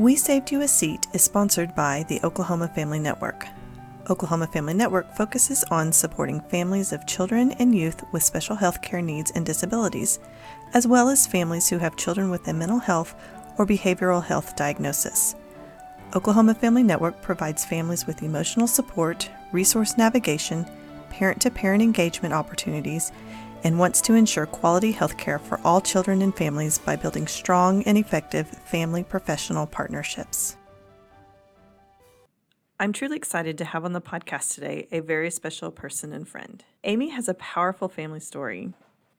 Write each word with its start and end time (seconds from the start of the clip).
We 0.00 0.16
Saved 0.16 0.50
You 0.50 0.62
a 0.62 0.66
Seat 0.66 1.08
is 1.12 1.22
sponsored 1.22 1.74
by 1.74 2.06
the 2.08 2.22
Oklahoma 2.24 2.68
Family 2.68 2.98
Network. 2.98 3.46
Oklahoma 4.08 4.46
Family 4.46 4.72
Network 4.72 5.14
focuses 5.14 5.62
on 5.64 5.92
supporting 5.92 6.40
families 6.40 6.94
of 6.94 7.06
children 7.06 7.52
and 7.58 7.74
youth 7.74 8.02
with 8.10 8.22
special 8.22 8.56
health 8.56 8.80
care 8.80 9.02
needs 9.02 9.30
and 9.32 9.44
disabilities, 9.44 10.18
as 10.72 10.86
well 10.86 11.10
as 11.10 11.26
families 11.26 11.68
who 11.68 11.76
have 11.76 11.98
children 11.98 12.30
with 12.30 12.48
a 12.48 12.54
mental 12.54 12.78
health 12.78 13.14
or 13.58 13.66
behavioral 13.66 14.24
health 14.24 14.56
diagnosis. 14.56 15.34
Oklahoma 16.16 16.54
Family 16.54 16.82
Network 16.82 17.20
provides 17.20 17.66
families 17.66 18.06
with 18.06 18.22
emotional 18.22 18.66
support, 18.66 19.28
resource 19.52 19.98
navigation, 19.98 20.64
parent 21.10 21.42
to 21.42 21.50
parent 21.50 21.82
engagement 21.82 22.32
opportunities, 22.32 23.12
and 23.64 23.78
wants 23.78 24.00
to 24.02 24.14
ensure 24.14 24.46
quality 24.46 24.92
health 24.92 25.16
care 25.16 25.38
for 25.38 25.60
all 25.64 25.80
children 25.80 26.22
and 26.22 26.34
families 26.36 26.78
by 26.78 26.96
building 26.96 27.26
strong 27.26 27.82
and 27.84 27.98
effective 27.98 28.48
family 28.48 29.02
professional 29.02 29.66
partnerships. 29.66 30.56
I'm 32.78 32.94
truly 32.94 33.18
excited 33.18 33.58
to 33.58 33.66
have 33.66 33.84
on 33.84 33.92
the 33.92 34.00
podcast 34.00 34.54
today 34.54 34.88
a 34.90 35.00
very 35.00 35.30
special 35.30 35.70
person 35.70 36.14
and 36.14 36.26
friend. 36.26 36.64
Amy 36.82 37.10
has 37.10 37.28
a 37.28 37.34
powerful 37.34 37.88
family 37.90 38.20
story. 38.20 38.72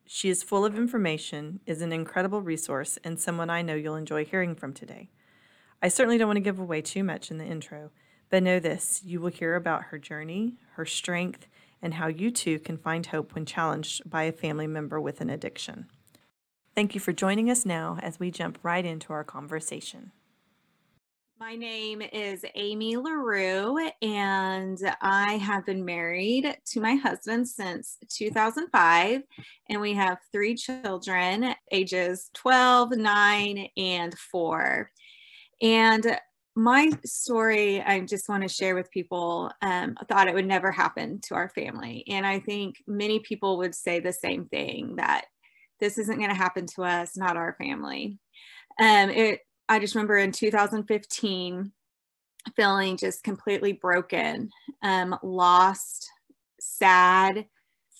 She 0.07 0.29
is 0.29 0.41
full 0.41 0.65
of 0.65 0.75
information, 0.75 1.59
is 1.67 1.83
an 1.83 1.93
incredible 1.93 2.41
resource, 2.41 2.97
and 3.03 3.19
someone 3.19 3.51
I 3.51 3.61
know 3.61 3.75
you'll 3.75 3.95
enjoy 3.95 4.25
hearing 4.25 4.55
from 4.55 4.73
today. 4.73 5.09
I 5.79 5.89
certainly 5.89 6.17
don't 6.17 6.27
want 6.27 6.37
to 6.37 6.41
give 6.41 6.57
away 6.57 6.81
too 6.81 7.03
much 7.03 7.29
in 7.29 7.37
the 7.37 7.45
intro, 7.45 7.91
but 8.31 8.41
know 8.41 8.59
this 8.59 9.01
you 9.05 9.21
will 9.21 9.29
hear 9.29 9.55
about 9.55 9.83
her 9.85 9.99
journey, 9.99 10.55
her 10.73 10.85
strength, 10.85 11.47
and 11.81 11.93
how 11.95 12.07
you 12.07 12.31
too 12.31 12.59
can 12.59 12.77
find 12.77 13.05
hope 13.05 13.33
when 13.33 13.45
challenged 13.45 14.09
by 14.09 14.23
a 14.23 14.31
family 14.31 14.67
member 14.67 14.99
with 14.99 15.21
an 15.21 15.29
addiction. 15.29 15.87
Thank 16.75 16.93
you 16.95 17.01
for 17.01 17.11
joining 17.11 17.49
us 17.49 17.65
now 17.65 17.97
as 18.01 18.19
we 18.19 18.31
jump 18.31 18.59
right 18.63 18.85
into 18.85 19.11
our 19.11 19.23
conversation. 19.23 20.11
My 21.41 21.55
name 21.55 22.03
is 22.03 22.45
Amy 22.53 22.97
LaRue, 22.97 23.89
and 24.03 24.77
I 25.01 25.37
have 25.37 25.65
been 25.65 25.83
married 25.83 26.55
to 26.67 26.79
my 26.79 26.93
husband 26.93 27.49
since 27.49 27.97
2005. 28.09 29.23
And 29.67 29.81
we 29.81 29.93
have 29.95 30.19
three 30.31 30.53
children, 30.53 31.55
ages 31.71 32.29
12, 32.35 32.91
9, 32.91 33.67
and 33.75 34.15
4. 34.15 34.91
And 35.63 36.19
my 36.55 36.91
story, 37.05 37.81
I 37.81 38.01
just 38.01 38.27
want 38.27 38.43
to 38.43 38.49
share 38.49 38.75
with 38.75 38.91
people. 38.91 39.51
Um, 39.61 39.95
thought 40.09 40.27
it 40.27 40.33
would 40.33 40.47
never 40.47 40.71
happen 40.71 41.19
to 41.27 41.35
our 41.35 41.49
family. 41.49 42.03
And 42.07 42.25
I 42.25 42.39
think 42.39 42.75
many 42.87 43.19
people 43.19 43.57
would 43.57 43.73
say 43.73 43.99
the 43.99 44.13
same 44.13 44.45
thing 44.45 44.97
that 44.97 45.25
this 45.79 45.97
isn't 45.97 46.17
going 46.17 46.29
to 46.29 46.35
happen 46.35 46.65
to 46.75 46.83
us, 46.83 47.15
not 47.15 47.37
our 47.37 47.55
family. 47.57 48.19
Um, 48.79 49.09
it, 49.09 49.39
I 49.69 49.79
just 49.79 49.95
remember 49.95 50.17
in 50.17 50.31
2015 50.31 51.71
feeling 52.55 52.97
just 52.97 53.23
completely 53.23 53.73
broken, 53.73 54.49
um, 54.81 55.17
lost, 55.23 56.09
sad, 56.59 57.45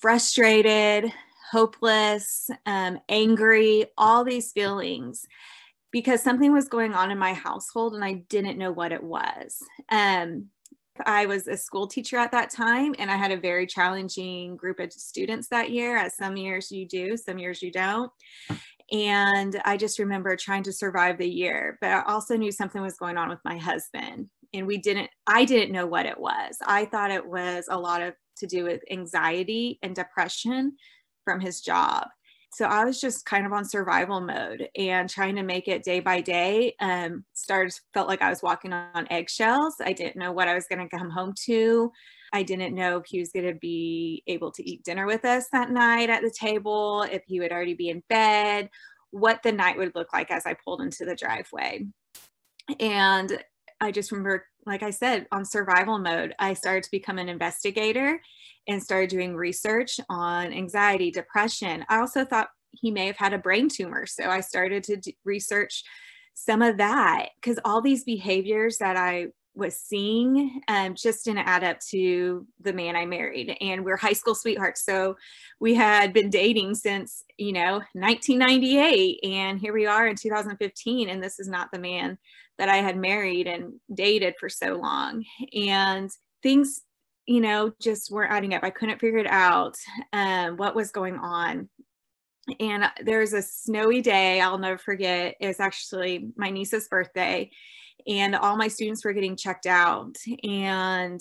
frustrated, 0.00 1.12
hopeless, 1.50 2.50
um, 2.66 2.98
angry, 3.08 3.86
all 3.96 4.24
these 4.24 4.52
feelings 4.52 5.24
because 5.92 6.22
something 6.22 6.52
was 6.52 6.68
going 6.68 6.94
on 6.94 7.10
in 7.10 7.18
my 7.18 7.34
household 7.34 7.94
and 7.94 8.04
I 8.04 8.24
didn't 8.28 8.58
know 8.58 8.72
what 8.72 8.92
it 8.92 9.02
was. 9.02 9.58
Um, 9.90 10.46
I 11.06 11.26
was 11.26 11.46
a 11.46 11.56
school 11.56 11.86
teacher 11.86 12.16
at 12.16 12.32
that 12.32 12.50
time 12.50 12.94
and 12.98 13.10
I 13.10 13.16
had 13.16 13.30
a 13.30 13.36
very 13.36 13.66
challenging 13.66 14.56
group 14.56 14.80
of 14.80 14.92
students 14.92 15.48
that 15.48 15.70
year. 15.70 15.96
As 15.96 16.16
some 16.16 16.36
years 16.36 16.72
you 16.72 16.88
do, 16.88 17.16
some 17.16 17.38
years 17.38 17.62
you 17.62 17.70
don't. 17.70 18.10
And 18.90 19.60
I 19.64 19.76
just 19.76 19.98
remember 19.98 20.36
trying 20.36 20.64
to 20.64 20.72
survive 20.72 21.18
the 21.18 21.28
year, 21.28 21.78
but 21.80 21.90
I 21.90 22.02
also 22.02 22.36
knew 22.36 22.52
something 22.52 22.82
was 22.82 22.96
going 22.96 23.16
on 23.16 23.28
with 23.28 23.38
my 23.44 23.56
husband. 23.56 24.28
And 24.52 24.66
we 24.66 24.76
didn't, 24.76 25.08
I 25.26 25.44
didn't 25.44 25.72
know 25.72 25.86
what 25.86 26.04
it 26.04 26.18
was. 26.18 26.58
I 26.66 26.84
thought 26.86 27.10
it 27.10 27.24
was 27.24 27.66
a 27.70 27.78
lot 27.78 28.02
of 28.02 28.14
to 28.38 28.46
do 28.46 28.64
with 28.64 28.82
anxiety 28.90 29.78
and 29.82 29.94
depression 29.94 30.76
from 31.24 31.40
his 31.40 31.60
job 31.60 32.06
so 32.54 32.66
I 32.66 32.84
was 32.84 33.00
just 33.00 33.24
kind 33.24 33.46
of 33.46 33.52
on 33.52 33.64
survival 33.64 34.20
mode 34.20 34.68
and 34.76 35.08
trying 35.08 35.36
to 35.36 35.42
make 35.42 35.68
it 35.68 35.82
day 35.82 36.00
by 36.00 36.20
day. 36.20 36.74
Um, 36.80 37.24
started 37.32 37.74
felt 37.94 38.08
like 38.08 38.20
I 38.20 38.28
was 38.28 38.42
walking 38.42 38.74
on 38.74 39.06
eggshells. 39.10 39.76
I 39.80 39.94
didn't 39.94 40.16
know 40.16 40.32
what 40.32 40.48
I 40.48 40.54
was 40.54 40.66
going 40.66 40.86
to 40.86 40.96
come 40.96 41.08
home 41.08 41.34
to. 41.46 41.90
I 42.34 42.42
didn't 42.42 42.74
know 42.74 42.98
if 42.98 43.06
he 43.06 43.20
was 43.20 43.32
going 43.32 43.46
to 43.46 43.54
be 43.54 44.22
able 44.26 44.52
to 44.52 44.68
eat 44.68 44.84
dinner 44.84 45.06
with 45.06 45.24
us 45.24 45.48
that 45.52 45.70
night 45.70 46.10
at 46.10 46.22
the 46.22 46.30
table, 46.30 47.06
if 47.10 47.22
he 47.26 47.40
would 47.40 47.52
already 47.52 47.74
be 47.74 47.88
in 47.88 48.02
bed, 48.10 48.68
what 49.12 49.42
the 49.42 49.52
night 49.52 49.78
would 49.78 49.94
look 49.94 50.12
like 50.12 50.30
as 50.30 50.44
I 50.44 50.54
pulled 50.54 50.82
into 50.82 51.06
the 51.06 51.16
driveway. 51.16 51.86
And 52.80 53.42
I 53.80 53.92
just 53.92 54.12
remember, 54.12 54.46
like 54.66 54.82
I 54.82 54.90
said, 54.90 55.26
on 55.32 55.44
survival 55.44 55.98
mode, 55.98 56.34
I 56.38 56.54
started 56.54 56.84
to 56.84 56.90
become 56.90 57.18
an 57.18 57.28
investigator 57.28 58.20
and 58.68 58.82
started 58.82 59.10
doing 59.10 59.34
research 59.34 59.98
on 60.08 60.52
anxiety, 60.52 61.10
depression. 61.10 61.84
I 61.88 61.98
also 61.98 62.24
thought 62.24 62.48
he 62.70 62.90
may 62.90 63.06
have 63.06 63.16
had 63.16 63.32
a 63.32 63.38
brain 63.38 63.68
tumor. 63.68 64.06
So 64.06 64.28
I 64.28 64.40
started 64.40 64.84
to 64.84 65.12
research 65.24 65.82
some 66.34 66.62
of 66.62 66.78
that 66.78 67.30
because 67.40 67.58
all 67.64 67.82
these 67.82 68.04
behaviors 68.04 68.78
that 68.78 68.96
I 68.96 69.28
was 69.54 69.78
seeing 69.78 70.60
um, 70.68 70.94
just 70.94 71.24
didn't 71.24 71.46
add 71.46 71.64
up 71.64 71.78
to 71.90 72.46
the 72.60 72.72
man 72.72 72.96
I 72.96 73.04
married. 73.04 73.56
And 73.60 73.84
we're 73.84 73.96
high 73.96 74.12
school 74.12 74.34
sweethearts. 74.34 74.84
So 74.84 75.16
we 75.60 75.74
had 75.74 76.12
been 76.12 76.30
dating 76.30 76.74
since, 76.76 77.22
you 77.36 77.52
know, 77.52 77.82
1998. 77.92 79.20
And 79.24 79.58
here 79.58 79.72
we 79.72 79.86
are 79.86 80.06
in 80.06 80.16
2015. 80.16 81.08
And 81.08 81.22
this 81.22 81.38
is 81.38 81.48
not 81.48 81.68
the 81.72 81.78
man 81.78 82.18
that 82.58 82.68
I 82.68 82.76
had 82.76 82.96
married 82.96 83.46
and 83.46 83.74
dated 83.92 84.34
for 84.38 84.48
so 84.48 84.74
long. 84.76 85.24
And 85.54 86.10
things 86.42 86.82
you 87.26 87.40
know, 87.40 87.72
just 87.80 88.10
weren't 88.10 88.32
adding 88.32 88.54
up. 88.54 88.64
I 88.64 88.70
couldn't 88.70 89.00
figure 89.00 89.18
it 89.18 89.26
out 89.26 89.76
um, 90.12 90.56
what 90.56 90.74
was 90.74 90.90
going 90.90 91.16
on. 91.16 91.68
And 92.58 92.84
there's 93.04 93.32
a 93.32 93.42
snowy 93.42 94.00
day 94.00 94.40
I'll 94.40 94.58
never 94.58 94.78
forget. 94.78 95.36
It 95.40 95.46
was 95.46 95.60
actually 95.60 96.30
my 96.36 96.50
niece's 96.50 96.88
birthday, 96.88 97.50
and 98.06 98.34
all 98.34 98.56
my 98.56 98.68
students 98.68 99.04
were 99.04 99.12
getting 99.12 99.36
checked 99.36 99.66
out. 99.66 100.16
And 100.44 101.20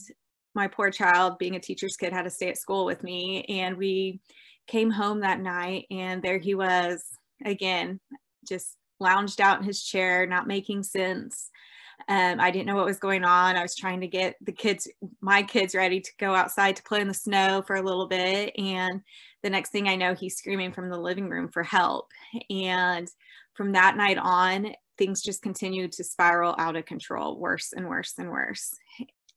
my 0.53 0.67
poor 0.67 0.91
child, 0.91 1.37
being 1.37 1.55
a 1.55 1.59
teacher's 1.59 1.95
kid, 1.95 2.13
had 2.13 2.23
to 2.23 2.29
stay 2.29 2.49
at 2.49 2.57
school 2.57 2.85
with 2.85 3.03
me. 3.03 3.43
And 3.45 3.77
we 3.77 4.19
came 4.67 4.91
home 4.91 5.21
that 5.21 5.39
night, 5.39 5.85
and 5.89 6.21
there 6.21 6.37
he 6.37 6.55
was 6.55 7.03
again, 7.45 7.99
just 8.47 8.77
lounged 8.99 9.41
out 9.41 9.59
in 9.59 9.65
his 9.65 9.83
chair, 9.83 10.25
not 10.25 10.47
making 10.47 10.83
sense. 10.83 11.49
Um, 12.07 12.39
I 12.39 12.49
didn't 12.51 12.65
know 12.65 12.75
what 12.75 12.85
was 12.85 12.99
going 12.99 13.23
on. 13.23 13.55
I 13.55 13.61
was 13.61 13.75
trying 13.75 14.01
to 14.01 14.07
get 14.07 14.35
the 14.41 14.51
kids, 14.51 14.87
my 15.21 15.43
kids, 15.43 15.75
ready 15.75 15.99
to 16.01 16.11
go 16.19 16.33
outside 16.33 16.75
to 16.75 16.83
play 16.83 16.99
in 16.99 17.07
the 17.07 17.13
snow 17.13 17.63
for 17.65 17.75
a 17.75 17.81
little 17.81 18.07
bit. 18.07 18.53
And 18.57 19.01
the 19.43 19.49
next 19.49 19.69
thing 19.69 19.87
I 19.87 19.95
know, 19.95 20.13
he's 20.13 20.35
screaming 20.35 20.71
from 20.71 20.89
the 20.89 20.99
living 20.99 21.29
room 21.29 21.47
for 21.47 21.63
help. 21.63 22.11
And 22.49 23.07
from 23.53 23.73
that 23.73 23.97
night 23.97 24.17
on, 24.17 24.73
things 24.97 25.21
just 25.21 25.41
continued 25.41 25.91
to 25.93 26.03
spiral 26.03 26.55
out 26.57 26.75
of 26.75 26.85
control, 26.85 27.37
worse 27.37 27.73
and 27.73 27.87
worse 27.87 28.13
and 28.17 28.29
worse. 28.29 28.73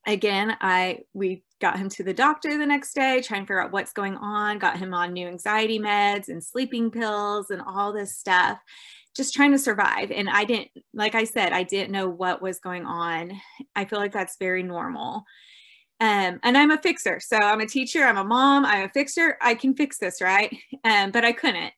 Again, 0.07 0.55
I 0.61 0.99
we 1.13 1.43
got 1.59 1.77
him 1.77 1.89
to 1.89 2.03
the 2.03 2.13
doctor 2.13 2.57
the 2.57 2.65
next 2.65 2.93
day, 2.93 3.21
trying 3.21 3.41
to 3.41 3.45
figure 3.45 3.61
out 3.61 3.71
what's 3.71 3.93
going 3.93 4.17
on, 4.17 4.59
got 4.59 4.77
him 4.77 4.93
on 4.93 5.13
new 5.13 5.27
anxiety 5.27 5.79
meds 5.79 6.29
and 6.29 6.43
sleeping 6.43 6.91
pills 6.91 7.49
and 7.49 7.61
all 7.61 7.91
this 7.91 8.17
stuff 8.17 8.59
just 9.15 9.33
trying 9.33 9.51
to 9.51 9.57
survive. 9.57 10.11
And 10.11 10.29
I 10.29 10.43
didn't, 10.43 10.69
like 10.93 11.15
I 11.15 11.23
said, 11.23 11.53
I 11.53 11.63
didn't 11.63 11.91
know 11.91 12.09
what 12.09 12.41
was 12.41 12.59
going 12.59 12.85
on. 12.85 13.31
I 13.75 13.85
feel 13.85 13.99
like 13.99 14.11
that's 14.11 14.37
very 14.37 14.61
normal. 14.61 15.23
Um, 16.01 16.39
and 16.43 16.57
I'm 16.57 16.71
a 16.71 16.81
fixer. 16.81 17.21
So 17.21 17.37
I'm 17.37 17.61
a 17.61 17.65
teacher, 17.65 18.03
I'm 18.03 18.17
a 18.17 18.23
mom, 18.23 18.65
I'm 18.65 18.83
a 18.83 18.89
fixer. 18.89 19.37
I 19.41 19.55
can 19.55 19.73
fix 19.73 19.97
this, 19.97 20.21
right? 20.21 20.55
Um, 20.83 21.11
but 21.11 21.23
I 21.23 21.31
couldn't. 21.31 21.71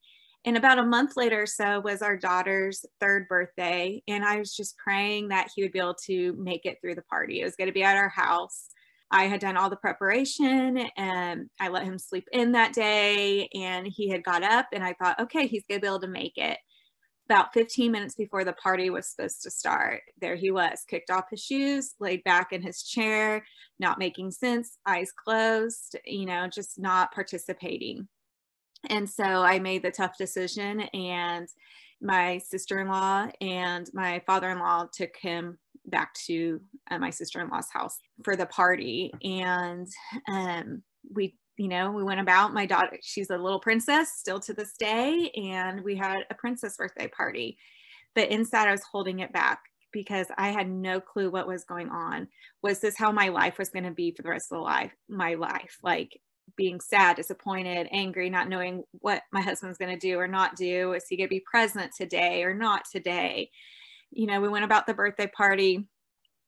And 0.47 0.56
about 0.56 0.80
a 0.80 0.84
month 0.84 1.18
later 1.18 1.41
or 1.41 1.46
so 1.46 1.81
was 1.81 2.02
our 2.02 2.16
daughter's 2.16 2.85
third 3.01 3.27
birthday. 3.27 4.01
And 4.07 4.24
I 4.24 4.38
was 4.39 4.56
just 4.56 4.77
praying 4.77 5.27
that 5.27 5.50
he 5.54 5.62
would 5.62 5.74
be 5.74 5.80
able 5.80 5.98
to 6.06 6.38
make 6.39 6.66
it 6.66 6.77
through 6.80 6.95
the 6.95 7.01
party. 7.01 7.42
It 7.42 7.44
was 7.44 7.57
going 7.57 7.68
to 7.68 7.74
be 7.74 7.83
at 7.83 7.98
our 7.98 8.07
house. 8.07 8.69
I 9.12 9.25
had 9.25 9.42
done 9.42 9.57
all 9.57 9.69
the 9.69 9.75
preparation 9.75 10.88
and 10.95 11.50
I 11.60 11.68
let 11.68 11.83
him 11.83 12.00
sleep 12.00 12.30
in 12.31 12.54
that 12.54 12.72
day. 12.72 13.50
And 13.56 13.86
he 13.88 14.07
had 14.07 14.24
got 14.24 14.42
up 14.42 14.68
and 14.72 14.86
I 14.86 14.94
thought, 14.94 15.19
okay, 15.19 15.48
he's 15.48 15.66
going 15.68 15.81
to 15.81 15.86
be 15.86 15.88
able 15.89 16.00
to 16.00 16.07
make 16.07 16.38
it 16.38 16.57
about 17.30 17.54
15 17.54 17.92
minutes 17.92 18.16
before 18.16 18.45
the 18.45 18.54
party 18.54 18.89
was 18.89 19.10
supposed 19.10 19.44
to 19.44 19.51
start, 19.51 20.00
there 20.22 20.38
he 20.38 20.50
was, 20.50 20.86
kicked 20.88 21.10
off 21.10 21.25
his 21.30 21.44
shoes, 21.44 21.94
laid 22.00 22.24
back 22.24 22.54
in 22.54 22.62
his 22.62 22.83
chair, 22.83 23.45
not 23.80 24.00
making 24.00 24.31
sense, 24.31 24.77
eyes 24.86 25.12
closed, 25.12 25.98
you 26.06 26.25
know, 26.25 26.48
just 26.48 26.80
not 26.80 27.13
participating. 27.13 28.07
And 28.88 29.10
so 29.10 29.24
I 29.24 29.60
made 29.60 29.84
the 29.84 29.92
tough 29.92 30.18
decision, 30.18 30.81
and 30.94 31.48
my 32.01 32.38
sister 32.39 32.80
in 32.80 32.88
law 32.88 33.28
and 33.42 33.89
my 33.94 34.22
father 34.25 34.50
in 34.51 34.60
law 34.60 34.88
took 34.92 35.16
him 35.18 35.57
back 35.86 36.13
to 36.13 36.62
uh, 36.92 37.00
my 37.00 37.10
sister 37.10 37.42
in 37.42 37.50
law's 37.50 37.69
house 37.72 37.98
for 38.24 38.36
the 38.36 38.45
party. 38.45 39.12
And 39.24 39.88
um, 40.28 40.84
we 41.13 41.36
you 41.57 41.68
know, 41.69 41.92
we 41.92 42.04
went 42.04 42.19
about 42.19 42.54
my 42.54 42.68
daughter, 42.68 43.00
she's 43.01 43.31
a 43.31 43.38
little 43.38 43.60
princess 43.60 44.12
still 44.16 44.39
to 44.42 44.54
this 44.54 44.74
day, 44.78 45.31
and 45.36 45.84
we 45.84 45.95
had 45.95 46.19
a 46.30 46.36
princess 46.36 46.78
birthday 46.78 47.07
party. 47.07 47.57
But 48.13 48.30
inside, 48.30 48.68
I 48.68 48.72
was 48.72 48.84
holding 48.84 49.19
it 49.19 49.34
back. 49.34 49.60
because 49.92 50.28
I 50.38 50.50
had 50.50 50.69
no 50.69 51.00
clue 51.00 51.30
what 51.31 51.48
was 51.48 51.63
going 51.63 51.89
on. 51.89 52.28
Was 52.62 52.80
this 52.80 52.98
how 52.98 53.12
my 53.12 53.30
life 53.30 53.57
was 53.57 53.69
going 53.69 53.86
to 53.86 53.92
be 53.92 54.12
for 54.12 54.22
the 54.22 54.30
rest 54.30 54.51
of 54.51 54.57
the 54.57 54.62
life, 54.63 54.92
my 55.10 55.34
life? 55.36 55.78
Like 55.81 56.19
being 56.56 56.80
sad, 56.80 57.16
disappointed, 57.16 57.88
angry, 57.92 58.30
not 58.30 58.50
knowing 58.50 58.84
what 59.00 59.24
my 59.32 59.42
husband's 59.42 59.78
going 59.78 59.92
to 59.92 60.00
do 60.00 60.18
or 60.18 60.28
not 60.28 60.56
do. 60.56 60.94
Is 60.94 61.06
he 61.08 61.18
going 61.18 61.28
to 61.28 61.36
be 61.36 61.40
present 61.40 61.92
today 61.96 62.44
or 62.44 62.54
not 62.54 62.86
today? 62.92 63.52
You 64.12 64.28
know, 64.28 64.40
we 64.40 64.50
went 64.50 64.66
about 64.66 64.88
the 64.88 64.94
birthday 64.94 65.28
party. 65.28 65.88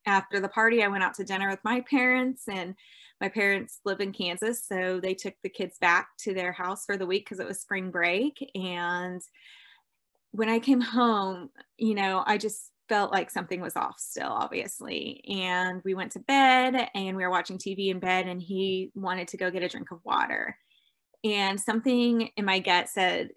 After 0.06 0.40
the 0.40 0.48
party, 0.48 0.82
I 0.82 0.88
went 0.88 1.04
out 1.04 1.14
to 1.14 1.24
dinner 1.24 1.50
with 1.50 1.60
my 1.62 1.82
parents, 1.82 2.44
and 2.48 2.74
my 3.20 3.28
parents 3.28 3.80
live 3.84 4.00
in 4.00 4.12
Kansas. 4.12 4.64
So 4.66 4.98
they 4.98 5.12
took 5.12 5.34
the 5.42 5.50
kids 5.50 5.76
back 5.78 6.08
to 6.20 6.32
their 6.32 6.52
house 6.52 6.86
for 6.86 6.96
the 6.96 7.06
week 7.06 7.26
because 7.26 7.38
it 7.38 7.46
was 7.46 7.60
spring 7.60 7.90
break. 7.90 8.50
And 8.54 9.20
when 10.32 10.48
I 10.48 10.58
came 10.58 10.80
home, 10.80 11.50
you 11.76 11.94
know, 11.94 12.24
I 12.26 12.38
just 12.38 12.70
felt 12.90 13.12
like 13.12 13.30
something 13.30 13.60
was 13.60 13.76
off 13.76 14.00
still, 14.00 14.28
obviously. 14.28 15.24
And 15.28 15.80
we 15.84 15.94
went 15.94 16.10
to 16.12 16.18
bed 16.18 16.90
and 16.92 17.16
we 17.16 17.22
were 17.22 17.30
watching 17.30 17.56
TV 17.56 17.88
in 17.88 18.00
bed, 18.00 18.26
and 18.26 18.42
he 18.42 18.90
wanted 18.94 19.28
to 19.28 19.36
go 19.36 19.50
get 19.50 19.62
a 19.62 19.68
drink 19.68 19.92
of 19.92 20.00
water. 20.04 20.58
And 21.24 21.58
something 21.58 22.28
in 22.36 22.44
my 22.44 22.58
gut 22.58 22.88
said, 22.88 23.30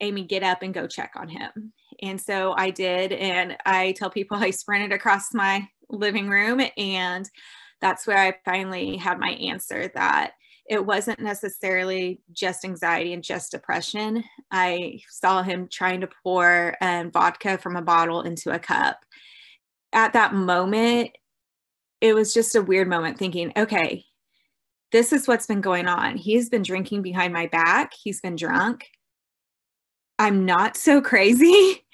Amy, 0.00 0.24
get 0.24 0.42
up 0.42 0.62
and 0.62 0.74
go 0.74 0.86
check 0.86 1.12
on 1.16 1.28
him. 1.28 1.72
And 2.02 2.20
so 2.20 2.52
I 2.52 2.70
did. 2.70 3.12
And 3.12 3.56
I 3.64 3.92
tell 3.92 4.10
people 4.10 4.36
I 4.40 4.50
sprinted 4.50 4.92
across 4.92 5.32
my 5.32 5.66
living 5.88 6.28
room. 6.28 6.60
And 6.76 7.28
that's 7.80 8.06
where 8.06 8.18
I 8.18 8.34
finally 8.44 8.96
had 8.96 9.18
my 9.18 9.30
answer 9.30 9.90
that 9.94 10.32
it 10.68 10.84
wasn't 10.84 11.20
necessarily 11.20 12.20
just 12.32 12.64
anxiety 12.64 13.12
and 13.12 13.22
just 13.22 13.50
depression. 13.50 14.24
I 14.50 15.00
saw 15.08 15.42
him 15.42 15.68
trying 15.68 16.00
to 16.02 16.08
pour 16.22 16.76
um, 16.80 17.10
vodka 17.10 17.58
from 17.58 17.76
a 17.76 17.82
bottle 17.82 18.22
into 18.22 18.52
a 18.52 18.58
cup. 18.58 19.00
At 19.92 20.12
that 20.12 20.34
moment, 20.34 21.10
it 22.00 22.14
was 22.14 22.32
just 22.32 22.54
a 22.54 22.62
weird 22.62 22.88
moment 22.88 23.18
thinking, 23.18 23.52
okay, 23.56 24.04
this 24.92 25.12
is 25.12 25.26
what's 25.26 25.46
been 25.46 25.60
going 25.60 25.88
on. 25.88 26.16
He's 26.16 26.48
been 26.48 26.62
drinking 26.62 27.02
behind 27.02 27.32
my 27.32 27.46
back, 27.46 27.92
he's 28.00 28.20
been 28.20 28.36
drunk. 28.36 28.86
I'm 30.18 30.44
not 30.44 30.76
so 30.76 31.00
crazy. 31.00 31.84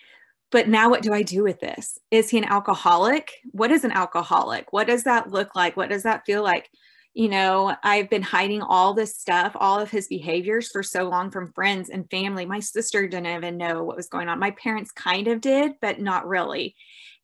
But 0.50 0.66
now, 0.66 0.88
what 0.88 1.02
do 1.02 1.12
I 1.12 1.22
do 1.22 1.42
with 1.42 1.60
this? 1.60 1.98
Is 2.10 2.30
he 2.30 2.38
an 2.38 2.44
alcoholic? 2.44 3.30
What 3.52 3.70
is 3.70 3.84
an 3.84 3.92
alcoholic? 3.92 4.72
What 4.72 4.86
does 4.86 5.04
that 5.04 5.30
look 5.30 5.54
like? 5.54 5.76
What 5.76 5.90
does 5.90 6.04
that 6.04 6.24
feel 6.24 6.42
like? 6.42 6.70
You 7.18 7.28
know, 7.28 7.74
I've 7.82 8.08
been 8.08 8.22
hiding 8.22 8.62
all 8.62 8.94
this 8.94 9.18
stuff, 9.18 9.50
all 9.56 9.80
of 9.80 9.90
his 9.90 10.06
behaviors 10.06 10.70
for 10.70 10.84
so 10.84 11.08
long 11.08 11.32
from 11.32 11.52
friends 11.52 11.90
and 11.90 12.08
family. 12.12 12.46
My 12.46 12.60
sister 12.60 13.08
didn't 13.08 13.26
even 13.26 13.56
know 13.56 13.82
what 13.82 13.96
was 13.96 14.08
going 14.08 14.28
on. 14.28 14.38
My 14.38 14.52
parents 14.52 14.92
kind 14.92 15.26
of 15.26 15.40
did, 15.40 15.72
but 15.80 16.00
not 16.00 16.28
really. 16.28 16.76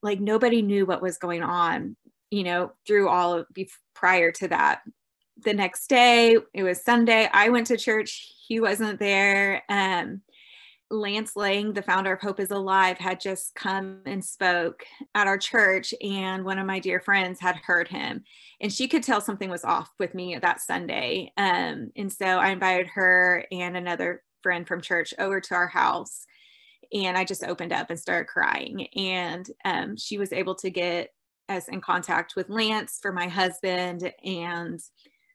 Like 0.02 0.18
nobody 0.18 0.62
knew 0.62 0.84
what 0.84 1.00
was 1.00 1.18
going 1.18 1.44
on, 1.44 1.94
you 2.32 2.42
know, 2.42 2.72
through 2.84 3.08
all 3.08 3.34
of 3.34 3.46
prior 3.94 4.32
to 4.32 4.48
that. 4.48 4.80
The 5.44 5.54
next 5.54 5.86
day, 5.86 6.38
it 6.52 6.64
was 6.64 6.82
Sunday. 6.82 7.28
I 7.32 7.50
went 7.50 7.68
to 7.68 7.76
church. 7.76 8.34
He 8.48 8.58
wasn't 8.58 8.98
there. 8.98 9.62
Um, 9.68 10.22
Lance 10.90 11.34
Lang, 11.34 11.72
the 11.72 11.82
founder 11.82 12.12
of 12.12 12.20
Hope 12.20 12.38
is 12.38 12.50
Alive, 12.50 12.98
had 12.98 13.20
just 13.20 13.54
come 13.54 14.00
and 14.06 14.24
spoke 14.24 14.84
at 15.14 15.26
our 15.26 15.38
church, 15.38 15.94
and 16.02 16.44
one 16.44 16.58
of 16.58 16.66
my 16.66 16.78
dear 16.78 17.00
friends 17.00 17.40
had 17.40 17.56
heard 17.56 17.88
him, 17.88 18.22
and 18.60 18.72
she 18.72 18.86
could 18.86 19.02
tell 19.02 19.20
something 19.20 19.50
was 19.50 19.64
off 19.64 19.90
with 19.98 20.14
me 20.14 20.36
that 20.36 20.60
Sunday. 20.60 21.32
Um, 21.36 21.90
and 21.96 22.12
so 22.12 22.26
I 22.26 22.50
invited 22.50 22.86
her 22.88 23.46
and 23.50 23.76
another 23.76 24.22
friend 24.42 24.66
from 24.68 24.80
church 24.80 25.14
over 25.18 25.40
to 25.40 25.54
our 25.54 25.68
house, 25.68 26.26
and 26.92 27.16
I 27.16 27.24
just 27.24 27.44
opened 27.44 27.72
up 27.72 27.90
and 27.90 27.98
started 27.98 28.28
crying. 28.28 28.86
And 28.94 29.48
um, 29.64 29.96
she 29.96 30.18
was 30.18 30.32
able 30.32 30.54
to 30.56 30.70
get 30.70 31.10
us 31.48 31.68
in 31.68 31.80
contact 31.80 32.36
with 32.36 32.50
Lance 32.50 32.98
for 33.00 33.10
my 33.10 33.26
husband, 33.26 34.12
and 34.22 34.80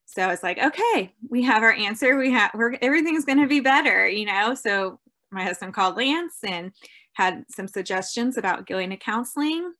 so 0.05 0.23
I 0.23 0.27
was 0.27 0.41
like, 0.41 0.57
okay, 0.57 1.13
we 1.29 1.43
have 1.43 1.61
our 1.61 1.71
answer. 1.71 2.17
We 2.17 2.31
have 2.31 2.49
we're 2.55 2.75
everything's 2.81 3.25
going 3.25 3.41
to 3.41 3.47
be 3.47 3.59
better, 3.59 4.07
you 4.07 4.25
know. 4.25 4.55
So 4.55 4.99
my 5.31 5.43
husband 5.43 5.73
called 5.73 5.97
Lance 5.97 6.37
and 6.43 6.71
had 7.13 7.43
some 7.49 7.67
suggestions 7.67 8.37
about 8.37 8.67
going 8.67 8.89
to 8.89 8.97
counseling. 8.97 9.73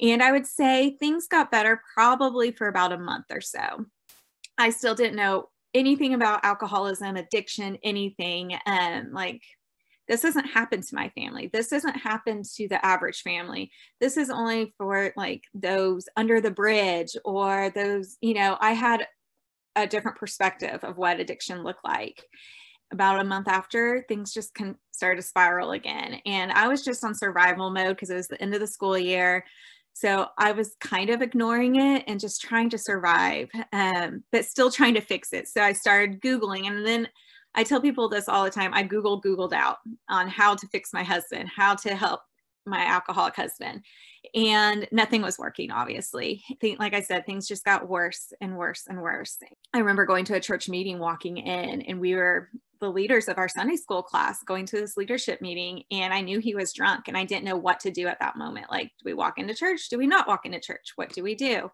And 0.00 0.22
I 0.22 0.32
would 0.32 0.46
say 0.46 0.96
things 0.98 1.28
got 1.28 1.50
better 1.50 1.82
probably 1.94 2.50
for 2.50 2.66
about 2.68 2.92
a 2.92 2.98
month 2.98 3.26
or 3.30 3.40
so. 3.40 3.86
I 4.58 4.70
still 4.70 4.94
didn't 4.94 5.16
know 5.16 5.48
anything 5.74 6.14
about 6.14 6.44
alcoholism, 6.44 7.16
addiction, 7.16 7.78
anything. 7.82 8.56
Um, 8.66 9.12
like 9.12 9.42
this 10.08 10.22
doesn't 10.22 10.46
happen 10.46 10.80
to 10.82 10.94
my 10.94 11.10
family. 11.10 11.48
This 11.52 11.68
doesn't 11.68 11.96
happen 11.96 12.42
to 12.56 12.68
the 12.68 12.84
average 12.84 13.22
family. 13.22 13.70
This 14.00 14.16
is 14.16 14.30
only 14.30 14.74
for 14.76 15.12
like 15.16 15.44
those 15.54 16.08
under 16.16 16.40
the 16.40 16.50
bridge 16.50 17.16
or 17.24 17.70
those, 17.70 18.16
you 18.20 18.34
know, 18.34 18.56
I 18.60 18.72
had 18.72 19.06
a 19.76 19.86
different 19.86 20.18
perspective 20.18 20.84
of 20.84 20.98
what 20.98 21.20
addiction 21.20 21.62
looked 21.62 21.84
like 21.84 22.24
about 22.92 23.20
a 23.20 23.24
month 23.24 23.48
after, 23.48 24.04
things 24.08 24.32
just 24.32 24.54
can 24.54 24.76
start 24.90 25.16
to 25.16 25.22
spiral 25.22 25.72
again. 25.72 26.20
And 26.26 26.52
I 26.52 26.68
was 26.68 26.84
just 26.84 27.02
on 27.04 27.14
survival 27.14 27.70
mode 27.70 27.96
because 27.96 28.10
it 28.10 28.16
was 28.16 28.28
the 28.28 28.40
end 28.40 28.54
of 28.54 28.60
the 28.60 28.66
school 28.66 28.96
year. 28.96 29.44
So 29.94 30.28
I 30.38 30.52
was 30.52 30.76
kind 30.80 31.10
of 31.10 31.20
ignoring 31.20 31.76
it 31.76 32.04
and 32.06 32.20
just 32.20 32.40
trying 32.40 32.70
to 32.70 32.78
survive, 32.78 33.50
um, 33.72 34.22
but 34.32 34.44
still 34.44 34.70
trying 34.70 34.94
to 34.94 35.00
fix 35.00 35.32
it. 35.32 35.48
So 35.48 35.62
I 35.62 35.72
started 35.72 36.20
Googling 36.20 36.66
and 36.66 36.86
then 36.86 37.08
I 37.54 37.64
tell 37.64 37.80
people 37.80 38.08
this 38.08 38.28
all 38.28 38.44
the 38.44 38.50
time. 38.50 38.72
I 38.72 38.82
Google 38.82 39.20
Googled 39.20 39.52
out 39.52 39.78
on 40.08 40.28
how 40.28 40.54
to 40.54 40.66
fix 40.68 40.92
my 40.92 41.02
husband, 41.02 41.50
how 41.54 41.74
to 41.76 41.94
help 41.94 42.20
my 42.64 42.84
alcoholic 42.84 43.36
husband. 43.36 43.82
And 44.34 44.88
nothing 44.92 45.20
was 45.20 45.38
working, 45.38 45.70
obviously. 45.70 46.42
Like 46.78 46.94
I 46.94 47.02
said, 47.02 47.26
things 47.26 47.48
just 47.48 47.64
got 47.64 47.88
worse 47.88 48.32
and 48.40 48.56
worse 48.56 48.84
and 48.88 49.02
worse. 49.02 49.36
I 49.74 49.78
remember 49.78 50.06
going 50.06 50.24
to 50.26 50.36
a 50.36 50.40
church 50.40 50.68
meeting, 50.68 50.98
walking 50.98 51.38
in, 51.38 51.82
and 51.82 52.00
we 52.00 52.14
were 52.14 52.48
the 52.82 52.90
leaders 52.90 53.28
of 53.28 53.38
our 53.38 53.48
Sunday 53.48 53.76
school 53.76 54.02
class 54.02 54.42
going 54.42 54.66
to 54.66 54.80
this 54.80 54.96
leadership 54.96 55.40
meeting 55.40 55.84
and 55.92 56.12
I 56.12 56.20
knew 56.20 56.40
he 56.40 56.56
was 56.56 56.72
drunk 56.72 57.06
and 57.06 57.16
I 57.16 57.24
didn't 57.24 57.44
know 57.44 57.56
what 57.56 57.78
to 57.80 57.92
do 57.92 58.08
at 58.08 58.18
that 58.18 58.36
moment. 58.36 58.66
Like, 58.72 58.88
do 58.88 59.04
we 59.04 59.14
walk 59.14 59.38
into 59.38 59.54
church? 59.54 59.88
Do 59.88 59.98
we 59.98 60.08
not 60.08 60.26
walk 60.26 60.44
into 60.44 60.58
church? 60.58 60.92
What 60.96 61.10
do 61.10 61.22
we 61.22 61.36
do? 61.36 61.70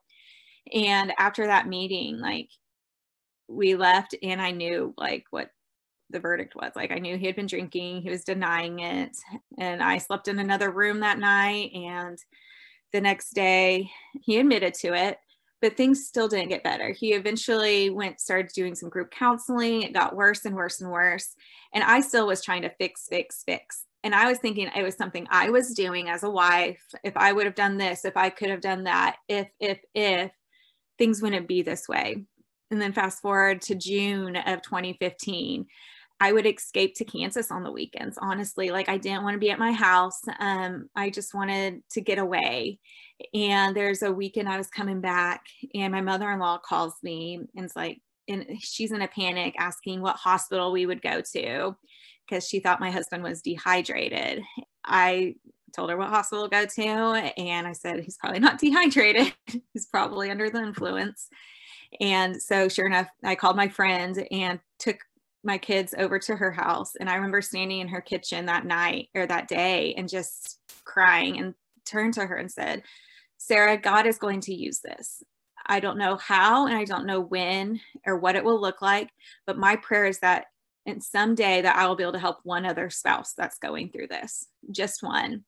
And 0.72 1.14
after 1.19 1.46
that 1.46 1.66
meeting, 1.66 2.19
like 2.19 2.50
we 3.49 3.75
left 3.75 4.14
and 4.22 4.40
I 4.40 4.50
knew 4.50 4.93
like 4.99 5.25
what 5.31 5.50
the 6.10 6.20
verdict 6.20 6.55
was. 6.55 6.72
Like 6.76 6.93
I 6.93 6.99
knew 6.99 7.16
he 7.16 7.25
had 7.25 7.37
been 7.37 7.46
drinking, 7.46 8.02
he 8.02 8.10
was 8.10 8.25
denying 8.25 8.81
it. 8.81 9.16
And 9.56 9.82
I 9.82 9.96
slept 9.96 10.28
in 10.28 10.38
another 10.38 10.70
room 10.70 11.00
that 11.00 11.19
night 11.19 11.72
and 11.72 12.19
the 12.93 13.00
next 13.00 13.31
day 13.31 13.91
he 14.20 14.38
admitted 14.38 14.74
to 14.74 14.93
it 14.93 15.17
but 15.60 15.77
things 15.77 16.06
still 16.06 16.29
didn't 16.29 16.50
get 16.50 16.62
better. 16.62 16.91
He 16.93 17.12
eventually 17.12 17.91
went, 17.91 18.20
started 18.20 18.53
doing 18.55 18.74
some 18.74 18.88
group 18.88 19.10
counseling. 19.10 19.82
It 19.82 19.93
got 19.93 20.15
worse 20.15 20.44
and 20.44 20.55
worse 20.55 20.81
and 20.81 20.91
worse. 20.91 21.34
And 21.74 21.82
I 21.82 22.00
still 22.00 22.27
was 22.27 22.43
trying 22.43 22.62
to 22.62 22.70
fix, 22.79 23.06
fix, 23.08 23.43
fix. 23.44 23.84
And 24.05 24.15
I 24.15 24.29
was 24.29 24.38
thinking 24.38 24.70
it 24.74 24.82
was 24.82 24.94
something 24.94 25.27
I 25.31 25.50
was 25.50 25.74
doing 25.74 26.08
as 26.08 26.22
a 26.22 26.31
wife. 26.31 26.82
If 27.03 27.17
I 27.17 27.32
would 27.32 27.46
have 27.46 27.56
done 27.56 27.77
this, 27.77 28.05
if 28.05 28.17
I 28.17 28.31
could 28.31 28.50
have 28.50 28.60
done 28.60 28.84
that, 28.84 29.17
if, 29.29 29.48
if, 29.58 29.81
if 29.94 30.31
things 30.98 31.20
wouldn't 31.20 31.48
be 31.48 31.62
this 31.62 31.88
way. 31.88 32.24
And 32.70 32.81
then 32.81 32.93
fast 32.93 33.20
forward 33.20 33.62
to 33.62 33.74
June 33.74 34.36
of 34.36 34.62
2015. 34.62 35.67
I 36.20 36.32
would 36.32 36.46
escape 36.46 36.94
to 36.96 37.05
Kansas 37.05 37.51
on 37.51 37.63
the 37.63 37.70
weekends, 37.70 38.19
honestly. 38.20 38.70
Like 38.70 38.89
I 38.89 38.96
didn't 38.96 39.22
want 39.22 39.34
to 39.34 39.41
be 39.41 39.51
at 39.51 39.58
my 39.58 39.72
house. 39.72 40.20
Um, 40.41 40.89
I 40.96 41.10
just 41.10 41.34
wanted 41.34 41.82
to 41.93 42.01
get 42.01 42.19
away. 42.19 42.81
And 43.34 43.77
there's 43.77 44.03
a 44.03 44.13
weekend 44.13 44.48
I 44.48 44.58
was 44.58 44.69
coming 44.69 45.01
back, 45.01 45.44
and 45.75 45.93
my 45.93 46.01
mother 46.01 46.31
in 46.31 46.39
law 46.39 46.58
calls 46.58 46.94
me 47.03 47.41
and 47.56 47.65
it's 47.65 47.77
like, 47.77 48.01
and 48.29 48.46
she's 48.60 48.93
in 48.93 49.03
a 49.03 49.08
panic 49.08 49.55
asking 49.58 50.03
what 50.03 50.17
hospital 50.17 50.70
we 50.70 50.87
would 50.87 51.03
go 51.03 51.22
to 51.32 51.77
because 52.29 52.46
she 52.46 52.60
thought 52.60 52.81
my 52.81 52.91
husband 52.91 53.22
was 53.22 53.41
dehydrated. 53.41 54.43
I 54.84 55.37
told 55.75 55.91
her 55.91 55.96
what 55.96 56.08
hospital 56.08 56.48
to 56.48 56.51
go 56.51 56.67
to, 56.67 56.82
and 57.39 57.67
I 57.67 57.72
said, 57.72 58.01
he's 58.01 58.19
probably 58.19 58.41
not 58.41 58.58
dehydrated, 58.60 59.32
he's 59.72 59.87
probably 59.87 60.31
under 60.31 60.51
the 60.51 60.60
influence. 60.60 61.29
And 62.01 62.41
so, 62.41 62.69
sure 62.69 62.87
enough, 62.87 63.08
I 63.25 63.34
called 63.34 63.56
my 63.56 63.69
friend 63.69 64.27
and 64.31 64.60
took 64.79 64.98
my 65.45 65.59
kids 65.59 65.95
over 65.97 66.19
to 66.19 66.37
her 66.37 66.51
house. 66.51 66.97
And 66.97 67.09
I 67.09 67.15
remember 67.15 67.41
standing 67.43 67.81
in 67.81 67.89
her 67.89 68.01
kitchen 68.01 68.47
that 68.47 68.67
night 68.67 69.09
or 69.15 69.27
that 69.27 69.49
day 69.49 69.95
and 69.97 70.09
just 70.09 70.59
crying 70.85 71.39
and 71.39 71.55
turned 71.85 72.15
to 72.15 72.27
her 72.27 72.37
and 72.37 72.51
said, 72.51 72.83
Sarah, 73.39 73.77
God 73.77 74.07
is 74.07 74.19
going 74.19 74.41
to 74.43 74.55
use 74.55 74.81
this. 74.81 75.23
I 75.67 75.81
don't 75.81 75.99
know 75.99 76.17
how 76.17 76.67
and 76.67 76.77
I 76.77 76.85
don't 76.85 77.07
know 77.07 77.21
when 77.21 77.81
or 78.07 78.17
what 78.19 78.37
it 78.37 78.45
will 78.45 78.61
look 78.61 78.83
like, 78.83 79.11
but 79.47 79.59
my 79.59 79.77
prayer 79.77 80.07
is 80.07 80.19
that 80.21 80.47
and 80.87 81.05
someday 81.05 81.61
that 81.61 81.77
I 81.77 81.87
will 81.87 81.97
be 81.97 82.03
able 82.03 82.15
to 82.15 82.19
help 82.19 82.39
one 82.43 82.65
other 82.65 82.89
spouse 82.89 83.35
that's 83.35 83.59
going 83.59 83.91
through 83.91 84.07
this, 84.07 84.47
just 84.71 85.03
one. 85.03 85.45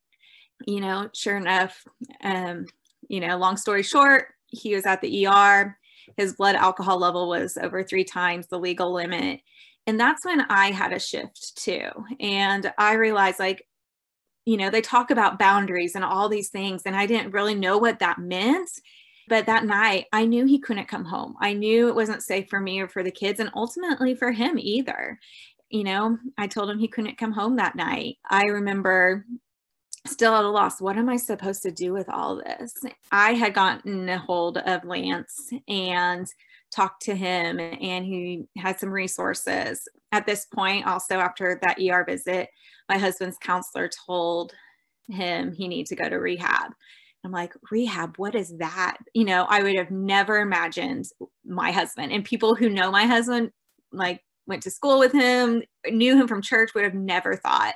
You 0.67 0.81
know, 0.81 1.09
sure 1.13 1.35
enough, 1.35 1.83
um, 2.23 2.67
you 3.07 3.19
know, 3.19 3.37
long 3.37 3.57
story 3.57 3.81
short, 3.81 4.27
he 4.45 4.75
was 4.75 4.85
at 4.85 5.01
the 5.01 5.25
ER. 5.25 5.77
His 6.15 6.33
blood 6.33 6.55
alcohol 6.55 6.99
level 6.99 7.27
was 7.27 7.57
over 7.57 7.83
three 7.83 8.03
times 8.03 8.47
the 8.47 8.59
legal 8.59 8.93
limit. 8.93 9.41
And 9.87 9.99
that's 9.99 10.25
when 10.25 10.41
I 10.41 10.71
had 10.71 10.93
a 10.93 10.99
shift 10.99 11.57
too. 11.57 11.89
And 12.19 12.71
I 12.77 12.93
realized 12.93 13.39
like 13.39 13.65
you 14.45 14.57
know, 14.57 14.69
they 14.69 14.81
talk 14.81 15.11
about 15.11 15.39
boundaries 15.39 15.95
and 15.95 16.03
all 16.03 16.27
these 16.27 16.49
things. 16.49 16.83
And 16.85 16.95
I 16.95 17.05
didn't 17.05 17.31
really 17.31 17.55
know 17.55 17.77
what 17.77 17.99
that 17.99 18.17
meant. 18.17 18.69
But 19.27 19.45
that 19.45 19.65
night, 19.65 20.07
I 20.11 20.25
knew 20.25 20.45
he 20.45 20.59
couldn't 20.59 20.87
come 20.87 21.05
home. 21.05 21.35
I 21.39 21.53
knew 21.53 21.87
it 21.87 21.95
wasn't 21.95 22.23
safe 22.23 22.49
for 22.49 22.59
me 22.59 22.79
or 22.81 22.87
for 22.87 23.03
the 23.03 23.11
kids, 23.11 23.39
and 23.39 23.51
ultimately 23.55 24.15
for 24.15 24.31
him 24.31 24.57
either. 24.57 25.19
You 25.69 25.83
know, 25.85 26.17
I 26.37 26.47
told 26.47 26.69
him 26.69 26.79
he 26.79 26.87
couldn't 26.87 27.17
come 27.17 27.31
home 27.31 27.55
that 27.55 27.75
night. 27.75 28.17
I 28.29 28.45
remember 28.45 29.25
still 30.05 30.35
at 30.35 30.43
a 30.43 30.49
loss. 30.49 30.81
What 30.81 30.97
am 30.97 31.07
I 31.07 31.15
supposed 31.15 31.61
to 31.63 31.71
do 31.71 31.93
with 31.93 32.09
all 32.09 32.37
this? 32.37 32.73
I 33.11 33.33
had 33.33 33.53
gotten 33.53 34.09
a 34.09 34.17
hold 34.17 34.57
of 34.57 34.83
Lance 34.83 35.51
and 35.67 36.27
talked 36.71 37.03
to 37.03 37.15
him, 37.15 37.59
and 37.59 38.05
he 38.05 38.45
had 38.57 38.79
some 38.79 38.89
resources. 38.89 39.87
At 40.11 40.25
this 40.25 40.45
point, 40.45 40.87
also 40.87 41.15
after 41.15 41.59
that 41.61 41.77
ER 41.79 42.05
visit, 42.05 42.49
my 42.89 42.97
husband's 42.97 43.37
counselor 43.37 43.89
told 44.07 44.53
him 45.09 45.51
he 45.51 45.67
needs 45.67 45.89
to 45.89 45.95
go 45.95 46.07
to 46.09 46.17
rehab. 46.17 46.73
I'm 47.23 47.31
like, 47.31 47.53
rehab, 47.69 48.17
what 48.17 48.33
is 48.33 48.57
that? 48.57 48.97
You 49.13 49.25
know, 49.25 49.45
I 49.47 49.61
would 49.61 49.75
have 49.75 49.91
never 49.91 50.39
imagined 50.39 51.05
my 51.45 51.71
husband 51.71 52.11
and 52.11 52.25
people 52.25 52.55
who 52.55 52.69
know 52.69 52.89
my 52.89 53.05
husband, 53.05 53.51
like 53.91 54.21
went 54.47 54.63
to 54.63 54.71
school 54.71 54.97
with 54.97 55.11
him, 55.11 55.61
knew 55.87 56.19
him 56.19 56.27
from 56.27 56.41
church, 56.41 56.73
would 56.73 56.83
have 56.83 56.95
never 56.95 57.35
thought. 57.35 57.75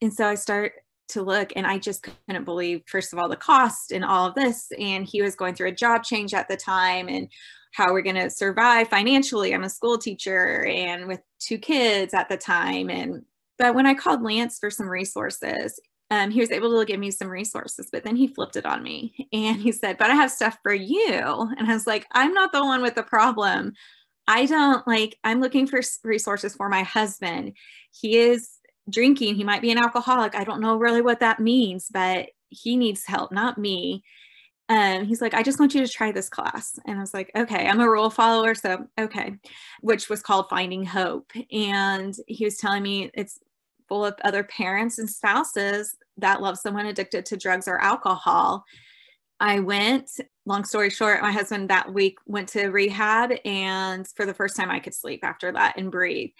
And 0.00 0.14
so 0.14 0.26
I 0.26 0.36
start 0.36 0.72
to 1.10 1.22
look 1.22 1.52
and 1.56 1.66
I 1.66 1.78
just 1.78 2.02
couldn't 2.02 2.44
believe, 2.44 2.82
first 2.86 3.12
of 3.12 3.18
all, 3.18 3.28
the 3.28 3.36
cost 3.36 3.92
and 3.92 4.04
all 4.04 4.26
of 4.26 4.34
this. 4.34 4.72
And 4.78 5.06
he 5.06 5.22
was 5.22 5.34
going 5.34 5.54
through 5.54 5.68
a 5.68 5.72
job 5.72 6.02
change 6.02 6.34
at 6.34 6.48
the 6.48 6.56
time 6.56 7.08
and 7.08 7.28
how 7.72 7.92
we're 7.92 8.02
going 8.02 8.16
to 8.16 8.30
survive 8.30 8.88
financially. 8.88 9.54
I'm 9.54 9.64
a 9.64 9.70
school 9.70 9.98
teacher 9.98 10.64
and 10.66 11.06
with 11.06 11.20
two 11.38 11.58
kids 11.58 12.14
at 12.14 12.28
the 12.28 12.36
time. 12.36 12.90
And 12.90 13.24
but 13.58 13.74
when 13.74 13.86
I 13.86 13.94
called 13.94 14.22
Lance 14.22 14.58
for 14.58 14.70
some 14.70 14.88
resources, 14.88 15.78
um, 16.10 16.30
he 16.30 16.40
was 16.40 16.50
able 16.50 16.78
to 16.78 16.86
give 16.86 16.98
me 16.98 17.10
some 17.10 17.28
resources, 17.28 17.88
but 17.92 18.02
then 18.02 18.16
he 18.16 18.26
flipped 18.26 18.56
it 18.56 18.66
on 18.66 18.82
me 18.82 19.28
and 19.32 19.56
he 19.56 19.70
said, 19.70 19.96
But 19.98 20.10
I 20.10 20.14
have 20.14 20.32
stuff 20.32 20.58
for 20.62 20.74
you. 20.74 21.08
And 21.56 21.70
I 21.70 21.74
was 21.74 21.86
like, 21.86 22.06
I'm 22.12 22.32
not 22.34 22.52
the 22.52 22.64
one 22.64 22.82
with 22.82 22.96
the 22.96 23.02
problem. 23.04 23.74
I 24.26 24.46
don't 24.46 24.86
like, 24.86 25.16
I'm 25.24 25.40
looking 25.40 25.66
for 25.66 25.80
resources 26.02 26.54
for 26.54 26.68
my 26.68 26.82
husband. 26.82 27.52
He 27.92 28.16
is 28.16 28.50
drinking, 28.90 29.34
he 29.34 29.44
might 29.44 29.62
be 29.62 29.70
an 29.70 29.78
alcoholic. 29.78 30.34
I 30.34 30.44
don't 30.44 30.60
know 30.60 30.76
really 30.76 31.02
what 31.02 31.20
that 31.20 31.40
means, 31.40 31.88
but 31.90 32.28
he 32.48 32.76
needs 32.76 33.04
help, 33.06 33.32
not 33.32 33.58
me. 33.58 34.02
Um, 34.68 35.04
he's 35.04 35.20
like, 35.20 35.34
I 35.34 35.42
just 35.42 35.58
want 35.58 35.74
you 35.74 35.84
to 35.84 35.92
try 35.92 36.12
this 36.12 36.28
class. 36.28 36.78
And 36.86 36.98
I 36.98 37.00
was 37.00 37.12
like, 37.12 37.32
okay, 37.34 37.66
I'm 37.66 37.80
a 37.80 37.90
rule 37.90 38.08
follower. 38.08 38.54
So, 38.54 38.86
okay, 38.98 39.34
which 39.80 40.08
was 40.08 40.22
called 40.22 40.48
Finding 40.48 40.84
Hope. 40.84 41.32
And 41.50 42.14
he 42.28 42.44
was 42.44 42.56
telling 42.56 42.84
me 42.84 43.10
it's 43.14 43.40
full 43.88 44.04
of 44.04 44.14
other 44.22 44.44
parents 44.44 44.98
and 44.98 45.10
spouses 45.10 45.96
that 46.18 46.40
love 46.40 46.56
someone 46.56 46.86
addicted 46.86 47.26
to 47.26 47.36
drugs 47.36 47.66
or 47.66 47.80
alcohol. 47.80 48.64
I 49.40 49.58
went, 49.58 50.10
long 50.46 50.64
story 50.64 50.90
short, 50.90 51.22
my 51.22 51.32
husband 51.32 51.70
that 51.70 51.92
week 51.92 52.18
went 52.26 52.50
to 52.50 52.68
rehab, 52.68 53.32
and 53.44 54.06
for 54.14 54.26
the 54.26 54.34
first 54.34 54.54
time, 54.54 54.70
I 54.70 54.80
could 54.80 54.94
sleep 54.94 55.24
after 55.24 55.50
that 55.50 55.78
and 55.78 55.90
breathe. 55.90 56.30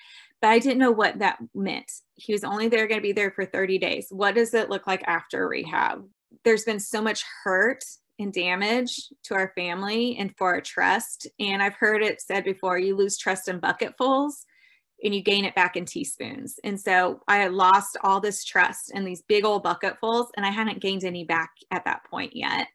But 0.41 0.49
I 0.49 0.59
didn't 0.59 0.79
know 0.79 0.91
what 0.91 1.19
that 1.19 1.39
meant. 1.55 1.91
He 2.15 2.33
was 2.33 2.45
only 2.45 2.69
there 2.69 2.87
going 2.87 3.01
to 3.01 3.07
be 3.07 3.13
there 3.13 3.31
for 3.31 3.45
30 3.45 3.79
days. 3.79 4.07
What 4.11 4.35
does 4.35 4.55
it 4.55 4.71
look 4.71 4.87
like 4.87 5.03
after 5.07 5.47
rehab? 5.47 6.07
There's 6.45 6.65
been 6.65 6.81
so 6.81 7.03
much 7.03 7.25
hurt 7.45 7.85
and 8.19 8.33
damage 8.33 9.09
to 9.25 9.35
our 9.35 9.53
family 9.55 10.17
and 10.19 10.35
for 10.37 10.55
our 10.55 10.61
trust. 10.61 11.27
And 11.39 11.63
I've 11.63 11.75
heard 11.75 12.03
it 12.03 12.21
said 12.21 12.45
before 12.45 12.79
you 12.79 12.97
lose 12.97 13.19
trust 13.19 13.49
in 13.49 13.61
bucketfuls 13.61 14.45
and 15.03 15.15
you 15.15 15.23
gain 15.23 15.45
it 15.45 15.55
back 15.55 15.77
in 15.77 15.85
teaspoons. 15.85 16.61
And 16.63 16.79
so 16.79 17.21
I 17.27 17.39
had 17.39 17.53
lost 17.53 17.97
all 18.03 18.21
this 18.21 18.45
trust 18.45 18.93
in 18.93 19.05
these 19.05 19.23
big 19.23 19.45
old 19.45 19.63
bucketfuls, 19.63 20.31
and 20.37 20.45
I 20.45 20.51
hadn't 20.51 20.81
gained 20.81 21.05
any 21.05 21.25
back 21.25 21.51
at 21.71 21.85
that 21.87 22.05
point 22.05 22.37
yet. 22.37 22.69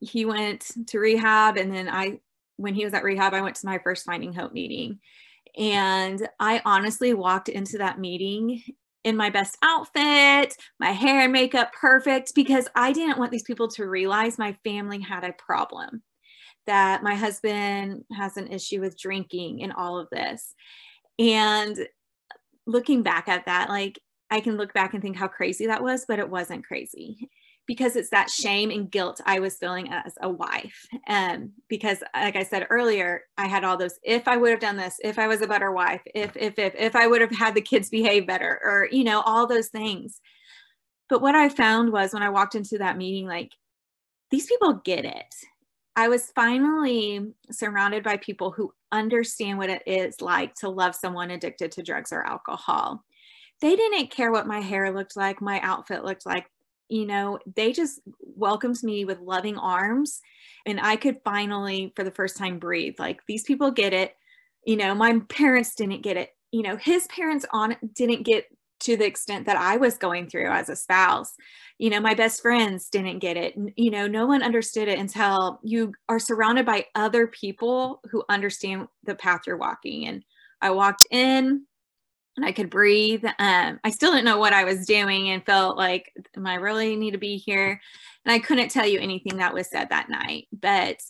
He 0.00 0.24
went 0.24 0.70
to 0.88 0.98
rehab, 0.98 1.56
and 1.56 1.72
then 1.72 1.88
I, 1.88 2.18
when 2.56 2.74
he 2.74 2.84
was 2.84 2.94
at 2.94 3.04
rehab, 3.04 3.34
I 3.34 3.42
went 3.42 3.56
to 3.56 3.66
my 3.66 3.78
first 3.78 4.04
Finding 4.04 4.32
Hope 4.32 4.52
meeting. 4.52 4.98
And 5.58 6.28
I 6.40 6.62
honestly 6.64 7.14
walked 7.14 7.48
into 7.48 7.78
that 7.78 7.98
meeting 7.98 8.62
in 9.04 9.16
my 9.16 9.30
best 9.30 9.58
outfit, 9.62 10.56
my 10.78 10.92
hair 10.92 11.22
and 11.22 11.32
makeup 11.32 11.72
perfect, 11.78 12.34
because 12.34 12.68
I 12.74 12.92
didn't 12.92 13.18
want 13.18 13.32
these 13.32 13.42
people 13.42 13.68
to 13.68 13.88
realize 13.88 14.38
my 14.38 14.56
family 14.64 15.00
had 15.00 15.24
a 15.24 15.32
problem, 15.32 16.02
that 16.66 17.02
my 17.02 17.14
husband 17.14 18.04
has 18.16 18.36
an 18.36 18.46
issue 18.46 18.80
with 18.80 18.98
drinking 18.98 19.62
and 19.62 19.72
all 19.72 19.98
of 19.98 20.08
this. 20.10 20.54
And 21.18 21.76
looking 22.66 23.02
back 23.02 23.28
at 23.28 23.46
that, 23.46 23.68
like 23.68 23.98
I 24.30 24.40
can 24.40 24.56
look 24.56 24.72
back 24.72 24.94
and 24.94 25.02
think 25.02 25.16
how 25.16 25.28
crazy 25.28 25.66
that 25.66 25.82
was, 25.82 26.04
but 26.06 26.18
it 26.18 26.30
wasn't 26.30 26.66
crazy 26.66 27.28
because 27.66 27.96
it's 27.96 28.10
that 28.10 28.30
shame 28.30 28.70
and 28.70 28.90
guilt 28.90 29.20
I 29.24 29.38
was 29.38 29.56
feeling 29.56 29.90
as 29.92 30.14
a 30.20 30.28
wife. 30.28 30.86
Um, 31.06 31.52
because 31.68 32.02
like 32.14 32.36
I 32.36 32.42
said 32.42 32.66
earlier, 32.70 33.22
I 33.38 33.46
had 33.46 33.64
all 33.64 33.76
those, 33.76 33.98
if 34.02 34.26
I 34.26 34.36
would 34.36 34.50
have 34.50 34.60
done 34.60 34.76
this, 34.76 34.96
if 35.02 35.18
I 35.18 35.28
was 35.28 35.42
a 35.42 35.46
better 35.46 35.70
wife, 35.70 36.02
if, 36.14 36.36
if, 36.36 36.58
if, 36.58 36.74
if 36.74 36.96
I 36.96 37.06
would 37.06 37.20
have 37.20 37.30
had 37.30 37.54
the 37.54 37.60
kids 37.60 37.88
behave 37.88 38.26
better 38.26 38.60
or, 38.64 38.88
you 38.90 39.04
know, 39.04 39.20
all 39.20 39.46
those 39.46 39.68
things. 39.68 40.20
But 41.08 41.22
what 41.22 41.34
I 41.34 41.48
found 41.48 41.92
was 41.92 42.12
when 42.12 42.22
I 42.22 42.30
walked 42.30 42.54
into 42.54 42.78
that 42.78 42.96
meeting, 42.96 43.26
like 43.26 43.52
these 44.30 44.46
people 44.46 44.74
get 44.84 45.04
it. 45.04 45.34
I 45.94 46.08
was 46.08 46.32
finally 46.34 47.32
surrounded 47.50 48.02
by 48.02 48.16
people 48.16 48.50
who 48.50 48.72
understand 48.90 49.58
what 49.58 49.70
it 49.70 49.82
is 49.86 50.20
like 50.20 50.54
to 50.56 50.68
love 50.68 50.94
someone 50.94 51.30
addicted 51.30 51.70
to 51.72 51.82
drugs 51.82 52.12
or 52.12 52.26
alcohol. 52.26 53.04
They 53.60 53.76
didn't 53.76 54.10
care 54.10 54.32
what 54.32 54.46
my 54.46 54.60
hair 54.60 54.92
looked 54.92 55.16
like, 55.16 55.40
my 55.40 55.60
outfit 55.60 56.02
looked 56.04 56.26
like. 56.26 56.46
You 56.92 57.06
know, 57.06 57.38
they 57.56 57.72
just 57.72 58.00
welcomed 58.20 58.82
me 58.82 59.06
with 59.06 59.18
loving 59.20 59.56
arms. 59.56 60.20
And 60.66 60.78
I 60.78 60.96
could 60.96 61.20
finally, 61.24 61.90
for 61.96 62.04
the 62.04 62.10
first 62.10 62.36
time, 62.36 62.58
breathe. 62.58 62.96
Like 62.98 63.22
these 63.26 63.44
people 63.44 63.70
get 63.70 63.94
it. 63.94 64.14
You 64.66 64.76
know, 64.76 64.94
my 64.94 65.20
parents 65.30 65.74
didn't 65.74 66.02
get 66.02 66.18
it. 66.18 66.30
You 66.50 66.62
know, 66.62 66.76
his 66.76 67.06
parents 67.06 67.46
on 67.50 67.76
didn't 67.94 68.24
get 68.24 68.44
to 68.80 68.98
the 68.98 69.06
extent 69.06 69.46
that 69.46 69.56
I 69.56 69.78
was 69.78 69.96
going 69.96 70.28
through 70.28 70.50
as 70.50 70.68
a 70.68 70.76
spouse. 70.76 71.32
You 71.78 71.88
know, 71.88 72.00
my 72.00 72.12
best 72.12 72.42
friends 72.42 72.90
didn't 72.90 73.20
get 73.20 73.38
it. 73.38 73.54
You 73.76 73.90
know, 73.90 74.06
no 74.06 74.26
one 74.26 74.42
understood 74.42 74.88
it 74.88 74.98
until 74.98 75.60
you 75.62 75.94
are 76.10 76.18
surrounded 76.18 76.66
by 76.66 76.84
other 76.94 77.26
people 77.26 78.02
who 78.10 78.22
understand 78.28 78.88
the 79.04 79.14
path 79.14 79.42
you're 79.46 79.56
walking. 79.56 80.06
And 80.08 80.24
I 80.60 80.72
walked 80.72 81.06
in 81.10 81.64
and 82.36 82.46
I 82.46 82.52
could 82.52 82.70
breathe. 82.70 83.24
Um, 83.38 83.80
I 83.84 83.90
still 83.90 84.12
didn't 84.12 84.24
know 84.24 84.38
what 84.38 84.52
I 84.52 84.64
was 84.64 84.86
doing 84.86 85.30
and 85.30 85.44
felt 85.44 85.76
like, 85.76 86.12
am 86.36 86.46
I 86.46 86.54
really 86.54 86.96
need 86.96 87.12
to 87.12 87.18
be 87.18 87.36
here? 87.36 87.80
And 88.24 88.32
I 88.32 88.38
couldn't 88.38 88.70
tell 88.70 88.86
you 88.86 89.00
anything 89.00 89.38
that 89.38 89.54
was 89.54 89.68
said 89.68 89.90
that 89.90 90.08
night, 90.08 90.48
but 90.52 91.00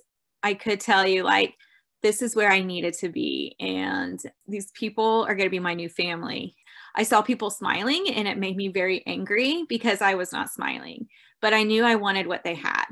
I 0.42 0.54
could 0.54 0.80
tell 0.80 1.06
you 1.06 1.22
like, 1.22 1.54
this 2.02 2.20
is 2.20 2.34
where 2.34 2.50
I 2.50 2.60
needed 2.60 2.94
to 2.94 3.08
be. 3.08 3.54
And 3.60 4.20
these 4.48 4.72
people 4.72 5.24
are 5.28 5.36
going 5.36 5.46
to 5.46 5.50
be 5.50 5.60
my 5.60 5.74
new 5.74 5.88
family. 5.88 6.56
I 6.96 7.04
saw 7.04 7.22
people 7.22 7.50
smiling 7.50 8.06
and 8.08 8.26
it 8.26 8.38
made 8.38 8.56
me 8.56 8.68
very 8.68 9.06
angry 9.06 9.64
because 9.68 10.02
I 10.02 10.14
was 10.14 10.32
not 10.32 10.50
smiling. 10.50 11.06
But 11.40 11.54
I 11.54 11.62
knew 11.62 11.84
I 11.84 11.94
wanted 11.94 12.26
what 12.26 12.42
they 12.42 12.54
had. 12.54 12.86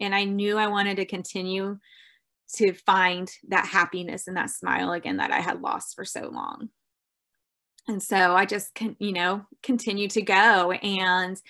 And 0.00 0.14
I 0.14 0.24
knew 0.24 0.58
I 0.58 0.66
wanted 0.66 0.96
to 0.96 1.04
continue 1.04 1.78
to 2.54 2.72
find 2.72 3.30
that 3.48 3.66
happiness 3.66 4.26
and 4.26 4.36
that 4.36 4.50
smile 4.50 4.92
again 4.92 5.18
that 5.18 5.30
I 5.30 5.40
had 5.40 5.60
lost 5.60 5.94
for 5.94 6.04
so 6.04 6.28
long. 6.28 6.70
And 7.88 8.02
so 8.02 8.36
I 8.36 8.44
just, 8.44 8.74
can, 8.74 8.96
you 8.98 9.12
know, 9.12 9.46
continue 9.62 10.08
to 10.08 10.22
go. 10.22 10.72
And, 10.72 11.40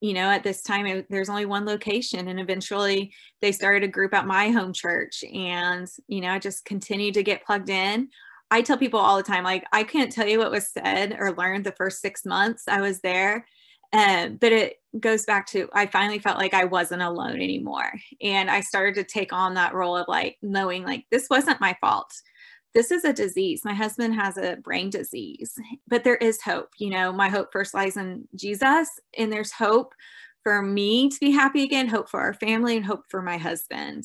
you 0.00 0.14
know, 0.14 0.30
at 0.30 0.42
this 0.42 0.62
time, 0.62 0.86
it, 0.86 1.06
there's 1.10 1.28
only 1.28 1.44
one 1.44 1.66
location. 1.66 2.28
And 2.28 2.40
eventually 2.40 3.12
they 3.42 3.52
started 3.52 3.84
a 3.84 3.88
group 3.88 4.14
at 4.14 4.26
my 4.26 4.48
home 4.48 4.72
church. 4.72 5.22
And, 5.24 5.86
you 6.08 6.22
know, 6.22 6.30
I 6.30 6.38
just 6.38 6.64
continued 6.64 7.14
to 7.14 7.22
get 7.22 7.44
plugged 7.44 7.68
in. 7.68 8.08
I 8.50 8.62
tell 8.62 8.78
people 8.78 9.00
all 9.00 9.16
the 9.16 9.22
time, 9.22 9.44
like, 9.44 9.64
I 9.72 9.84
can't 9.84 10.12
tell 10.12 10.26
you 10.26 10.38
what 10.38 10.50
was 10.50 10.70
said 10.70 11.16
or 11.18 11.32
learned 11.32 11.64
the 11.64 11.72
first 11.72 12.00
six 12.00 12.24
months 12.24 12.64
I 12.68 12.80
was 12.80 13.00
there. 13.00 13.46
Um, 13.92 14.36
but 14.40 14.52
it 14.52 14.76
goes 14.98 15.24
back 15.24 15.46
to 15.48 15.68
I 15.72 15.86
finally 15.86 16.18
felt 16.18 16.38
like 16.38 16.52
I 16.52 16.64
wasn't 16.64 17.02
alone 17.02 17.36
anymore. 17.36 17.92
And 18.20 18.50
I 18.50 18.60
started 18.60 18.96
to 18.96 19.04
take 19.04 19.32
on 19.32 19.54
that 19.54 19.74
role 19.74 19.96
of 19.96 20.08
like 20.08 20.36
knowing 20.42 20.84
like 20.84 21.04
this 21.10 21.28
wasn't 21.30 21.60
my 21.60 21.76
fault. 21.80 22.12
This 22.74 22.90
is 22.90 23.04
a 23.04 23.12
disease. 23.12 23.64
My 23.64 23.72
husband 23.72 24.14
has 24.14 24.36
a 24.36 24.56
brain 24.56 24.90
disease, 24.90 25.54
but 25.86 26.02
there 26.02 26.16
is 26.16 26.42
hope. 26.42 26.70
You 26.78 26.90
know, 26.90 27.12
my 27.12 27.28
hope 27.28 27.52
first 27.52 27.72
lies 27.72 27.96
in 27.96 28.26
Jesus, 28.34 28.88
and 29.16 29.32
there's 29.32 29.52
hope 29.52 29.94
for 30.42 30.60
me 30.60 31.08
to 31.08 31.20
be 31.20 31.30
happy 31.30 31.62
again, 31.62 31.86
hope 31.86 32.08
for 32.08 32.20
our 32.20 32.34
family, 32.34 32.76
and 32.76 32.84
hope 32.84 33.04
for 33.08 33.22
my 33.22 33.38
husband. 33.38 34.04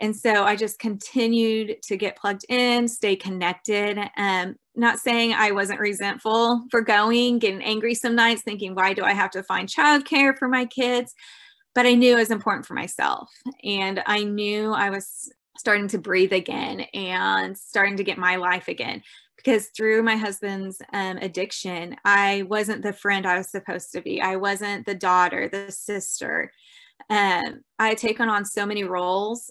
And 0.00 0.14
so 0.14 0.44
I 0.44 0.56
just 0.56 0.78
continued 0.78 1.76
to 1.82 1.96
get 1.96 2.16
plugged 2.16 2.44
in, 2.48 2.88
stay 2.88 3.16
connected. 3.16 3.98
Um, 4.16 4.56
not 4.74 4.98
saying 4.98 5.34
I 5.34 5.52
wasn't 5.52 5.80
resentful 5.80 6.62
for 6.70 6.80
going, 6.80 7.38
getting 7.38 7.62
angry 7.62 7.94
some 7.94 8.16
nights, 8.16 8.42
thinking, 8.42 8.74
why 8.74 8.92
do 8.94 9.04
I 9.04 9.12
have 9.12 9.30
to 9.32 9.42
find 9.42 9.68
childcare 9.68 10.36
for 10.36 10.48
my 10.48 10.66
kids? 10.66 11.14
But 11.74 11.86
I 11.86 11.94
knew 11.94 12.16
it 12.16 12.20
was 12.20 12.30
important 12.30 12.66
for 12.66 12.74
myself. 12.74 13.28
And 13.62 14.02
I 14.06 14.24
knew 14.24 14.72
I 14.72 14.90
was 14.90 15.30
starting 15.64 15.88
to 15.88 15.96
breathe 15.96 16.34
again 16.34 16.80
and 16.92 17.56
starting 17.56 17.96
to 17.96 18.04
get 18.04 18.18
my 18.18 18.36
life 18.36 18.68
again. 18.68 19.02
because 19.38 19.68
through 19.74 20.02
my 20.02 20.14
husband's 20.14 20.76
um, 20.92 21.16
addiction, 21.18 21.96
I 22.04 22.42
wasn't 22.42 22.82
the 22.82 22.92
friend 22.92 23.26
I 23.26 23.38
was 23.38 23.50
supposed 23.50 23.92
to 23.92 24.02
be. 24.02 24.20
I 24.20 24.36
wasn't 24.36 24.84
the 24.84 24.94
daughter, 24.94 25.48
the 25.48 25.72
sister. 25.72 26.52
Um, 27.08 27.62
I 27.78 27.88
had 27.88 27.98
taken 27.98 28.28
on 28.28 28.44
so 28.44 28.66
many 28.66 28.84
roles 28.84 29.50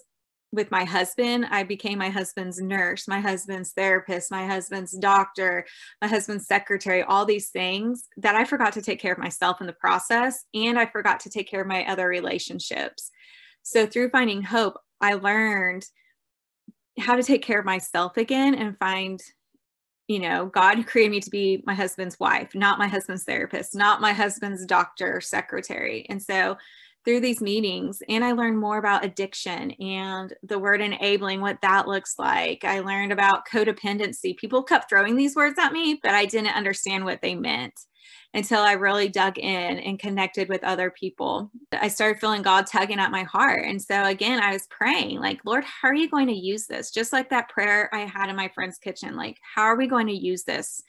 with 0.52 0.70
my 0.70 0.84
husband. 0.84 1.46
I 1.50 1.64
became 1.64 1.98
my 1.98 2.10
husband's 2.10 2.60
nurse, 2.60 3.08
my 3.08 3.18
husband's 3.18 3.72
therapist, 3.72 4.30
my 4.30 4.46
husband's 4.46 4.92
doctor, 4.92 5.66
my 6.00 6.06
husband's 6.06 6.46
secretary, 6.46 7.02
all 7.02 7.24
these 7.24 7.48
things 7.48 8.08
that 8.18 8.36
I 8.36 8.44
forgot 8.44 8.72
to 8.74 8.82
take 8.82 9.00
care 9.00 9.12
of 9.12 9.18
myself 9.18 9.60
in 9.60 9.66
the 9.66 9.72
process. 9.72 10.44
And 10.54 10.78
I 10.78 10.86
forgot 10.86 11.18
to 11.20 11.30
take 11.30 11.50
care 11.50 11.62
of 11.62 11.66
my 11.66 11.84
other 11.86 12.06
relationships. 12.06 13.10
So 13.64 13.84
through 13.84 14.10
finding 14.10 14.42
hope, 14.42 14.78
I 15.00 15.14
learned 15.14 15.84
how 16.98 17.16
to 17.16 17.22
take 17.22 17.42
care 17.42 17.58
of 17.58 17.64
myself 17.64 18.16
again 18.16 18.54
and 18.54 18.78
find 18.78 19.22
you 20.06 20.18
know, 20.18 20.46
God 20.46 20.86
created 20.86 21.10
me 21.10 21.20
to 21.20 21.30
be 21.30 21.62
my 21.66 21.74
husband's 21.74 22.20
wife, 22.20 22.54
not 22.54 22.78
my 22.78 22.86
husband's 22.86 23.24
therapist, 23.24 23.74
not 23.74 24.02
my 24.02 24.12
husband's 24.12 24.66
doctor, 24.66 25.20
secretary. 25.20 26.04
And 26.10 26.22
so 26.22 26.58
through 27.04 27.20
these 27.20 27.40
meetings, 27.40 28.02
and 28.08 28.24
I 28.24 28.32
learned 28.32 28.58
more 28.58 28.78
about 28.78 29.04
addiction 29.04 29.70
and 29.72 30.32
the 30.42 30.58
word 30.58 30.80
enabling, 30.80 31.40
what 31.40 31.60
that 31.62 31.86
looks 31.86 32.18
like. 32.18 32.64
I 32.64 32.80
learned 32.80 33.12
about 33.12 33.46
codependency. 33.50 34.36
People 34.36 34.62
kept 34.62 34.88
throwing 34.88 35.16
these 35.16 35.36
words 35.36 35.58
at 35.58 35.72
me, 35.72 36.00
but 36.02 36.12
I 36.12 36.24
didn't 36.24 36.56
understand 36.56 37.04
what 37.04 37.20
they 37.22 37.34
meant 37.34 37.78
until 38.34 38.60
I 38.60 38.72
really 38.72 39.08
dug 39.08 39.38
in 39.38 39.78
and 39.78 39.98
connected 39.98 40.48
with 40.48 40.64
other 40.64 40.90
people. 40.90 41.50
I 41.72 41.86
started 41.86 42.20
feeling 42.20 42.42
God 42.42 42.66
tugging 42.66 42.98
at 42.98 43.12
my 43.12 43.22
heart. 43.22 43.64
And 43.64 43.80
so 43.80 44.04
again, 44.04 44.42
I 44.42 44.52
was 44.52 44.66
praying, 44.66 45.20
like, 45.20 45.40
Lord, 45.44 45.64
how 45.64 45.88
are 45.88 45.94
you 45.94 46.10
going 46.10 46.26
to 46.26 46.34
use 46.34 46.66
this? 46.66 46.90
Just 46.90 47.12
like 47.12 47.30
that 47.30 47.48
prayer 47.48 47.88
I 47.94 48.00
had 48.00 48.28
in 48.28 48.36
my 48.36 48.48
friend's 48.48 48.76
kitchen, 48.76 49.16
like, 49.16 49.38
how 49.54 49.62
are 49.62 49.76
we 49.76 49.86
going 49.86 50.08
to 50.08 50.12
use 50.12 50.42
this? 50.42 50.82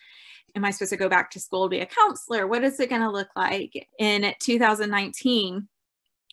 Am 0.56 0.66
I 0.66 0.72
supposed 0.72 0.92
to 0.92 0.98
go 0.98 1.08
back 1.08 1.30
to 1.32 1.40
school 1.40 1.66
to 1.66 1.70
be 1.70 1.82
a 1.82 1.86
counselor? 1.86 2.48
What 2.48 2.64
is 2.64 2.80
it 2.80 2.90
going 2.90 3.02
to 3.02 3.12
look 3.12 3.30
like? 3.36 3.88
In 4.00 4.34
2019, 4.40 5.68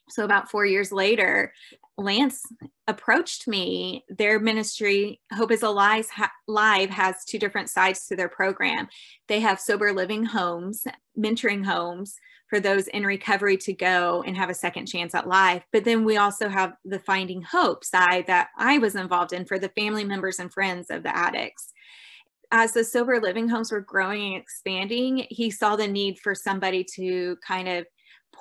so 0.09 0.25
about 0.25 0.51
four 0.51 0.67
years 0.67 0.93
later, 0.93 1.53
Lance 1.97 2.43
approached 2.89 3.47
me. 3.47 4.05
Their 4.09 4.41
ministry, 4.41 5.21
Hope 5.33 5.53
is 5.53 5.63
Alive, 5.63 6.07
Live, 6.49 6.91
has 6.91 7.25
two 7.25 7.39
different 7.39 7.71
sides 7.71 8.07
to 8.07 8.17
their 8.17 8.29
program. 8.29 8.89
They 9.29 9.41
have 9.41 9.61
sober 9.61 9.93
living 9.93 10.25
homes, 10.25 10.85
mentoring 11.19 11.65
homes 11.65 12.17
for 12.49 12.61
those 12.61 12.87
in 12.89 13.05
recovery 13.05 13.57
to 13.57 13.73
go 13.73 14.23
and 14.27 14.37
have 14.37 14.51
a 14.51 14.55
second 14.55 14.87
chance 14.87 15.15
at 15.15 15.29
life. 15.29 15.65
But 15.73 15.85
then 15.85 16.05
we 16.05 16.19
also 16.19 16.49
have 16.49 16.75
the 16.85 16.99
Finding 16.99 17.41
Hope 17.41 17.85
side 17.85 18.27
that 18.27 18.49
I 18.59 18.79
was 18.79 18.95
involved 18.95 19.33
in 19.33 19.47
for 19.47 19.59
the 19.59 19.71
family 19.71 20.05
members 20.05 20.39
and 20.39 20.53
friends 20.53 20.91
of 20.91 21.03
the 21.03 21.17
addicts. 21.17 21.73
As 22.51 22.73
the 22.73 22.85
sober 22.85 23.19
living 23.21 23.49
homes 23.49 23.73
were 23.73 23.81
growing 23.81 24.35
and 24.35 24.43
expanding, 24.43 25.27
he 25.31 25.51
saw 25.51 25.77
the 25.77 25.89
need 25.89 26.19
for 26.19 26.35
somebody 26.35 26.85
to 26.97 27.39
kind 27.47 27.69
of 27.69 27.87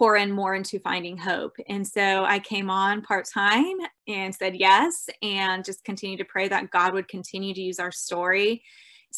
pour 0.02 0.16
in 0.18 0.32
more 0.32 0.56
into 0.56 0.80
finding 0.80 1.16
hope. 1.16 1.56
And 1.70 1.88
so 1.88 2.26
I 2.26 2.40
came 2.40 2.72
on 2.72 3.04
part 3.04 3.28
time 3.32 3.76
and 4.08 4.34
said 4.34 4.56
yes, 4.56 5.08
and 5.22 5.64
just 5.64 5.84
continue 5.84 6.18
to 6.18 6.26
pray 6.26 6.48
that 6.48 6.72
God 6.72 6.96
would 6.96 7.08
continue 7.08 7.54
to 7.54 7.62
use 7.62 7.78
our 7.78 7.92
story 7.92 8.64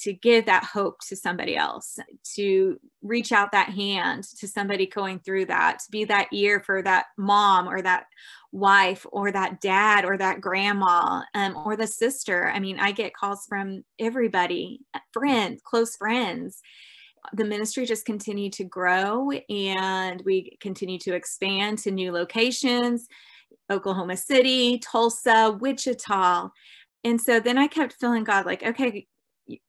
to 0.02 0.12
give 0.12 0.46
that 0.46 0.66
hope 0.66 1.00
to 1.08 1.16
somebody 1.16 1.56
else, 1.56 2.00
to 2.36 2.78
reach 3.02 3.32
out 3.32 3.54
that 3.54 3.70
hand 3.70 4.26
to 4.40 4.46
somebody 4.46 4.86
going 4.86 5.20
through 5.20 5.46
that, 5.46 5.80
to 5.80 5.90
be 5.90 6.04
that 6.04 6.28
ear 6.34 6.60
for 6.60 6.82
that 6.82 7.06
mom 7.18 7.70
or 7.70 7.82
that 7.82 8.08
wife 8.52 9.06
or 9.14 9.32
that 9.32 9.62
dad 9.62 10.04
or 10.04 10.18
that 10.18 10.42
grandma 10.42 11.22
um, 11.34 11.56
or 11.64 11.78
the 11.78 11.88
sister. 11.88 12.50
I 12.50 12.60
mean, 12.60 12.78
I 12.78 12.92
get 12.92 13.16
calls 13.16 13.46
from 13.48 13.86
everybody, 14.00 14.82
friends, 15.14 15.62
close 15.64 15.96
friends 15.96 16.62
the 17.32 17.46
ministry 17.46 17.86
just 17.86 18.06
continued 18.06 18.54
to 18.54 18.64
grow 18.64 19.32
and 19.50 20.22
we 20.26 20.58
continued 20.60 21.02
to 21.02 21.16
expand 21.16 21.80
to 21.80 21.92
new 21.92 22.12
locations 22.12 23.08
Oklahoma 23.70 24.18
City, 24.18 24.78
Tulsa, 24.80 25.58
Wichita. 25.60 26.50
And 27.04 27.20
so 27.20 27.40
then 27.40 27.58
I 27.58 27.68
kept 27.68 27.94
feeling 27.94 28.24
God 28.24 28.46
like, 28.46 28.64
okay, 28.64 29.08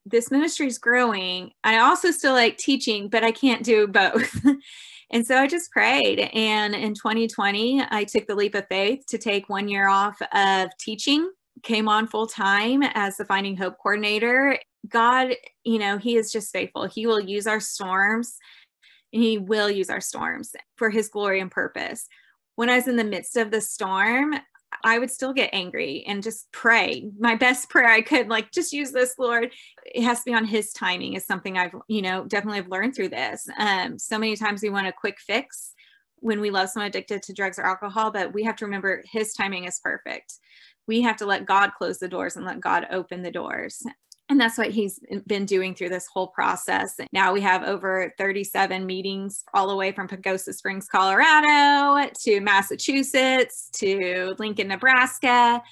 this 0.06 0.30
ministry 0.30 0.66
is 0.66 0.78
growing. 0.78 1.50
I 1.64 1.78
also 1.78 2.10
still 2.10 2.34
like 2.34 2.58
teaching, 2.58 3.08
but 3.08 3.24
I 3.24 3.32
can't 3.32 3.64
do 3.64 3.86
both. 3.88 4.44
and 5.10 5.26
so 5.26 5.36
I 5.36 5.46
just 5.46 5.70
prayed. 5.70 6.30
And 6.32 6.74
in 6.74 6.94
2020, 6.94 7.84
I 7.90 8.04
took 8.04 8.26
the 8.26 8.34
leap 8.34 8.54
of 8.54 8.66
faith 8.68 9.04
to 9.08 9.18
take 9.18 9.48
one 9.48 9.68
year 9.68 9.88
off 9.88 10.20
of 10.32 10.70
teaching, 10.78 11.30
came 11.64 11.88
on 11.88 12.06
full 12.06 12.26
time 12.26 12.82
as 12.82 13.16
the 13.16 13.24
Finding 13.24 13.56
Hope 13.56 13.76
coordinator, 13.78 14.58
God, 14.88 15.34
you 15.64 15.78
know, 15.78 15.98
He 15.98 16.16
is 16.16 16.30
just 16.30 16.52
faithful. 16.52 16.84
He 16.84 17.06
will 17.06 17.20
use 17.20 17.46
our 17.46 17.60
storms 17.60 18.36
and 19.12 19.22
He 19.22 19.38
will 19.38 19.70
use 19.70 19.90
our 19.90 20.00
storms 20.00 20.54
for 20.76 20.90
His 20.90 21.08
glory 21.08 21.40
and 21.40 21.50
purpose. 21.50 22.06
When 22.56 22.70
I 22.70 22.76
was 22.76 22.86
in 22.86 22.96
the 22.96 23.04
midst 23.04 23.36
of 23.36 23.50
the 23.50 23.60
storm, 23.60 24.34
I 24.82 24.98
would 24.98 25.10
still 25.10 25.32
get 25.32 25.50
angry 25.52 26.04
and 26.06 26.22
just 26.22 26.50
pray. 26.52 27.10
My 27.18 27.36
best 27.36 27.70
prayer 27.70 27.88
I 27.88 28.02
could, 28.02 28.28
like, 28.28 28.50
just 28.50 28.72
use 28.72 28.90
this, 28.90 29.14
Lord. 29.18 29.52
It 29.86 30.02
has 30.02 30.18
to 30.18 30.24
be 30.26 30.34
on 30.34 30.44
His 30.44 30.72
timing, 30.72 31.14
is 31.14 31.26
something 31.26 31.56
I've, 31.56 31.74
you 31.88 32.02
know, 32.02 32.24
definitely 32.24 32.58
have 32.58 32.68
learned 32.68 32.94
through 32.94 33.10
this. 33.10 33.48
Um, 33.58 33.98
so 33.98 34.18
many 34.18 34.36
times 34.36 34.62
we 34.62 34.70
want 34.70 34.86
a 34.86 34.92
quick 34.92 35.18
fix 35.20 35.72
when 36.16 36.40
we 36.40 36.50
love 36.50 36.68
someone 36.68 36.88
addicted 36.88 37.22
to 37.22 37.32
drugs 37.32 37.58
or 37.58 37.66
alcohol, 37.66 38.10
but 38.10 38.32
we 38.32 38.42
have 38.44 38.56
to 38.56 38.64
remember 38.64 39.02
His 39.10 39.32
timing 39.32 39.64
is 39.64 39.80
perfect. 39.82 40.34
We 40.86 41.02
have 41.02 41.16
to 41.18 41.26
let 41.26 41.46
God 41.46 41.72
close 41.76 41.98
the 41.98 42.08
doors 42.08 42.36
and 42.36 42.44
let 42.44 42.60
God 42.60 42.86
open 42.90 43.22
the 43.22 43.30
doors. 43.30 43.82
And 44.30 44.40
that's 44.40 44.56
what 44.56 44.70
he's 44.70 45.00
been 45.26 45.44
doing 45.44 45.74
through 45.74 45.90
this 45.90 46.06
whole 46.06 46.28
process. 46.28 46.96
Now 47.12 47.34
we 47.34 47.42
have 47.42 47.62
over 47.62 48.14
37 48.16 48.86
meetings 48.86 49.44
all 49.52 49.68
the 49.68 49.76
way 49.76 49.92
from 49.92 50.08
Pagosa 50.08 50.54
Springs, 50.54 50.88
Colorado 50.88 52.10
to 52.22 52.40
Massachusetts 52.40 53.68
to 53.74 54.34
Lincoln, 54.38 54.68
Nebraska. 54.68 55.62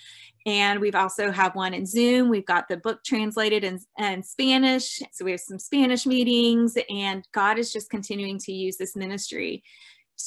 And 0.44 0.81
we've 0.81 0.94
also 0.94 1.31
have 1.31 1.55
one 1.55 1.72
in 1.72 1.87
Zoom. 1.87 2.29
We've 2.29 2.44
got 2.44 2.68
the 2.68 2.77
book 2.77 3.03
translated 3.05 3.64
in, 3.64 3.79
in 3.98 4.22
Spanish. 4.22 5.01
So 5.12 5.25
we 5.25 5.31
have 5.31 5.40
some 5.40 5.59
Spanish 5.59 6.05
meetings 6.05 6.77
and 6.90 7.27
God 7.33 7.59
is 7.59 7.72
just 7.72 7.90
continuing 7.90 8.38
to 8.40 8.53
use 8.53 8.77
this 8.77 8.96
ministry 8.96 9.62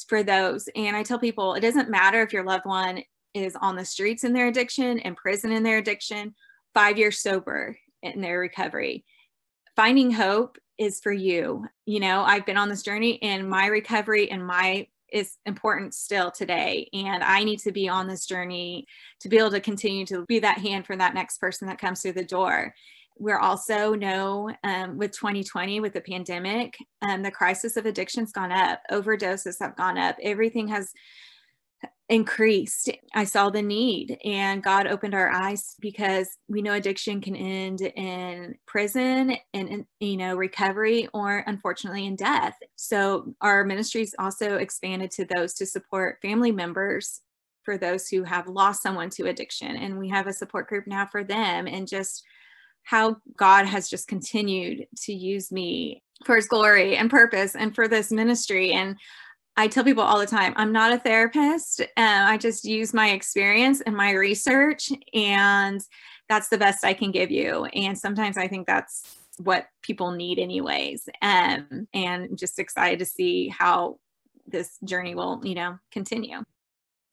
for 0.08 0.22
those. 0.24 0.68
And 0.74 0.96
I 0.96 1.04
tell 1.04 1.18
people, 1.18 1.54
it 1.54 1.60
doesn't 1.60 1.90
matter 1.90 2.22
if 2.22 2.32
your 2.32 2.44
loved 2.44 2.66
one 2.66 3.02
is 3.36 3.56
on 3.56 3.76
the 3.76 3.84
streets 3.84 4.24
in 4.24 4.32
their 4.32 4.48
addiction, 4.48 4.98
in 4.98 5.14
prison 5.14 5.52
in 5.52 5.62
their 5.62 5.78
addiction, 5.78 6.34
five 6.74 6.98
years 6.98 7.20
sober 7.20 7.76
in 8.02 8.20
their 8.20 8.38
recovery. 8.38 9.04
Finding 9.76 10.10
hope 10.10 10.58
is 10.78 11.00
for 11.00 11.12
you. 11.12 11.66
You 11.84 12.00
know, 12.00 12.22
I've 12.22 12.46
been 12.46 12.56
on 12.56 12.68
this 12.68 12.82
journey 12.82 13.22
and 13.22 13.48
my 13.48 13.66
recovery 13.66 14.30
and 14.30 14.46
my 14.46 14.88
is 15.12 15.36
important 15.46 15.94
still 15.94 16.30
today. 16.30 16.88
And 16.92 17.22
I 17.22 17.44
need 17.44 17.60
to 17.60 17.72
be 17.72 17.88
on 17.88 18.08
this 18.08 18.26
journey 18.26 18.86
to 19.20 19.28
be 19.28 19.38
able 19.38 19.52
to 19.52 19.60
continue 19.60 20.04
to 20.06 20.24
be 20.26 20.40
that 20.40 20.58
hand 20.58 20.86
for 20.86 20.96
that 20.96 21.14
next 21.14 21.38
person 21.38 21.68
that 21.68 21.78
comes 21.78 22.02
through 22.02 22.12
the 22.12 22.24
door. 22.24 22.74
We're 23.18 23.38
also 23.38 23.94
know 23.94 24.50
um, 24.62 24.98
with 24.98 25.12
2020, 25.12 25.80
with 25.80 25.94
the 25.94 26.02
pandemic, 26.02 26.76
um, 27.00 27.22
the 27.22 27.30
crisis 27.30 27.76
of 27.76 27.86
addiction's 27.86 28.32
gone 28.32 28.52
up, 28.52 28.80
overdoses 28.90 29.56
have 29.60 29.76
gone 29.76 29.96
up, 29.96 30.16
everything 30.22 30.68
has 30.68 30.92
increased. 32.08 32.88
I 33.14 33.24
saw 33.24 33.50
the 33.50 33.62
need 33.62 34.18
and 34.24 34.62
God 34.62 34.86
opened 34.86 35.14
our 35.14 35.28
eyes 35.28 35.74
because 35.80 36.28
we 36.48 36.62
know 36.62 36.74
addiction 36.74 37.20
can 37.20 37.34
end 37.34 37.80
in 37.80 38.54
prison 38.66 39.36
and, 39.52 39.68
in, 39.68 39.86
you 39.98 40.16
know, 40.16 40.36
recovery 40.36 41.08
or 41.12 41.42
unfortunately 41.46 42.06
in 42.06 42.14
death. 42.14 42.56
So 42.76 43.34
our 43.40 43.64
ministries 43.64 44.14
also 44.18 44.56
expanded 44.56 45.10
to 45.12 45.26
those 45.34 45.54
to 45.54 45.66
support 45.66 46.20
family 46.22 46.52
members 46.52 47.22
for 47.64 47.76
those 47.76 48.08
who 48.08 48.22
have 48.22 48.46
lost 48.46 48.82
someone 48.82 49.10
to 49.10 49.26
addiction. 49.26 49.74
And 49.74 49.98
we 49.98 50.08
have 50.08 50.28
a 50.28 50.32
support 50.32 50.68
group 50.68 50.86
now 50.86 51.06
for 51.06 51.24
them 51.24 51.66
and 51.66 51.88
just 51.88 52.22
how 52.84 53.16
God 53.36 53.66
has 53.66 53.90
just 53.90 54.06
continued 54.06 54.86
to 55.02 55.12
use 55.12 55.50
me 55.50 56.04
for 56.24 56.36
his 56.36 56.46
glory 56.46 56.96
and 56.96 57.10
purpose 57.10 57.56
and 57.56 57.74
for 57.74 57.88
this 57.88 58.12
ministry. 58.12 58.72
And 58.72 58.96
I 59.56 59.68
tell 59.68 59.84
people 59.84 60.02
all 60.02 60.18
the 60.18 60.26
time, 60.26 60.52
I'm 60.56 60.70
not 60.70 60.92
a 60.92 60.98
therapist. 60.98 61.80
Uh, 61.80 61.84
I 61.96 62.36
just 62.36 62.64
use 62.64 62.92
my 62.92 63.10
experience 63.10 63.80
and 63.80 63.96
my 63.96 64.10
research, 64.12 64.92
and 65.14 65.80
that's 66.28 66.48
the 66.48 66.58
best 66.58 66.84
I 66.84 66.92
can 66.92 67.10
give 67.10 67.30
you. 67.30 67.64
And 67.66 67.96
sometimes 67.96 68.36
I 68.36 68.48
think 68.48 68.66
that's 68.66 69.16
what 69.38 69.66
people 69.82 70.10
need, 70.10 70.38
anyways. 70.38 71.08
Um, 71.22 71.88
and 71.94 72.38
just 72.38 72.58
excited 72.58 72.98
to 72.98 73.06
see 73.06 73.48
how 73.48 73.98
this 74.46 74.78
journey 74.84 75.14
will, 75.14 75.40
you 75.42 75.54
know, 75.54 75.78
continue. 75.90 76.42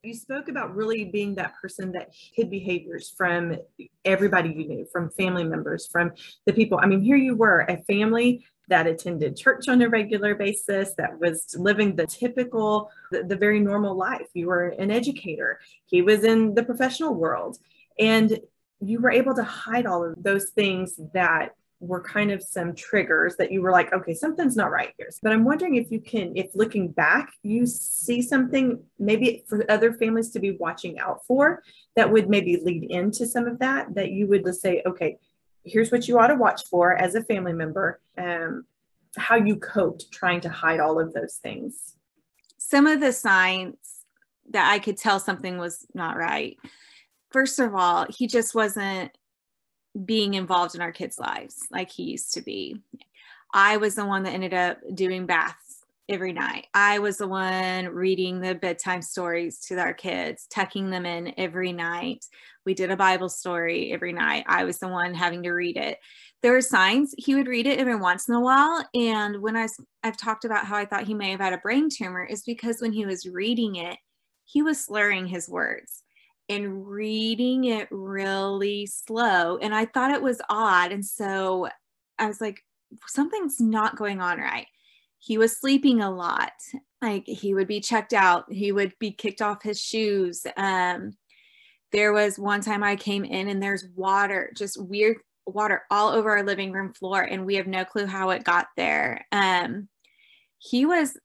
You 0.04 0.14
spoke 0.14 0.50
about 0.50 0.76
really 0.76 1.06
being 1.06 1.36
that 1.36 1.54
person 1.62 1.94
that 1.94 2.10
hid 2.36 2.50
behaviors 2.50 3.14
from 3.18 3.56
everybody 4.04 4.50
you 4.50 4.68
knew, 4.68 4.86
from 4.92 5.10
family 5.12 5.46
members, 5.46 5.88
from 5.90 6.12
the 6.46 6.52
people. 6.52 6.78
I 6.82 6.88
mean, 6.88 7.02
here 7.02 7.16
you 7.16 7.38
were, 7.38 7.62
a 7.70 7.78
family 7.84 8.46
that 8.70 8.88
attended 8.88 9.36
church 9.36 9.68
on 9.68 9.82
a 9.82 9.90
regular 9.90 10.36
basis, 10.36 10.94
that 10.98 11.20
was 11.20 11.56
living 11.58 11.96
the 11.96 12.08
typical, 12.08 12.90
the, 13.12 13.24
the, 13.24 13.36
very 13.36 13.60
normal 13.60 13.96
life. 13.96 14.28
You 14.34 14.48
were 14.48 14.70
an 14.70 14.92
educator, 14.92 15.60
he 15.86 16.02
was 16.02 16.24
in 16.24 16.56
the 16.56 16.64
professional 16.64 17.14
world. 17.14 17.58
And 18.00 18.40
you 18.80 19.00
were 19.00 19.12
able 19.12 19.36
to 19.36 19.44
hide 19.44 19.86
all 19.86 20.04
of 20.04 20.22
those 20.22 20.50
things 20.50 21.00
that 21.14 21.56
were 21.80 22.02
kind 22.02 22.32
of 22.32 22.42
some 22.42 22.74
triggers 22.74 23.36
that 23.36 23.52
you 23.52 23.62
were 23.62 23.72
like, 23.72 23.92
okay, 23.92 24.14
something's 24.14 24.56
not 24.56 24.72
right 24.72 24.94
here. 24.98 25.10
But 25.22 25.34
I'm 25.34 25.44
wondering 25.44 25.76
if 25.76 25.92
you 25.92 26.00
can, 26.00 26.36
if 26.36 26.56
looking 26.56 26.88
back, 26.88 27.34
you 27.44 27.66
see 27.66 28.22
something 28.22 28.82
maybe 28.98 29.44
for 29.48 29.70
other 29.70 29.94
families 29.94 30.32
to 30.32 30.40
be 30.40 30.52
watching 30.52 31.00
out 31.00 31.26
for 31.28 31.62
that 31.96 32.10
would 32.10 32.30
maybe 32.30 32.62
lead 32.64 32.86
into 32.90 33.26
some 33.26 33.48
of 33.48 33.60
that, 33.60 33.96
that 33.96 34.12
you 34.12 34.28
would 34.28 34.46
just 34.46 34.62
say, 34.62 34.82
okay, 34.86 35.18
here's 35.64 35.92
what 35.92 36.08
you 36.08 36.20
ought 36.20 36.28
to 36.28 36.36
watch 36.36 36.64
for 36.70 36.96
as 36.96 37.16
a 37.16 37.24
family 37.24 37.54
member, 37.54 38.00
um, 38.18 38.66
how 39.18 39.36
you 39.36 39.56
coped 39.58 40.12
trying 40.12 40.42
to 40.42 40.50
hide 40.50 40.80
all 40.80 41.00
of 41.00 41.14
those 41.14 41.36
things. 41.36 41.96
Some 42.58 42.88
of 42.88 43.00
the 43.00 43.14
signs 43.14 43.76
that 44.50 44.72
I 44.72 44.80
could 44.80 44.98
tell 44.98 45.20
something 45.20 45.58
was 45.58 45.86
not 45.94 46.18
right. 46.18 46.58
First 47.32 47.60
of 47.60 47.74
all, 47.74 48.06
he 48.10 48.28
just 48.28 48.54
wasn't 48.54 49.12
being 50.06 50.34
involved 50.34 50.76
in 50.76 50.82
our 50.82 50.92
kids' 50.92 51.20
lives 51.20 51.68
like 51.72 51.92
he 51.92 52.04
used 52.04 52.34
to 52.34 52.42
be. 52.42 52.82
I 53.54 53.78
was 53.78 53.96
the 53.96 54.06
one 54.06 54.24
that 54.24 54.34
ended 54.34 54.54
up 54.54 54.80
doing 54.94 55.26
baths 55.28 55.73
every 56.14 56.32
night. 56.32 56.68
I 56.74 57.00
was 57.00 57.18
the 57.18 57.28
one 57.28 57.88
reading 57.88 58.40
the 58.40 58.56
bedtime 58.56 59.02
stories 59.02 59.60
to 59.62 59.78
our 59.80 59.94
kids, 59.94 60.48
tucking 60.50 60.90
them 60.90 61.06
in 61.06 61.34
every 61.38 61.74
night. 61.74 62.26
We 62.66 62.74
did 62.74 62.92
a 62.92 62.98
Bible 62.98 63.30
story 63.30 63.92
every 63.92 64.14
night. 64.14 64.46
I 64.48 64.64
was 64.64 64.80
the 64.80 64.88
one 64.88 65.14
having 65.14 65.44
to 65.44 65.52
read 65.52 65.76
it. 65.76 65.98
There 66.42 66.54
were 66.54 66.62
signs 66.62 67.14
he 67.18 67.36
would 67.36 67.48
read 67.48 67.68
it 67.68 67.80
every 67.80 67.96
once 67.96 68.30
in 68.30 68.36
a 68.36 68.42
while. 68.42 68.86
And 68.94 69.42
when 69.42 69.58
I, 69.58 69.68
I've 70.04 70.18
talked 70.18 70.46
about 70.46 70.66
how 70.66 70.78
I 70.78 70.86
thought 70.86 71.08
he 71.08 71.14
may 71.14 71.32
have 71.32 71.40
had 71.40 71.54
a 71.54 71.58
brain 71.58 71.90
tumor, 71.90 72.24
is 72.24 72.44
because 72.44 72.80
when 72.80 72.94
he 72.94 73.06
was 73.06 73.26
reading 73.26 73.76
it, 73.76 73.98
he 74.46 74.62
was 74.62 74.84
slurring 74.84 75.26
his 75.26 75.50
words 75.50 76.04
and 76.50 76.88
reading 76.88 77.64
it 77.66 77.88
really 77.92 78.86
slow. 78.86 79.58
And 79.58 79.74
I 79.74 79.86
thought 79.86 80.12
it 80.12 80.22
was 80.22 80.42
odd. 80.50 80.92
And 80.92 81.06
so 81.06 81.70
I 82.20 82.28
was 82.28 82.40
like, 82.40 82.60
something's 83.08 83.60
not 83.60 83.96
going 83.96 84.22
on 84.22 84.38
right. 84.38 84.68
He 85.24 85.38
was 85.38 85.58
sleeping 85.58 86.02
a 86.02 86.12
lot. 86.12 86.52
Like 87.02 87.26
he 87.26 87.54
would 87.54 87.68
be 87.68 87.80
checked 87.80 88.14
out, 88.14 88.52
he 88.52 88.72
would 88.72 88.94
be 89.00 89.12
kicked 89.12 89.42
off 89.42 89.64
his 89.64 89.82
shoes. 89.82 90.46
Um, 90.58 91.14
there 91.94 92.12
was 92.12 92.38
one 92.38 92.62
time 92.62 92.84
I 92.84 92.96
came 92.96 93.24
in 93.24 93.48
and 93.48 93.62
there's 93.62 93.88
water, 93.96 94.52
just 94.56 94.82
weird 94.82 95.18
water 95.46 95.84
all 95.92 96.10
over 96.10 96.32
our 96.32 96.44
living 96.44 96.72
room 96.72 96.94
floor, 96.94 97.22
and 97.22 97.46
we 97.46 97.56
have 97.56 97.68
no 97.68 97.86
clue 97.86 98.06
how 98.06 98.32
it 98.32 98.44
got 98.44 98.68
there. 98.76 99.26
Um, 99.32 99.88
he 100.58 100.86
was 100.86 101.18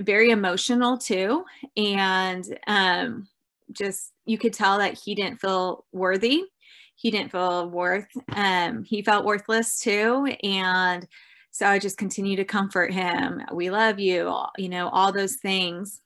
very 0.00 0.30
emotional 0.30 0.98
too. 0.98 1.44
And 1.76 2.44
um, 2.66 3.28
just 3.72 4.12
you 4.26 4.38
could 4.38 4.52
tell 4.52 4.78
that 4.78 4.98
he 4.98 5.14
didn't 5.14 5.40
feel 5.40 5.84
worthy 5.92 6.44
he 6.96 7.10
didn't 7.10 7.32
feel 7.32 7.68
worth 7.68 8.08
um 8.32 8.84
he 8.84 9.02
felt 9.02 9.24
worthless 9.24 9.78
too 9.78 10.26
and 10.42 11.06
so 11.50 11.66
i 11.66 11.78
just 11.78 11.98
continue 11.98 12.36
to 12.36 12.44
comfort 12.44 12.92
him 12.92 13.42
we 13.52 13.70
love 13.70 13.98
you 13.98 14.32
you 14.58 14.68
know 14.68 14.88
all 14.88 15.12
those 15.12 15.36
things. 15.36 16.00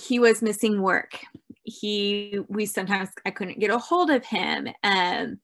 He 0.00 0.18
was 0.18 0.42
missing 0.42 0.80
work. 0.80 1.18
He 1.64 2.38
we 2.48 2.66
sometimes 2.66 3.10
i 3.26 3.30
couldn't 3.30 3.58
get 3.58 3.70
a 3.70 3.78
hold 3.78 4.10
of 4.10 4.24
him. 4.24 4.68
Um 4.82 5.38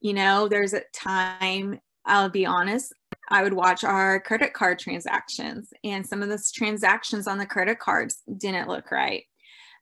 you 0.00 0.12
know 0.12 0.48
there's 0.48 0.74
a 0.74 0.82
time 0.92 1.80
i'll 2.04 2.28
be 2.28 2.44
honest 2.44 2.92
i 3.30 3.42
would 3.42 3.54
watch 3.54 3.84
our 3.84 4.20
credit 4.20 4.52
card 4.52 4.78
transactions 4.78 5.72
and 5.82 6.06
some 6.06 6.22
of 6.22 6.28
those 6.28 6.52
transactions 6.52 7.26
on 7.26 7.38
the 7.38 7.46
credit 7.46 7.78
cards 7.78 8.22
didn't 8.36 8.68
look 8.68 8.90
right 8.90 9.24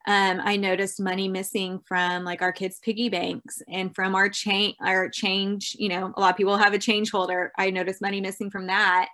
um, 0.07 0.41
I 0.43 0.57
noticed 0.57 1.01
money 1.01 1.29
missing 1.29 1.81
from 1.87 2.25
like 2.25 2.43
our 2.43 2.53
kids' 2.53 2.81
piggy 2.83 3.09
banks 3.09 3.63
and 3.69 3.95
from 3.95 4.15
our 4.15 4.29
chain, 4.29 4.75
our 4.81 5.09
change. 5.09 5.77
You 5.79 5.91
know, 5.91 6.13
a 6.17 6.21
lot 6.21 6.31
of 6.31 6.37
people 6.37 6.57
have 6.57 6.75
a 6.75 6.79
change 6.79 7.11
holder. 7.11 7.53
I 7.57 7.71
noticed 7.71 8.03
money 8.03 8.21
missing 8.21 8.51
from 8.51 8.67
that, 8.67 9.09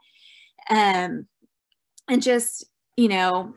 um, 0.71 1.27
and 2.09 2.23
just 2.23 2.65
you 2.97 3.09
know, 3.09 3.55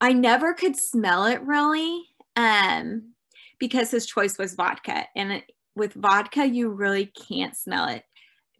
I 0.00 0.12
never 0.12 0.52
could 0.52 0.76
smell 0.76 1.26
it 1.26 1.42
really, 1.42 2.04
um, 2.36 3.14
because 3.58 3.90
his 3.90 4.06
choice 4.06 4.36
was 4.36 4.54
vodka, 4.54 5.06
and 5.16 5.32
it, 5.32 5.44
with 5.74 5.94
vodka, 5.94 6.46
you 6.46 6.70
really 6.70 7.06
can't 7.06 7.56
smell 7.56 7.88
it. 7.88 8.04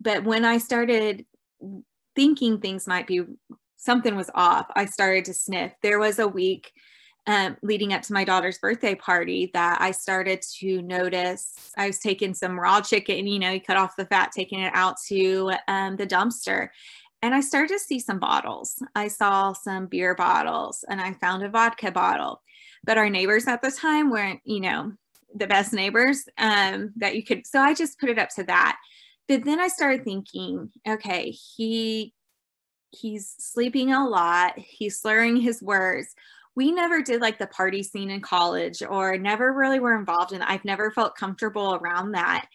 But 0.01 0.25
when 0.25 0.47
I 0.47 0.57
started 0.57 1.27
thinking 2.17 2.61
things 2.61 2.87
might 2.87 3.07
be 3.07 3.25
something 3.77 4.17
was 4.17 4.31
off, 4.35 4.67
I 4.75 4.87
started 4.87 5.27
to 5.27 5.35
sniff. 5.35 5.73
There 5.83 5.99
was 5.99 6.19
a 6.19 6.27
week 6.27 6.73
um, 7.31 7.57
leading 7.63 7.93
up 7.93 8.03
to 8.03 8.13
my 8.13 8.25
daughter's 8.25 8.59
birthday 8.59 8.97
party 8.97 9.53
that 9.55 9.81
I 9.81 9.93
started 9.93 10.43
to 10.59 10.83
notice. 10.83 11.53
I 11.77 11.87
was 11.87 12.01
taking 12.01 12.35
some 12.35 12.59
raw 12.59 12.81
chicken, 12.81 13.29
you 13.29 13.39
know, 13.39 13.53
you 13.53 13.61
cut 13.61 13.77
off 13.77 13.95
the 13.97 14.05
fat, 14.07 14.33
taking 14.35 14.59
it 14.59 14.73
out 14.75 14.97
to 15.07 15.53
um, 15.69 15.95
the 15.95 16.09
dumpster. 16.09 16.71
And 17.23 17.33
I 17.33 17.41
started 17.41 17.75
to 17.75 17.79
see 17.79 18.01
some 18.01 18.19
bottles. 18.19 18.83
I 18.97 19.07
saw 19.07 19.53
some 19.53 19.87
beer 19.87 20.17
bottles 20.17 20.85
and 20.89 21.01
I 21.01 21.13
found 21.13 21.45
a 21.45 21.49
vodka 21.49 21.93
bottle. 21.93 22.43
But 22.83 22.99
our 22.99 23.09
neighbors 23.09 23.47
at 23.47 23.63
the 23.63 23.71
time 23.71 24.11
weren't, 24.11 24.41
you 24.43 24.59
know, 24.59 24.93
the 25.33 25.47
best 25.47 25.73
neighbors 25.73 26.25
um, 26.37 26.93
that 26.97 27.15
you 27.15 27.23
could. 27.23 27.47
So 27.47 27.61
I 27.61 27.75
just 27.75 28.01
put 28.01 28.11
it 28.11 28.19
up 28.19 28.31
to 28.31 28.45
that. 28.45 28.77
But 29.29 29.45
then 29.45 29.61
I 29.61 29.69
started 29.69 30.03
thinking, 30.03 30.73
okay, 30.89 31.31
he 31.31 32.13
he's 32.91 33.37
sleeping 33.39 33.93
a 33.93 34.09
lot. 34.09 34.59
He's 34.59 34.99
slurring 34.99 35.37
his 35.37 35.63
words 35.63 36.13
we 36.57 36.73
never 36.73 37.03
did 37.03 37.21
like 37.21 37.39
the 37.39 37.47
party 37.47 37.83
scene 37.83 38.11
in 38.11 38.21
college 38.21 38.83
or 38.83 39.17
never 39.17 39.53
really 39.53 39.81
were 39.81 39.97
involved 39.97 40.33
in 40.33 40.43
I've 40.43 40.65
never 40.65 40.91
felt 40.91 41.17
comfortable 41.17 41.75
around 41.75 42.13
that. 42.13 42.47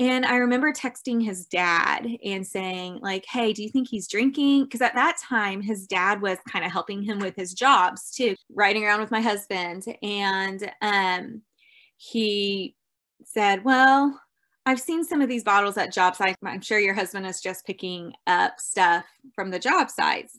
And 0.00 0.26
I 0.26 0.36
remember 0.36 0.72
texting 0.72 1.24
his 1.24 1.46
dad 1.46 2.06
and 2.24 2.44
saying, 2.44 2.98
like, 3.00 3.24
hey, 3.28 3.52
do 3.52 3.62
you 3.62 3.68
think 3.68 3.88
he's 3.88 4.08
drinking? 4.08 4.64
Because 4.64 4.80
at 4.80 4.94
that 4.94 5.18
time, 5.18 5.62
his 5.62 5.86
dad 5.86 6.20
was 6.20 6.38
kind 6.48 6.64
of 6.64 6.72
helping 6.72 7.02
him 7.02 7.20
with 7.20 7.36
his 7.36 7.54
jobs 7.54 8.10
too, 8.10 8.34
riding 8.52 8.84
around 8.84 9.00
with 9.00 9.12
my 9.12 9.20
husband. 9.20 9.84
And 10.02 10.72
um, 10.82 11.42
he 11.96 12.74
said, 13.24 13.64
well, 13.64 14.20
I've 14.66 14.80
seen 14.80 15.04
some 15.04 15.20
of 15.20 15.28
these 15.28 15.44
bottles 15.44 15.76
at 15.76 15.92
job 15.92 16.16
sites. 16.16 16.38
I'm 16.44 16.60
sure 16.60 16.80
your 16.80 16.94
husband 16.94 17.26
is 17.26 17.40
just 17.40 17.66
picking 17.66 18.14
up 18.26 18.58
stuff 18.58 19.04
from 19.34 19.50
the 19.50 19.58
job 19.60 19.90
sites. 19.90 20.38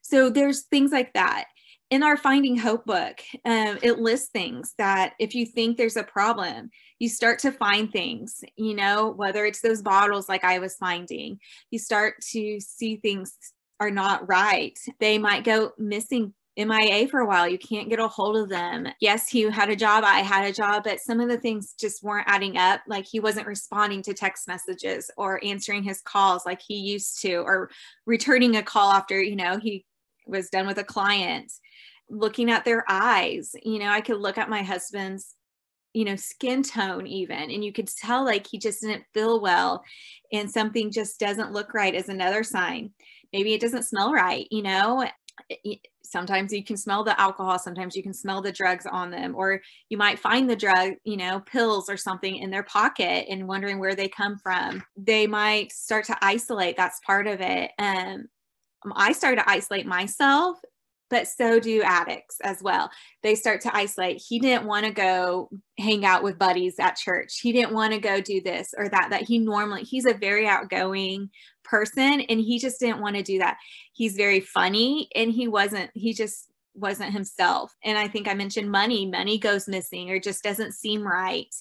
So 0.00 0.30
there's 0.30 0.62
things 0.62 0.92
like 0.92 1.12
that 1.14 1.46
in 1.90 2.02
our 2.02 2.16
Finding 2.16 2.56
Hope 2.56 2.84
book, 2.84 3.20
um, 3.44 3.78
it 3.82 3.98
lists 3.98 4.30
things 4.30 4.74
that 4.78 5.14
if 5.18 5.34
you 5.34 5.46
think 5.46 5.76
there's 5.76 5.96
a 5.96 6.02
problem, 6.02 6.70
you 6.98 7.08
start 7.08 7.38
to 7.40 7.52
find 7.52 7.92
things, 7.92 8.42
you 8.56 8.74
know, 8.74 9.12
whether 9.16 9.44
it's 9.44 9.60
those 9.60 9.82
bottles 9.82 10.28
like 10.28 10.44
I 10.44 10.58
was 10.58 10.76
finding, 10.76 11.38
you 11.70 11.78
start 11.78 12.14
to 12.32 12.58
see 12.60 12.96
things 12.96 13.36
are 13.80 13.90
not 13.90 14.28
right. 14.28 14.78
They 14.98 15.18
might 15.18 15.44
go 15.44 15.72
missing 15.78 16.32
MIA 16.56 17.08
for 17.08 17.20
a 17.20 17.26
while. 17.26 17.48
You 17.48 17.58
can't 17.58 17.90
get 17.90 17.98
a 17.98 18.08
hold 18.08 18.36
of 18.36 18.48
them. 18.48 18.86
Yes, 19.00 19.28
he 19.28 19.42
had 19.42 19.70
a 19.70 19.76
job. 19.76 20.04
I 20.04 20.20
had 20.20 20.46
a 20.46 20.52
job, 20.52 20.84
but 20.84 21.00
some 21.00 21.20
of 21.20 21.28
the 21.28 21.38
things 21.38 21.74
just 21.78 22.02
weren't 22.02 22.28
adding 22.28 22.56
up. 22.56 22.80
Like 22.86 23.06
he 23.06 23.20
wasn't 23.20 23.48
responding 23.48 24.02
to 24.02 24.14
text 24.14 24.46
messages 24.46 25.10
or 25.16 25.44
answering 25.44 25.82
his 25.82 26.00
calls 26.00 26.46
like 26.46 26.62
he 26.66 26.76
used 26.76 27.20
to, 27.22 27.36
or 27.38 27.70
returning 28.06 28.56
a 28.56 28.62
call 28.62 28.92
after, 28.92 29.20
you 29.20 29.36
know, 29.36 29.58
he 29.58 29.84
was 30.26 30.48
done 30.48 30.66
with 30.66 30.78
a 30.78 30.84
client 30.84 31.52
looking 32.08 32.50
at 32.50 32.64
their 32.64 32.84
eyes 32.88 33.54
you 33.62 33.78
know 33.78 33.88
i 33.88 34.00
could 34.00 34.18
look 34.18 34.38
at 34.38 34.50
my 34.50 34.62
husband's 34.62 35.34
you 35.94 36.04
know 36.04 36.16
skin 36.16 36.62
tone 36.62 37.06
even 37.06 37.50
and 37.50 37.64
you 37.64 37.72
could 37.72 37.88
tell 37.88 38.24
like 38.24 38.46
he 38.46 38.58
just 38.58 38.82
didn't 38.82 39.04
feel 39.14 39.40
well 39.40 39.82
and 40.32 40.50
something 40.50 40.90
just 40.90 41.18
doesn't 41.18 41.52
look 41.52 41.72
right 41.72 41.94
is 41.94 42.08
another 42.08 42.42
sign. 42.42 42.90
Maybe 43.32 43.54
it 43.54 43.60
doesn't 43.60 43.84
smell 43.84 44.12
right 44.12 44.46
you 44.50 44.62
know? 44.62 45.08
Sometimes 46.04 46.52
you 46.52 46.62
can 46.62 46.76
smell 46.76 47.02
the 47.02 47.18
alcohol 47.20 47.58
sometimes 47.58 47.96
you 47.96 48.02
can 48.02 48.12
smell 48.12 48.42
the 48.42 48.52
drugs 48.52 48.86
on 48.86 49.10
them 49.10 49.34
or 49.34 49.62
you 49.88 49.96
might 49.96 50.18
find 50.18 50.50
the 50.50 50.56
drug 50.56 50.94
you 51.04 51.16
know 51.16 51.40
pills 51.40 51.88
or 51.88 51.96
something 51.96 52.36
in 52.36 52.50
their 52.50 52.62
pocket 52.64 53.26
and 53.30 53.48
wondering 53.48 53.78
where 53.78 53.94
they 53.94 54.08
come 54.08 54.36
from. 54.38 54.82
They 54.96 55.26
might 55.26 55.72
start 55.72 56.04
to 56.06 56.18
isolate 56.20 56.76
that's 56.76 57.00
part 57.06 57.26
of 57.28 57.40
it. 57.40 57.70
Um 57.78 58.26
I 58.96 59.12
started 59.12 59.42
to 59.42 59.50
isolate 59.50 59.86
myself 59.86 60.58
but 61.10 61.28
so 61.28 61.60
do 61.60 61.82
addicts 61.82 62.38
as 62.42 62.62
well. 62.62 62.90
They 63.22 63.34
start 63.34 63.60
to 63.62 63.76
isolate. 63.76 64.22
He 64.26 64.38
didn't 64.38 64.66
want 64.66 64.86
to 64.86 64.92
go 64.92 65.50
hang 65.78 66.04
out 66.04 66.22
with 66.22 66.38
buddies 66.38 66.76
at 66.78 66.96
church. 66.96 67.40
He 67.40 67.52
didn't 67.52 67.74
want 67.74 67.92
to 67.92 68.00
go 68.00 68.20
do 68.20 68.40
this 68.40 68.74
or 68.76 68.88
that, 68.88 69.10
that 69.10 69.22
he 69.22 69.38
normally, 69.38 69.82
he's 69.82 70.06
a 70.06 70.14
very 70.14 70.46
outgoing 70.46 71.30
person 71.62 72.20
and 72.22 72.40
he 72.40 72.58
just 72.58 72.80
didn't 72.80 73.00
want 73.00 73.16
to 73.16 73.22
do 73.22 73.38
that. 73.38 73.58
He's 73.92 74.16
very 74.16 74.40
funny 74.40 75.08
and 75.14 75.30
he 75.30 75.48
wasn't, 75.48 75.90
he 75.94 76.14
just 76.14 76.50
wasn't 76.74 77.12
himself. 77.12 77.72
And 77.84 77.96
I 77.96 78.08
think 78.08 78.26
I 78.26 78.34
mentioned 78.34 78.70
money, 78.70 79.06
money 79.06 79.38
goes 79.38 79.68
missing 79.68 80.10
or 80.10 80.18
just 80.18 80.42
doesn't 80.42 80.72
seem 80.72 81.06
right 81.06 81.54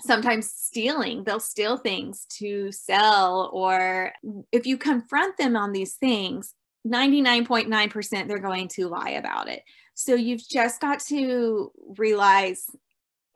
sometimes 0.00 0.50
stealing 0.50 1.22
they'll 1.22 1.38
steal 1.38 1.76
things 1.76 2.26
to 2.28 2.72
sell 2.72 3.50
or 3.52 4.10
if 4.50 4.66
you 4.66 4.76
confront 4.76 5.36
them 5.36 5.54
on 5.54 5.70
these 5.70 5.94
things 5.94 6.54
99.9% 6.86 8.28
they're 8.28 8.38
going 8.38 8.68
to 8.68 8.88
lie 8.88 9.10
about 9.10 9.48
it. 9.48 9.62
So 9.94 10.14
you've 10.14 10.46
just 10.46 10.80
got 10.80 11.00
to 11.06 11.70
realize, 11.96 12.66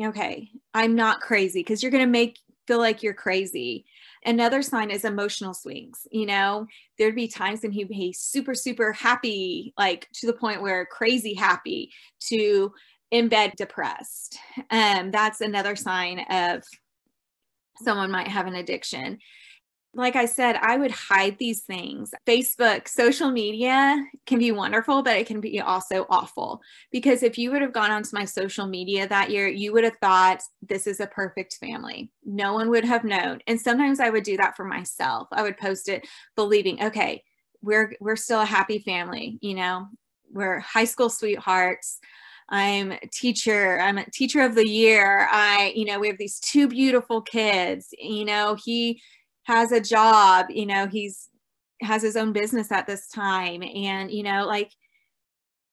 okay, 0.03 0.51
I'm 0.75 0.95
not 0.95 1.21
crazy 1.21 1.61
because 1.61 1.83
you're 1.83 1.93
going 1.93 2.05
to 2.05 2.11
make 2.11 2.39
feel 2.67 2.79
like 2.79 3.03
you're 3.03 3.15
crazy. 3.15 3.85
another 4.25 4.61
sign 4.61 4.91
is 4.91 5.05
emotional 5.05 5.55
swings 5.55 6.07
you 6.11 6.27
know 6.27 6.67
there'd 6.99 7.15
be 7.15 7.29
times 7.29 7.63
when 7.63 7.71
he'd 7.71 7.89
be 7.89 8.13
super 8.13 8.55
super 8.55 8.93
happy 8.93 9.73
like 9.79 10.09
to 10.13 10.27
the 10.27 10.33
point 10.33 10.61
where 10.61 10.85
crazy 10.87 11.33
happy 11.33 11.93
to 12.19 12.73
in 13.13 13.29
bed 13.29 13.53
depressed 13.57 14.39
um 14.71 15.11
that's 15.13 15.41
another 15.41 15.77
sign 15.77 16.19
of 16.29 16.65
someone 17.83 18.11
might 18.11 18.29
have 18.29 18.47
an 18.47 18.57
addiction 18.57 19.19
like 19.97 20.15
I 20.15 20.27
said, 20.27 20.57
I 20.57 20.77
would 20.77 20.91
hide 20.91 21.39
these 21.39 21.63
things. 21.63 22.13
Facebook, 22.27 22.87
social 22.87 23.31
media 23.31 24.05
can 24.27 24.39
be 24.39 24.53
wonderful, 24.53 25.03
but 25.03 25.17
it 25.17 25.27
can 25.27 25.41
be 25.41 25.59
also 25.61 26.07
awful. 26.11 26.61
Because 26.93 27.23
if 27.23 27.39
you 27.39 27.51
would 27.51 27.63
have 27.63 27.73
gone 27.73 27.91
onto 27.91 28.11
my 28.13 28.27
social 28.27 28.67
media 28.67 29.09
that 29.09 29.31
year, 29.31 29.49
you 29.49 29.73
would 29.73 29.85
have 29.85 29.97
thought 30.01 30.43
this 30.61 30.87
is 30.87 31.01
a 31.01 31.07
perfect 31.07 31.55
family. 31.55 32.11
No 32.27 32.53
one 32.53 32.69
would 32.69 32.85
have 32.85 33.05
known. 33.05 33.41
And 33.47 33.59
sometimes 33.59 33.99
I 33.99 34.11
would 34.11 34.25
do 34.25 34.37
that 34.37 34.55
for 34.55 34.67
myself. 34.67 35.29
I 35.33 35.43
would 35.43 35.57
post 35.57 35.89
it 35.89 36.07
believing, 36.37 36.85
okay, 36.85 37.25
we're 37.63 37.95
we're 37.99 38.17
still 38.17 38.43
a 38.43 38.47
happy 38.47 38.81
family, 38.81 39.39
you 39.41 39.55
know, 39.55 39.87
we're 40.31 40.61
high 40.61 40.85
school 40.85 41.09
sweethearts. 41.09 42.01
I'm 42.49 42.93
a 42.93 43.01
teacher. 43.13 43.81
I'm 43.81 43.99
a 43.99 44.09
teacher 44.11 44.43
of 44.43 44.55
the 44.55 44.69
year. 44.69 45.27
I, 45.33 45.73
you 45.75 45.85
know, 45.85 45.99
we 45.99 46.07
have 46.09 46.19
these 46.19 46.39
two 46.39 46.69
beautiful 46.69 47.21
kids. 47.21 47.89
You 47.99 48.25
know, 48.25 48.57
he 48.63 49.01
has 49.47 49.73
a 49.73 49.81
job, 49.81 50.47
you 50.51 50.67
know, 50.67 50.87
he's 50.87 51.29
has 51.83 52.03
his 52.03 52.17
own 52.17 52.33
business 52.33 52.73
at 52.73 52.87
this 52.87 53.07
time 53.09 53.63
and 53.63 54.11
you 54.11 54.23
know 54.23 54.47
like 54.47 54.73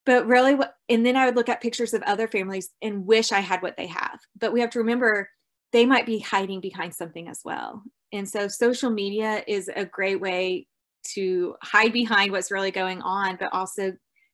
but 0.06 0.28
really 0.28 0.54
what 0.54 0.74
and 0.90 1.06
then 1.06 1.16
I 1.16 1.26
would 1.26 1.38
look 1.38 1.48
at 1.48 1.62
pictures 1.62 1.94
of 1.94 2.02
other 2.04 2.28
families 2.28 2.70
and 2.82 3.06
wish 3.06 3.32
I 3.32 3.40
had 3.40 3.62
what 3.62 3.78
they 3.78 3.88
have. 3.88 4.20
But 4.38 4.52
we 4.52 4.60
have 4.60 4.72
to 4.72 4.80
remember 4.80 5.30
they 5.72 5.86
might 5.86 6.06
be 6.06 6.20
hiding 6.20 6.60
behind 6.60 6.94
something 6.94 7.30
as 7.30 7.40
well. 7.46 7.84
And 8.12 8.28
so 8.28 8.48
social 8.50 8.90
media 8.90 9.44
is 9.48 9.70
a 9.74 9.86
great 9.86 10.20
way 10.20 10.68
to 11.14 11.56
hide 11.64 11.94
behind 11.94 12.32
what's 12.32 12.52
really 12.52 12.72
going 12.72 13.02
on, 13.02 13.38
but 13.40 13.54
also 13.54 13.94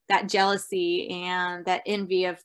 that 0.09 0.27
jealousy 0.27 1.07
and 1.09 1.65
that 1.65 1.83
envy 1.85 2.25
of 2.25 2.41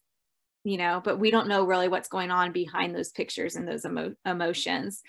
you 0.65 0.77
know 0.77 1.01
but 1.03 1.19
we 1.19 1.31
don't 1.31 1.49
know 1.49 1.65
really 1.65 1.89
what's 1.89 2.09
going 2.09 2.31
on 2.31 2.53
behind 2.53 2.95
those 2.95 3.11
pictures 3.11 3.57
and 3.57 3.67
those 3.67 3.85
emo- 3.85 4.15
emotions 4.27 5.03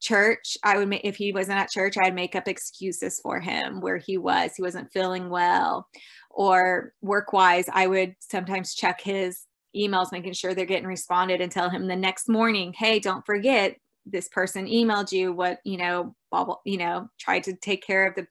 church 0.00 0.56
i 0.62 0.76
would 0.76 0.88
make 0.88 1.00
if 1.04 1.16
he 1.16 1.32
wasn't 1.32 1.58
at 1.58 1.70
church 1.70 1.96
i'd 1.96 2.14
make 2.14 2.36
up 2.36 2.46
excuses 2.46 3.20
for 3.22 3.40
him 3.40 3.80
where 3.80 3.96
he 3.96 4.18
was. 4.18 4.52
He 4.54 4.62
wasn't 4.62 4.92
feeling 4.92 5.30
well. 5.30 5.88
Or 6.30 6.92
work 7.00 7.32
wise 7.32 7.66
i 7.72 7.86
would 7.86 8.16
sometimes 8.18 8.74
check 8.74 9.00
his 9.00 9.46
emails 9.76 10.12
making 10.12 10.32
sure 10.32 10.54
they're 10.54 10.66
getting 10.66 10.86
responded 10.86 11.40
and 11.40 11.50
tell 11.50 11.70
him 11.70 11.86
the 11.86 11.96
next 11.96 12.28
morning 12.28 12.74
hey 12.76 12.98
don't 12.98 13.24
forget 13.24 13.76
this 14.06 14.28
person 14.28 14.66
emailed 14.66 15.12
you 15.12 15.32
what 15.32 15.58
you 15.64 15.76
know 15.76 16.14
blah, 16.30 16.56
you 16.64 16.76
know 16.76 17.08
try 17.18 17.40
to 17.40 17.54
take 17.54 17.84
care 17.86 18.06
of 18.06 18.14
the 18.14 18.26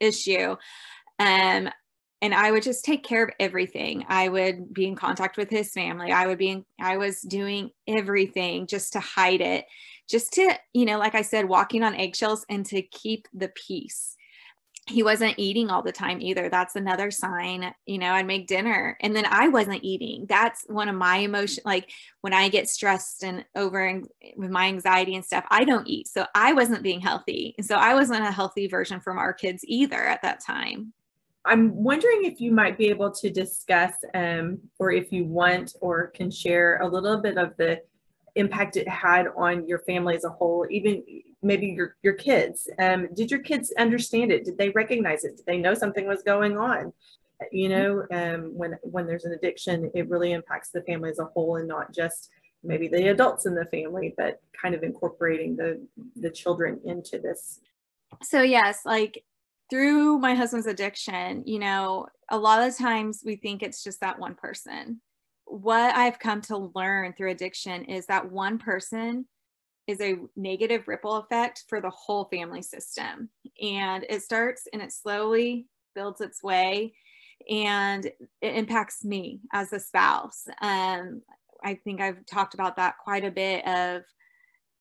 issue. 0.00 0.56
Um 1.18 1.70
and 2.22 2.34
i 2.34 2.50
would 2.50 2.62
just 2.62 2.84
take 2.84 3.04
care 3.04 3.24
of 3.24 3.30
everything. 3.38 4.04
I 4.08 4.28
would 4.28 4.72
be 4.72 4.86
in 4.86 4.96
contact 4.96 5.36
with 5.36 5.50
his 5.50 5.70
family. 5.72 6.10
I 6.10 6.26
would 6.26 6.38
be 6.38 6.48
in, 6.50 6.64
i 6.80 6.96
was 6.96 7.20
doing 7.20 7.70
everything 7.86 8.66
just 8.66 8.94
to 8.94 9.00
hide 9.00 9.40
it 9.40 9.66
just 10.08 10.32
to, 10.34 10.54
you 10.72 10.84
know, 10.84 10.98
like 10.98 11.14
I 11.14 11.22
said, 11.22 11.48
walking 11.48 11.82
on 11.82 11.94
eggshells 11.94 12.44
and 12.48 12.64
to 12.66 12.82
keep 12.82 13.28
the 13.32 13.48
peace. 13.48 14.16
He 14.86 15.02
wasn't 15.02 15.38
eating 15.38 15.70
all 15.70 15.82
the 15.82 15.92
time 15.92 16.20
either. 16.20 16.50
That's 16.50 16.76
another 16.76 17.10
sign. 17.10 17.72
You 17.86 17.96
know, 17.96 18.12
I'd 18.12 18.26
make 18.26 18.46
dinner 18.46 18.98
and 19.00 19.16
then 19.16 19.24
I 19.24 19.48
wasn't 19.48 19.82
eating. 19.82 20.26
That's 20.28 20.64
one 20.66 20.90
of 20.90 20.94
my 20.94 21.16
emotion. 21.18 21.62
Like 21.64 21.90
when 22.20 22.34
I 22.34 22.50
get 22.50 22.68
stressed 22.68 23.24
and 23.24 23.46
over 23.56 24.02
with 24.36 24.50
my 24.50 24.66
anxiety 24.66 25.14
and 25.14 25.24
stuff, 25.24 25.46
I 25.48 25.64
don't 25.64 25.88
eat. 25.88 26.08
So 26.08 26.26
I 26.34 26.52
wasn't 26.52 26.82
being 26.82 27.00
healthy. 27.00 27.54
And 27.56 27.66
so 27.66 27.76
I 27.76 27.94
wasn't 27.94 28.26
a 28.26 28.30
healthy 28.30 28.66
version 28.66 29.00
from 29.00 29.16
our 29.16 29.32
kids 29.32 29.64
either 29.66 30.04
at 30.04 30.20
that 30.20 30.40
time. 30.40 30.92
I'm 31.46 31.74
wondering 31.74 32.24
if 32.24 32.40
you 32.40 32.52
might 32.52 32.78
be 32.78 32.88
able 32.88 33.10
to 33.10 33.30
discuss, 33.30 33.92
um, 34.14 34.58
or 34.78 34.92
if 34.92 35.12
you 35.12 35.24
want 35.24 35.76
or 35.80 36.08
can 36.08 36.30
share 36.30 36.78
a 36.80 36.88
little 36.88 37.18
bit 37.18 37.36
of 37.38 37.56
the 37.56 37.82
impact 38.36 38.76
it 38.76 38.88
had 38.88 39.28
on 39.36 39.66
your 39.66 39.78
family 39.80 40.16
as 40.16 40.24
a 40.24 40.30
whole, 40.30 40.66
even 40.70 41.02
maybe 41.42 41.66
your, 41.66 41.96
your 42.02 42.14
kids. 42.14 42.68
Um, 42.78 43.08
did 43.14 43.30
your 43.30 43.40
kids 43.40 43.72
understand 43.78 44.32
it? 44.32 44.44
Did 44.44 44.58
they 44.58 44.70
recognize 44.70 45.24
it? 45.24 45.36
Did 45.36 45.46
they 45.46 45.58
know 45.58 45.74
something 45.74 46.06
was 46.06 46.22
going 46.22 46.56
on? 46.56 46.92
You 47.52 47.68
know, 47.68 48.06
um, 48.12 48.56
when 48.56 48.78
when 48.82 49.06
there's 49.06 49.24
an 49.24 49.32
addiction, 49.32 49.90
it 49.94 50.08
really 50.08 50.32
impacts 50.32 50.70
the 50.70 50.82
family 50.82 51.10
as 51.10 51.18
a 51.18 51.24
whole 51.24 51.56
and 51.56 51.68
not 51.68 51.92
just 51.92 52.30
maybe 52.62 52.88
the 52.88 53.08
adults 53.08 53.44
in 53.44 53.54
the 53.54 53.66
family, 53.66 54.14
but 54.16 54.40
kind 54.60 54.74
of 54.74 54.82
incorporating 54.82 55.56
the 55.56 55.84
the 56.16 56.30
children 56.30 56.80
into 56.84 57.18
this. 57.18 57.60
So 58.22 58.42
yes, 58.42 58.80
like 58.86 59.24
through 59.68 60.18
my 60.18 60.34
husband's 60.34 60.66
addiction, 60.66 61.42
you 61.44 61.58
know, 61.58 62.06
a 62.30 62.38
lot 62.38 62.66
of 62.66 62.76
times 62.76 63.22
we 63.24 63.36
think 63.36 63.62
it's 63.62 63.82
just 63.82 64.00
that 64.00 64.18
one 64.18 64.36
person 64.36 65.00
what 65.46 65.94
I've 65.94 66.18
come 66.18 66.40
to 66.42 66.70
learn 66.74 67.12
through 67.12 67.30
addiction 67.30 67.84
is 67.84 68.06
that 68.06 68.30
one 68.30 68.58
person 68.58 69.26
is 69.86 70.00
a 70.00 70.16
negative 70.36 70.88
ripple 70.88 71.16
effect 71.16 71.64
for 71.68 71.80
the 71.80 71.90
whole 71.90 72.24
family 72.24 72.62
system. 72.62 73.28
And 73.60 74.04
it 74.08 74.22
starts 74.22 74.66
and 74.72 74.80
it 74.80 74.92
slowly 74.92 75.66
builds 75.94 76.20
its 76.20 76.42
way 76.42 76.94
and 77.48 78.06
it 78.06 78.54
impacts 78.54 79.04
me 79.04 79.40
as 79.52 79.72
a 79.72 79.80
spouse. 79.80 80.44
Um, 80.62 81.22
I 81.62 81.74
think 81.84 82.00
I've 82.00 82.24
talked 82.26 82.54
about 82.54 82.76
that 82.76 82.96
quite 83.02 83.24
a 83.24 83.30
bit 83.30 83.66
of, 83.66 84.02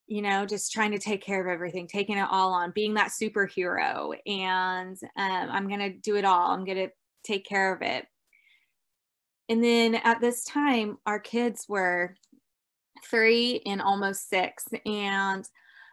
you 0.08 0.22
know, 0.22 0.46
just 0.46 0.72
trying 0.72 0.92
to 0.92 1.00
take 1.00 1.22
care 1.22 1.42
of 1.42 1.54
everything, 1.54 1.88
taking 1.88 2.18
it 2.18 2.28
all 2.30 2.54
on, 2.54 2.72
being 2.72 2.94
that 2.94 3.12
superhero. 3.12 4.16
And 4.26 4.98
um, 5.18 5.50
I'm 5.52 5.68
going 5.68 5.80
to 5.80 5.90
do 5.94 6.16
it 6.16 6.26
all. 6.26 6.52
I'm 6.52 6.66
going 6.66 6.78
to 6.78 6.90
take 7.26 7.46
care 7.46 7.74
of 7.74 7.82
it 7.82 8.06
and 9.54 9.64
then 9.64 9.94
at 10.04 10.20
this 10.20 10.44
time, 10.46 10.98
our 11.06 11.20
kids 11.20 11.68
were 11.70 12.16
three 13.06 13.62
and 13.68 13.84
almost 13.84 14.28
six. 14.28 14.66
And 14.84 15.48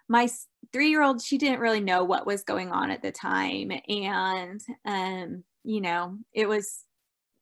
my 0.09 0.31
three 0.73 0.89
year 0.89 1.03
old, 1.03 1.21
she 1.21 1.37
didn't 1.37 1.61
really 1.61 1.81
know 1.81 2.03
what 2.03 2.27
was 2.27 2.43
going 2.43 2.71
on 2.71 2.91
at 2.91 3.03
the 3.03 3.13
time. 3.13 3.71
And, 3.87 4.63
um, 4.87 5.45
you 5.63 5.83
know, 5.83 6.17
it 6.33 6.49
was 6.49 6.87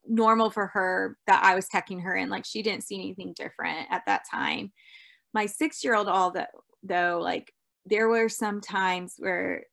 normal 0.08 0.50
for 0.50 0.66
her 0.66 1.16
that 1.28 1.44
I 1.44 1.54
was 1.54 1.68
tucking 1.68 2.00
her 2.00 2.16
in. 2.16 2.30
Like 2.30 2.44
she 2.44 2.62
didn't 2.62 2.82
see 2.82 2.96
anything 2.96 3.32
different 3.36 3.86
at 3.88 4.02
that 4.06 4.22
time. 4.28 4.72
My 5.32 5.46
six 5.46 5.84
year 5.84 5.94
old, 5.94 6.08
that 6.08 6.50
though, 6.82 7.20
like 7.22 7.54
there 7.86 8.08
were 8.08 8.28
some 8.28 8.60
times 8.60 9.14
where 9.18 9.66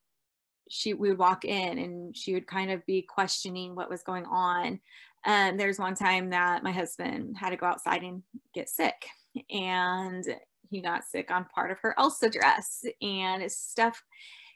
she 0.70 0.94
would 0.94 1.18
walk 1.18 1.44
in 1.44 1.78
and 1.78 2.16
she 2.16 2.34
would 2.34 2.46
kind 2.46 2.70
of 2.70 2.86
be 2.86 3.02
questioning 3.02 3.74
what 3.74 3.90
was 3.90 4.04
going 4.04 4.26
on 4.26 4.78
um, 5.26 5.56
there's 5.56 5.78
one 5.78 5.94
time 5.94 6.30
that 6.30 6.62
my 6.62 6.72
husband 6.72 7.36
had 7.36 7.50
to 7.50 7.56
go 7.56 7.66
outside 7.66 8.02
and 8.02 8.22
get 8.54 8.68
sick, 8.68 9.06
and 9.50 10.24
he 10.70 10.80
got 10.80 11.04
sick 11.04 11.30
on 11.30 11.44
part 11.54 11.70
of 11.70 11.78
her 11.80 11.94
Elsa 11.98 12.30
dress 12.30 12.84
and 13.02 13.50
stuff. 13.50 14.02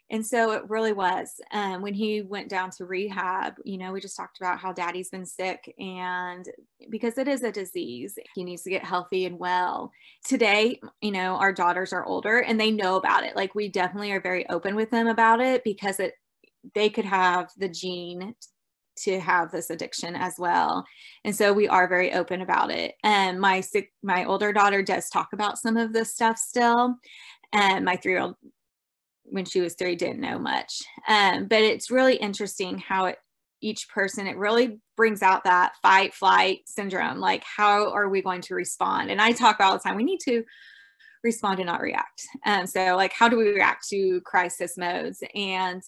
And 0.09 0.25
so 0.25 0.51
it 0.51 0.69
really 0.69 0.91
was. 0.91 1.39
Um, 1.53 1.81
when 1.81 1.93
he 1.93 2.21
went 2.21 2.49
down 2.49 2.69
to 2.71 2.85
rehab, 2.85 3.53
you 3.63 3.77
know, 3.77 3.93
we 3.93 4.01
just 4.01 4.17
talked 4.17 4.39
about 4.41 4.59
how 4.59 4.73
daddy's 4.73 5.09
been 5.09 5.25
sick. 5.25 5.73
And 5.79 6.45
because 6.89 7.17
it 7.17 7.29
is 7.29 7.43
a 7.43 7.51
disease, 7.51 8.19
he 8.35 8.43
needs 8.43 8.63
to 8.63 8.69
get 8.69 8.83
healthy 8.83 9.25
and 9.25 9.39
well. 9.39 9.89
Today, 10.25 10.81
you 10.99 11.11
know, 11.11 11.37
our 11.37 11.53
daughters 11.53 11.93
are 11.93 12.05
older 12.05 12.39
and 12.39 12.59
they 12.59 12.71
know 12.71 12.97
about 12.97 13.23
it. 13.23 13.37
Like 13.37 13.55
we 13.55 13.69
definitely 13.69 14.11
are 14.11 14.19
very 14.19 14.47
open 14.49 14.75
with 14.75 14.91
them 14.91 15.07
about 15.07 15.39
it 15.39 15.63
because 15.63 16.01
it, 16.01 16.15
they 16.75 16.89
could 16.89 17.05
have 17.05 17.49
the 17.57 17.69
gene 17.69 18.35
to 18.97 19.19
have 19.19 19.51
this 19.51 19.69
addiction 19.69 20.15
as 20.15 20.35
well. 20.37 20.85
And 21.23 21.35
so 21.35 21.53
we 21.53 21.67
are 21.67 21.87
very 21.87 22.13
open 22.13 22.41
about 22.41 22.71
it. 22.71 22.95
And 23.03 23.39
my 23.39 23.61
sick 23.61 23.91
my 24.03 24.25
older 24.25 24.53
daughter 24.53 24.81
does 24.81 25.09
talk 25.09 25.29
about 25.33 25.57
some 25.57 25.77
of 25.77 25.93
this 25.93 26.13
stuff 26.13 26.37
still. 26.37 26.95
And 27.53 27.85
my 27.85 27.95
three 27.95 28.13
year 28.13 28.21
old 28.21 28.35
when 29.23 29.45
she 29.45 29.61
was 29.61 29.75
three 29.75 29.95
didn't 29.95 30.19
know 30.19 30.37
much. 30.37 30.81
Um, 31.07 31.47
but 31.47 31.61
it's 31.61 31.91
really 31.91 32.15
interesting 32.15 32.77
how 32.77 33.05
it 33.05 33.17
each 33.61 33.87
person 33.89 34.25
it 34.25 34.37
really 34.37 34.79
brings 34.97 35.21
out 35.21 35.43
that 35.43 35.73
fight 35.81 36.13
flight 36.13 36.61
syndrome. 36.65 37.19
Like 37.19 37.43
how 37.43 37.91
are 37.91 38.09
we 38.09 38.21
going 38.21 38.41
to 38.41 38.55
respond? 38.55 39.11
And 39.11 39.21
i 39.21 39.31
talk 39.31 39.59
all 39.59 39.73
the 39.73 39.79
time 39.79 39.95
we 39.95 40.03
need 40.03 40.19
to 40.21 40.43
respond 41.23 41.59
and 41.59 41.67
not 41.67 41.81
react. 41.81 42.23
Um, 42.45 42.65
so 42.65 42.95
like 42.95 43.13
how 43.13 43.29
do 43.29 43.37
we 43.37 43.49
react 43.49 43.87
to 43.89 44.19
crisis 44.21 44.77
modes? 44.77 45.23
And 45.35 45.81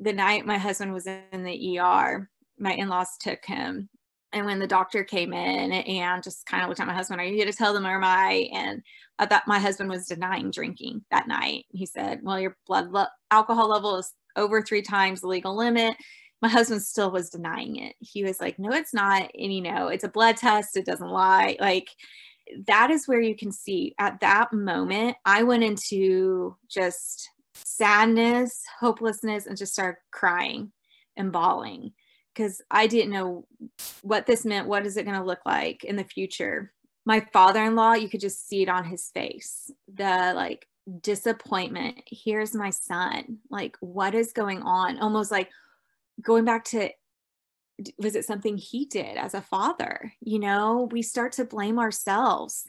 the 0.00 0.12
night 0.12 0.46
my 0.46 0.58
husband 0.58 0.92
was 0.92 1.06
in 1.06 1.44
the 1.44 1.78
ER, 1.78 2.28
my 2.58 2.72
in-laws 2.72 3.16
took 3.18 3.44
him. 3.44 3.88
And 4.32 4.46
when 4.46 4.60
the 4.60 4.66
doctor 4.66 5.02
came 5.02 5.32
in 5.32 5.72
and 5.72 6.22
just 6.22 6.46
kind 6.46 6.62
of 6.62 6.68
looked 6.68 6.80
at 6.80 6.86
my 6.86 6.94
husband, 6.94 7.20
are 7.20 7.24
you 7.24 7.34
here 7.34 7.46
to 7.46 7.52
tell 7.52 7.74
them 7.74 7.86
or 7.86 7.96
am 7.96 8.04
I? 8.04 8.48
And 8.52 8.80
I 9.18 9.26
thought 9.26 9.48
my 9.48 9.58
husband 9.58 9.90
was 9.90 10.06
denying 10.06 10.52
drinking 10.52 11.04
that 11.10 11.26
night. 11.26 11.64
He 11.70 11.84
said, 11.84 12.20
well, 12.22 12.38
your 12.38 12.56
blood 12.66 12.90
lo- 12.92 13.06
alcohol 13.30 13.68
level 13.68 13.96
is 13.96 14.12
over 14.36 14.62
three 14.62 14.82
times 14.82 15.20
the 15.20 15.26
legal 15.26 15.56
limit. 15.56 15.96
My 16.40 16.48
husband 16.48 16.82
still 16.82 17.10
was 17.10 17.28
denying 17.28 17.76
it. 17.76 17.96
He 17.98 18.22
was 18.22 18.40
like, 18.40 18.58
no, 18.58 18.70
it's 18.70 18.94
not. 18.94 19.30
And 19.36 19.52
you 19.52 19.62
know, 19.62 19.88
it's 19.88 20.04
a 20.04 20.08
blood 20.08 20.36
test. 20.36 20.76
It 20.76 20.86
doesn't 20.86 21.10
lie. 21.10 21.56
Like 21.58 21.90
that 22.66 22.90
is 22.90 23.06
where 23.06 23.20
you 23.20 23.36
can 23.36 23.52
see 23.52 23.94
at 23.98 24.20
that 24.20 24.52
moment, 24.52 25.16
I 25.24 25.42
went 25.42 25.64
into 25.64 26.56
just 26.68 27.28
sadness, 27.64 28.62
hopelessness, 28.78 29.46
and 29.46 29.56
just 29.56 29.72
started 29.72 29.98
crying 30.10 30.72
and 31.16 31.32
bawling 31.32 31.92
because 32.34 32.62
I 32.70 32.86
didn't 32.86 33.12
know 33.12 33.46
what 34.02 34.26
this 34.26 34.44
meant. 34.44 34.68
What 34.68 34.86
is 34.86 34.96
it 34.96 35.04
going 35.04 35.18
to 35.18 35.24
look 35.24 35.44
like 35.44 35.84
in 35.84 35.96
the 35.96 36.04
future? 36.04 36.72
My 37.04 37.20
father 37.32 37.64
in 37.64 37.76
law, 37.76 37.94
you 37.94 38.08
could 38.08 38.20
just 38.20 38.48
see 38.48 38.62
it 38.62 38.68
on 38.68 38.84
his 38.84 39.10
face 39.12 39.70
the 39.92 40.32
like 40.34 40.66
disappointment. 41.00 42.02
Here's 42.06 42.54
my 42.54 42.70
son. 42.70 43.38
Like, 43.50 43.76
what 43.80 44.14
is 44.14 44.32
going 44.32 44.62
on? 44.62 44.98
Almost 44.98 45.30
like 45.30 45.50
going 46.22 46.44
back 46.44 46.64
to 46.66 46.90
was 47.98 48.14
it 48.14 48.26
something 48.26 48.58
he 48.58 48.84
did 48.84 49.16
as 49.16 49.32
a 49.34 49.40
father? 49.40 50.12
You 50.20 50.38
know, 50.38 50.88
we 50.92 51.00
start 51.02 51.32
to 51.32 51.44
blame 51.44 51.78
ourselves. 51.78 52.64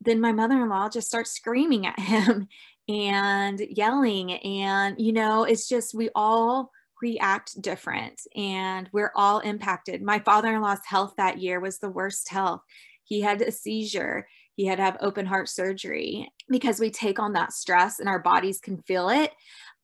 Then 0.00 0.20
my 0.20 0.32
mother 0.32 0.60
in 0.60 0.68
law 0.68 0.88
just 0.88 1.06
starts 1.06 1.30
screaming 1.30 1.86
at 1.86 1.98
him 1.98 2.48
and 2.88 3.60
yelling. 3.70 4.32
And, 4.32 4.96
you 4.98 5.12
know, 5.12 5.44
it's 5.44 5.68
just 5.68 5.94
we 5.94 6.10
all 6.14 6.70
react 7.02 7.60
different 7.60 8.22
and 8.34 8.88
we're 8.92 9.12
all 9.14 9.40
impacted. 9.40 10.02
My 10.02 10.18
father 10.20 10.54
in 10.54 10.62
law's 10.62 10.84
health 10.84 11.14
that 11.16 11.38
year 11.38 11.60
was 11.60 11.78
the 11.78 11.90
worst 11.90 12.28
health. 12.28 12.62
He 13.04 13.20
had 13.20 13.40
a 13.42 13.52
seizure, 13.52 14.26
he 14.56 14.66
had 14.66 14.76
to 14.78 14.84
have 14.84 14.96
open 15.00 15.26
heart 15.26 15.48
surgery 15.48 16.28
because 16.48 16.80
we 16.80 16.90
take 16.90 17.18
on 17.18 17.34
that 17.34 17.52
stress 17.52 18.00
and 18.00 18.08
our 18.08 18.18
bodies 18.18 18.58
can 18.58 18.78
feel 18.82 19.10
it. 19.10 19.32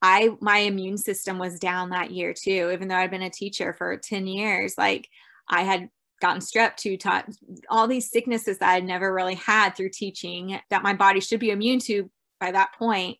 I 0.01 0.31
my 0.41 0.57
immune 0.57 0.97
system 0.97 1.37
was 1.37 1.59
down 1.59 1.91
that 1.91 2.11
year 2.11 2.33
too, 2.33 2.71
even 2.73 2.87
though 2.87 2.95
I'd 2.95 3.11
been 3.11 3.21
a 3.21 3.29
teacher 3.29 3.73
for 3.73 3.95
10 3.95 4.27
years. 4.27 4.75
Like 4.77 5.07
I 5.47 5.61
had 5.61 5.89
gotten 6.21 6.41
strep 6.41 6.75
two 6.75 6.97
times, 6.97 7.37
all 7.69 7.87
these 7.87 8.09
sicknesses 8.09 8.57
that 8.57 8.69
I'd 8.69 8.83
never 8.83 9.13
really 9.13 9.35
had 9.35 9.75
through 9.75 9.89
teaching 9.89 10.59
that 10.69 10.83
my 10.83 10.93
body 10.93 11.19
should 11.19 11.39
be 11.39 11.51
immune 11.51 11.79
to 11.81 12.09
by 12.43 12.51
that 12.51 12.73
point. 12.77 13.17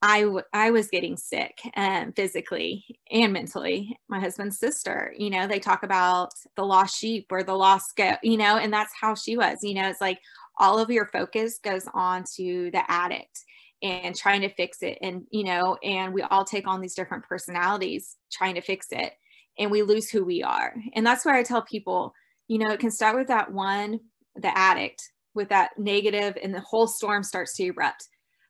I, 0.00 0.20
w- 0.20 0.42
I 0.52 0.70
was 0.70 0.88
getting 0.88 1.16
sick 1.16 1.58
um, 1.76 2.12
physically 2.12 2.84
and 3.10 3.32
mentally. 3.32 3.98
My 4.08 4.20
husband's 4.20 4.58
sister, 4.58 5.12
you 5.18 5.30
know, 5.30 5.48
they 5.48 5.58
talk 5.58 5.82
about 5.82 6.30
the 6.56 6.64
lost 6.64 6.96
sheep 6.96 7.26
or 7.30 7.42
the 7.42 7.54
lost 7.54 7.96
goat, 7.96 8.18
you 8.22 8.36
know, 8.36 8.58
and 8.58 8.72
that's 8.72 8.92
how 9.00 9.14
she 9.14 9.36
was. 9.36 9.58
You 9.62 9.74
know, 9.74 9.88
it's 9.88 10.02
like 10.02 10.20
all 10.58 10.78
of 10.78 10.90
your 10.90 11.06
focus 11.06 11.58
goes 11.58 11.88
on 11.94 12.24
to 12.36 12.70
the 12.70 12.88
addict 12.88 13.40
and 13.82 14.14
trying 14.14 14.42
to 14.42 14.54
fix 14.54 14.82
it 14.82 14.98
and 15.02 15.26
you 15.30 15.42
know 15.42 15.76
and 15.82 16.14
we 16.14 16.22
all 16.22 16.44
take 16.44 16.66
on 16.66 16.80
these 16.80 16.94
different 16.94 17.24
personalities 17.24 18.16
trying 18.32 18.54
to 18.54 18.60
fix 18.60 18.86
it 18.92 19.12
and 19.58 19.70
we 19.70 19.82
lose 19.82 20.08
who 20.08 20.24
we 20.24 20.44
are 20.44 20.74
and 20.94 21.04
that's 21.04 21.24
where 21.24 21.34
i 21.34 21.42
tell 21.42 21.60
people 21.60 22.14
you 22.46 22.56
know 22.56 22.70
it 22.70 22.78
can 22.78 22.90
start 22.90 23.16
with 23.16 23.26
that 23.26 23.52
one 23.52 23.98
the 24.36 24.56
addict 24.56 25.02
with 25.34 25.48
that 25.48 25.70
negative 25.76 26.38
and 26.42 26.54
the 26.54 26.60
whole 26.60 26.86
storm 26.86 27.22
starts 27.22 27.56
to 27.56 27.64
erupt 27.64 28.06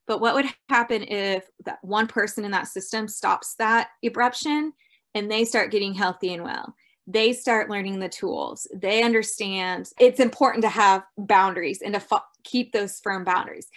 but 0.07 0.21
what 0.21 0.35
would 0.35 0.47
happen 0.69 1.03
if 1.05 1.49
that 1.65 1.79
one 1.83 2.07
person 2.07 2.45
in 2.45 2.51
that 2.51 2.69
system 2.69 3.09
stops 3.09 3.55
that 3.57 3.89
eruption 4.03 4.73
and 5.15 5.31
they 5.31 5.45
start 5.45 5.71
getting 5.71 5.95
healthy 5.95 6.35
and 6.35 6.45
well 6.45 6.75
they 7.07 7.33
start 7.33 7.69
learning 7.69 7.99
the 7.99 8.09
tools 8.09 8.67
they 8.75 9.03
understand 9.03 9.91
it's 9.99 10.21
important 10.21 10.63
to 10.63 10.69
have 10.71 11.05
boundaries 11.19 11.83
and 11.83 11.95
to 11.95 12.01
fo- 12.01 12.21
keep 12.45 12.73
those 12.73 13.01
firm 13.01 13.25
boundaries 13.25 13.69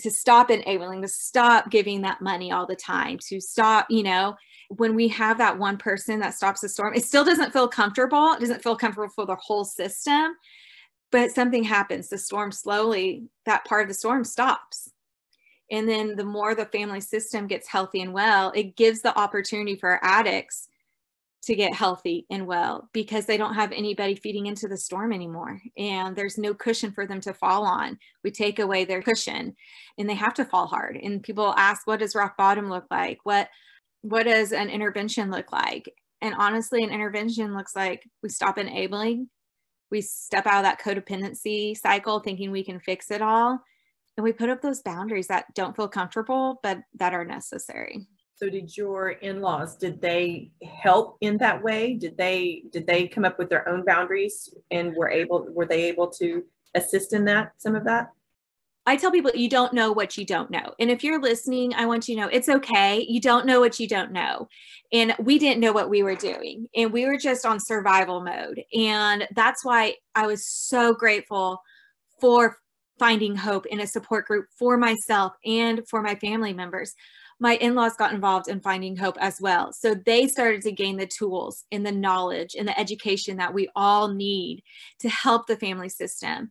to 0.00 0.10
stop 0.10 0.50
enabling, 0.50 1.02
to 1.02 1.08
stop 1.08 1.70
giving 1.70 2.02
that 2.02 2.20
money 2.20 2.52
all 2.52 2.66
the 2.66 2.76
time, 2.76 3.18
to 3.28 3.40
stop, 3.40 3.86
you 3.90 4.02
know, 4.02 4.36
when 4.68 4.94
we 4.94 5.08
have 5.08 5.38
that 5.38 5.58
one 5.58 5.76
person 5.76 6.20
that 6.20 6.34
stops 6.34 6.60
the 6.60 6.68
storm, 6.68 6.94
it 6.94 7.04
still 7.04 7.24
doesn't 7.24 7.52
feel 7.52 7.68
comfortable. 7.68 8.32
It 8.32 8.40
doesn't 8.40 8.62
feel 8.62 8.76
comfortable 8.76 9.08
for 9.08 9.26
the 9.26 9.36
whole 9.36 9.64
system, 9.64 10.34
but 11.12 11.30
something 11.30 11.62
happens. 11.62 12.08
The 12.08 12.18
storm 12.18 12.50
slowly, 12.52 13.24
that 13.44 13.64
part 13.64 13.82
of 13.82 13.88
the 13.88 13.94
storm 13.94 14.24
stops. 14.24 14.90
And 15.70 15.88
then 15.88 16.16
the 16.16 16.24
more 16.24 16.54
the 16.54 16.66
family 16.66 17.00
system 17.00 17.46
gets 17.46 17.68
healthy 17.68 18.00
and 18.00 18.12
well, 18.12 18.52
it 18.54 18.76
gives 18.76 19.00
the 19.00 19.18
opportunity 19.18 19.76
for 19.76 19.98
addicts 20.02 20.68
to 21.46 21.54
get 21.54 21.74
healthy 21.74 22.26
and 22.28 22.46
well 22.46 22.88
because 22.92 23.26
they 23.26 23.36
don't 23.36 23.54
have 23.54 23.70
anybody 23.70 24.16
feeding 24.16 24.46
into 24.46 24.66
the 24.66 24.76
storm 24.76 25.12
anymore. 25.12 25.60
And 25.76 26.16
there's 26.16 26.38
no 26.38 26.54
cushion 26.54 26.90
for 26.90 27.06
them 27.06 27.20
to 27.20 27.32
fall 27.32 27.64
on. 27.64 27.98
We 28.24 28.32
take 28.32 28.58
away 28.58 28.84
their 28.84 29.00
cushion 29.00 29.54
and 29.96 30.08
they 30.10 30.14
have 30.14 30.34
to 30.34 30.44
fall 30.44 30.66
hard. 30.66 30.96
And 30.96 31.22
people 31.22 31.54
ask 31.56 31.86
what 31.86 32.00
does 32.00 32.16
rock 32.16 32.36
bottom 32.36 32.68
look 32.68 32.86
like? 32.90 33.18
What 33.22 33.48
what 34.02 34.24
does 34.24 34.52
an 34.52 34.70
intervention 34.70 35.30
look 35.30 35.52
like? 35.52 35.92
And 36.20 36.34
honestly 36.36 36.82
an 36.82 36.90
intervention 36.90 37.54
looks 37.54 37.76
like 37.76 38.08
we 38.24 38.28
stop 38.28 38.58
enabling. 38.58 39.28
We 39.90 40.00
step 40.00 40.46
out 40.46 40.64
of 40.64 40.64
that 40.64 40.80
codependency 40.80 41.76
cycle 41.76 42.18
thinking 42.18 42.50
we 42.50 42.64
can 42.64 42.80
fix 42.80 43.12
it 43.12 43.22
all 43.22 43.60
and 44.16 44.24
we 44.24 44.32
put 44.32 44.48
up 44.48 44.62
those 44.62 44.82
boundaries 44.82 45.26
that 45.28 45.46
don't 45.54 45.76
feel 45.76 45.88
comfortable 45.88 46.58
but 46.62 46.78
that 46.94 47.14
are 47.14 47.24
necessary 47.24 48.06
so 48.38 48.50
did 48.50 48.76
your 48.76 49.10
in-laws, 49.10 49.76
did 49.76 50.02
they 50.02 50.50
help 50.62 51.16
in 51.22 51.38
that 51.38 51.62
way? 51.62 51.94
Did 51.94 52.18
they 52.18 52.64
did 52.70 52.86
they 52.86 53.08
come 53.08 53.24
up 53.24 53.38
with 53.38 53.48
their 53.48 53.66
own 53.66 53.82
boundaries 53.82 54.52
and 54.70 54.94
were 54.94 55.08
able 55.08 55.46
were 55.50 55.64
they 55.64 55.84
able 55.84 56.08
to 56.08 56.44
assist 56.74 57.14
in 57.14 57.24
that 57.24 57.52
some 57.56 57.74
of 57.74 57.84
that? 57.84 58.10
I 58.84 58.96
tell 58.96 59.10
people 59.10 59.32
you 59.34 59.48
don't 59.48 59.72
know 59.72 59.90
what 59.90 60.18
you 60.18 60.26
don't 60.26 60.50
know. 60.50 60.74
And 60.78 60.90
if 60.90 61.02
you're 61.02 61.20
listening, 61.20 61.74
I 61.74 61.86
want 61.86 62.08
you 62.08 62.14
to 62.14 62.20
know 62.20 62.28
it's 62.28 62.50
okay. 62.50 63.04
You 63.08 63.20
don't 63.20 63.46
know 63.46 63.58
what 63.58 63.80
you 63.80 63.88
don't 63.88 64.12
know. 64.12 64.48
And 64.92 65.14
we 65.18 65.38
didn't 65.38 65.60
know 65.60 65.72
what 65.72 65.90
we 65.90 66.02
were 66.02 66.14
doing. 66.14 66.68
And 66.76 66.92
we 66.92 67.06
were 67.06 67.16
just 67.16 67.46
on 67.46 67.58
survival 67.58 68.20
mode. 68.20 68.62
And 68.72 69.26
that's 69.34 69.64
why 69.64 69.94
I 70.14 70.26
was 70.26 70.46
so 70.46 70.92
grateful 70.92 71.62
for 72.20 72.58
finding 72.98 73.36
hope 73.36 73.66
in 73.66 73.80
a 73.80 73.86
support 73.86 74.26
group 74.26 74.46
for 74.58 74.76
myself 74.76 75.32
and 75.44 75.86
for 75.88 76.02
my 76.02 76.14
family 76.16 76.52
members. 76.52 76.94
My 77.38 77.56
in-laws 77.56 77.96
got 77.96 78.14
involved 78.14 78.48
in 78.48 78.60
finding 78.60 78.96
hope 78.96 79.16
as 79.20 79.40
well. 79.40 79.72
So 79.72 79.94
they 79.94 80.26
started 80.26 80.62
to 80.62 80.72
gain 80.72 80.96
the 80.96 81.06
tools 81.06 81.64
and 81.70 81.84
the 81.84 81.92
knowledge 81.92 82.54
and 82.58 82.66
the 82.66 82.78
education 82.78 83.36
that 83.36 83.52
we 83.52 83.68
all 83.76 84.08
need 84.08 84.62
to 85.00 85.08
help 85.10 85.46
the 85.46 85.56
family 85.56 85.90
system. 85.90 86.50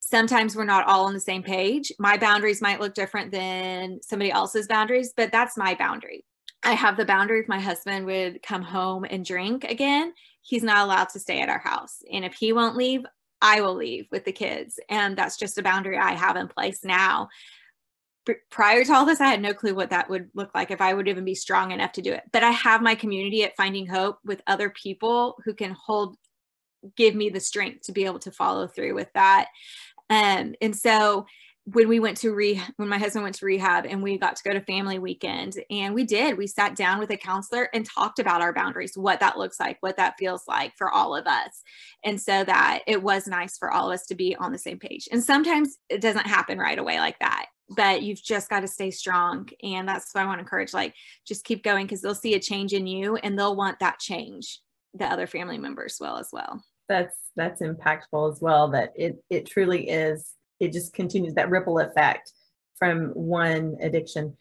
Sometimes 0.00 0.54
we're 0.54 0.64
not 0.64 0.86
all 0.86 1.06
on 1.06 1.14
the 1.14 1.20
same 1.20 1.42
page. 1.42 1.90
My 1.98 2.18
boundaries 2.18 2.60
might 2.60 2.80
look 2.80 2.94
different 2.94 3.32
than 3.32 4.00
somebody 4.02 4.30
else's 4.30 4.68
boundaries 4.68 5.12
but 5.16 5.32
that's 5.32 5.56
my 5.56 5.74
boundary. 5.74 6.24
I 6.62 6.72
have 6.72 6.96
the 6.96 7.04
boundary 7.04 7.40
if 7.40 7.48
my 7.48 7.60
husband 7.60 8.06
would 8.06 8.42
come 8.42 8.62
home 8.62 9.06
and 9.08 9.24
drink 9.24 9.64
again 9.64 10.12
he's 10.46 10.62
not 10.62 10.84
allowed 10.84 11.08
to 11.10 11.18
stay 11.18 11.40
at 11.40 11.48
our 11.48 11.58
house. 11.58 12.02
And 12.12 12.24
if 12.24 12.34
he 12.34 12.52
won't 12.52 12.76
leave 12.76 13.04
I 13.40 13.60
will 13.60 13.74
leave 13.74 14.06
with 14.10 14.24
the 14.24 14.32
kids. 14.32 14.80
And 14.88 15.16
that's 15.16 15.36
just 15.36 15.58
a 15.58 15.62
boundary 15.62 15.98
I 15.98 16.12
have 16.12 16.36
in 16.36 16.48
place 16.48 16.84
now 16.84 17.28
prior 18.50 18.84
to 18.84 18.92
all 18.92 19.06
this, 19.06 19.20
I 19.20 19.28
had 19.28 19.40
no 19.40 19.54
clue 19.54 19.74
what 19.74 19.90
that 19.90 20.10
would 20.10 20.30
look 20.34 20.54
like 20.54 20.70
if 20.70 20.80
I 20.80 20.94
would 20.94 21.08
even 21.08 21.24
be 21.24 21.34
strong 21.34 21.70
enough 21.70 21.92
to 21.92 22.02
do 22.02 22.12
it. 22.12 22.22
But 22.32 22.42
I 22.42 22.50
have 22.50 22.82
my 22.82 22.94
community 22.94 23.44
at 23.44 23.56
Finding 23.56 23.86
Hope 23.86 24.18
with 24.24 24.42
other 24.46 24.70
people 24.70 25.36
who 25.44 25.54
can 25.54 25.72
hold, 25.72 26.16
give 26.96 27.14
me 27.14 27.30
the 27.30 27.40
strength 27.40 27.86
to 27.86 27.92
be 27.92 28.04
able 28.04 28.18
to 28.20 28.32
follow 28.32 28.66
through 28.66 28.94
with 28.94 29.08
that. 29.14 29.48
Um, 30.10 30.54
and 30.60 30.74
so 30.74 31.26
when 31.72 31.88
we 31.88 31.98
went 31.98 32.16
to 32.16 32.32
re 32.32 32.62
when 32.76 32.88
my 32.88 32.98
husband 32.98 33.24
went 33.24 33.34
to 33.34 33.44
rehab 33.44 33.86
and 33.86 34.02
we 34.02 34.16
got 34.16 34.36
to 34.36 34.42
go 34.44 34.52
to 34.52 34.60
family 34.60 34.98
weekend 34.98 35.54
and 35.68 35.94
we 35.94 36.04
did 36.04 36.38
we 36.38 36.46
sat 36.46 36.76
down 36.76 36.98
with 36.98 37.10
a 37.10 37.16
counselor 37.16 37.68
and 37.74 37.84
talked 37.84 38.18
about 38.18 38.40
our 38.40 38.52
boundaries 38.52 38.96
what 38.96 39.20
that 39.20 39.36
looks 39.36 39.58
like 39.58 39.76
what 39.80 39.96
that 39.96 40.14
feels 40.18 40.44
like 40.46 40.72
for 40.76 40.90
all 40.90 41.14
of 41.14 41.26
us 41.26 41.62
and 42.04 42.20
so 42.20 42.44
that 42.44 42.80
it 42.86 43.02
was 43.02 43.26
nice 43.26 43.58
for 43.58 43.70
all 43.70 43.90
of 43.90 43.94
us 43.94 44.06
to 44.06 44.14
be 44.14 44.36
on 44.36 44.52
the 44.52 44.58
same 44.58 44.78
page 44.78 45.08
and 45.10 45.22
sometimes 45.22 45.76
it 45.88 46.00
doesn't 46.00 46.26
happen 46.26 46.58
right 46.58 46.78
away 46.78 46.98
like 46.98 47.18
that 47.18 47.46
but 47.76 48.02
you've 48.02 48.22
just 48.22 48.48
got 48.48 48.60
to 48.60 48.68
stay 48.68 48.90
strong 48.90 49.48
and 49.62 49.88
that's 49.88 50.14
what 50.14 50.22
i 50.22 50.26
want 50.26 50.38
to 50.38 50.42
encourage 50.42 50.72
like 50.72 50.94
just 51.26 51.44
keep 51.44 51.64
going 51.64 51.84
because 51.84 52.00
they'll 52.00 52.14
see 52.14 52.34
a 52.34 52.40
change 52.40 52.72
in 52.72 52.86
you 52.86 53.16
and 53.16 53.36
they'll 53.36 53.56
want 53.56 53.80
that 53.80 53.98
change 53.98 54.60
the 54.98 55.06
other 55.06 55.26
family 55.26 55.58
members 55.58 55.98
will 56.00 56.16
as 56.16 56.28
well. 56.32 56.62
That's 56.88 57.16
that's 57.34 57.60
impactful 57.60 58.32
as 58.32 58.40
well 58.40 58.68
that 58.68 58.92
it 58.94 59.22
it 59.28 59.46
truly 59.46 59.88
is 59.88 60.35
it 60.60 60.72
just 60.72 60.92
continues 60.92 61.34
that 61.34 61.50
ripple 61.50 61.78
effect 61.78 62.32
from 62.78 63.08
one 63.10 63.76
addiction 63.80 64.36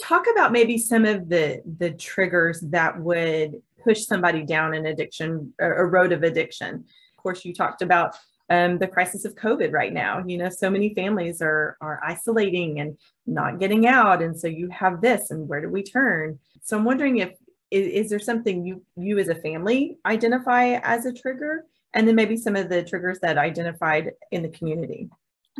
talk 0.00 0.26
about 0.32 0.52
maybe 0.52 0.76
some 0.76 1.04
of 1.04 1.28
the 1.28 1.62
the 1.78 1.90
triggers 1.92 2.60
that 2.60 2.98
would 3.00 3.62
push 3.82 4.04
somebody 4.04 4.42
down 4.42 4.74
an 4.74 4.86
addiction 4.86 5.52
a 5.60 5.84
road 5.84 6.12
of 6.12 6.22
addiction 6.22 6.74
of 6.74 7.22
course 7.22 7.44
you 7.44 7.54
talked 7.54 7.82
about 7.82 8.16
um, 8.50 8.78
the 8.78 8.88
crisis 8.88 9.24
of 9.24 9.34
COVID 9.34 9.72
right 9.72 9.92
now. 9.92 10.24
You 10.26 10.38
know, 10.38 10.48
so 10.48 10.70
many 10.70 10.94
families 10.94 11.42
are 11.42 11.76
are 11.80 12.00
isolating 12.02 12.80
and 12.80 12.98
not 13.26 13.58
getting 13.58 13.86
out, 13.86 14.22
and 14.22 14.38
so 14.38 14.46
you 14.46 14.68
have 14.70 15.00
this, 15.00 15.30
and 15.30 15.48
where 15.48 15.60
do 15.60 15.68
we 15.68 15.82
turn? 15.82 16.38
So 16.62 16.76
I'm 16.76 16.84
wondering 16.84 17.18
if 17.18 17.32
is, 17.70 18.04
is 18.04 18.10
there 18.10 18.18
something 18.18 18.64
you 18.64 18.82
you 18.96 19.18
as 19.18 19.28
a 19.28 19.34
family 19.34 19.98
identify 20.06 20.80
as 20.82 21.04
a 21.04 21.12
trigger, 21.12 21.64
and 21.94 22.08
then 22.08 22.14
maybe 22.14 22.36
some 22.36 22.56
of 22.56 22.68
the 22.68 22.82
triggers 22.82 23.18
that 23.20 23.38
identified 23.38 24.12
in 24.30 24.42
the 24.42 24.48
community. 24.48 25.10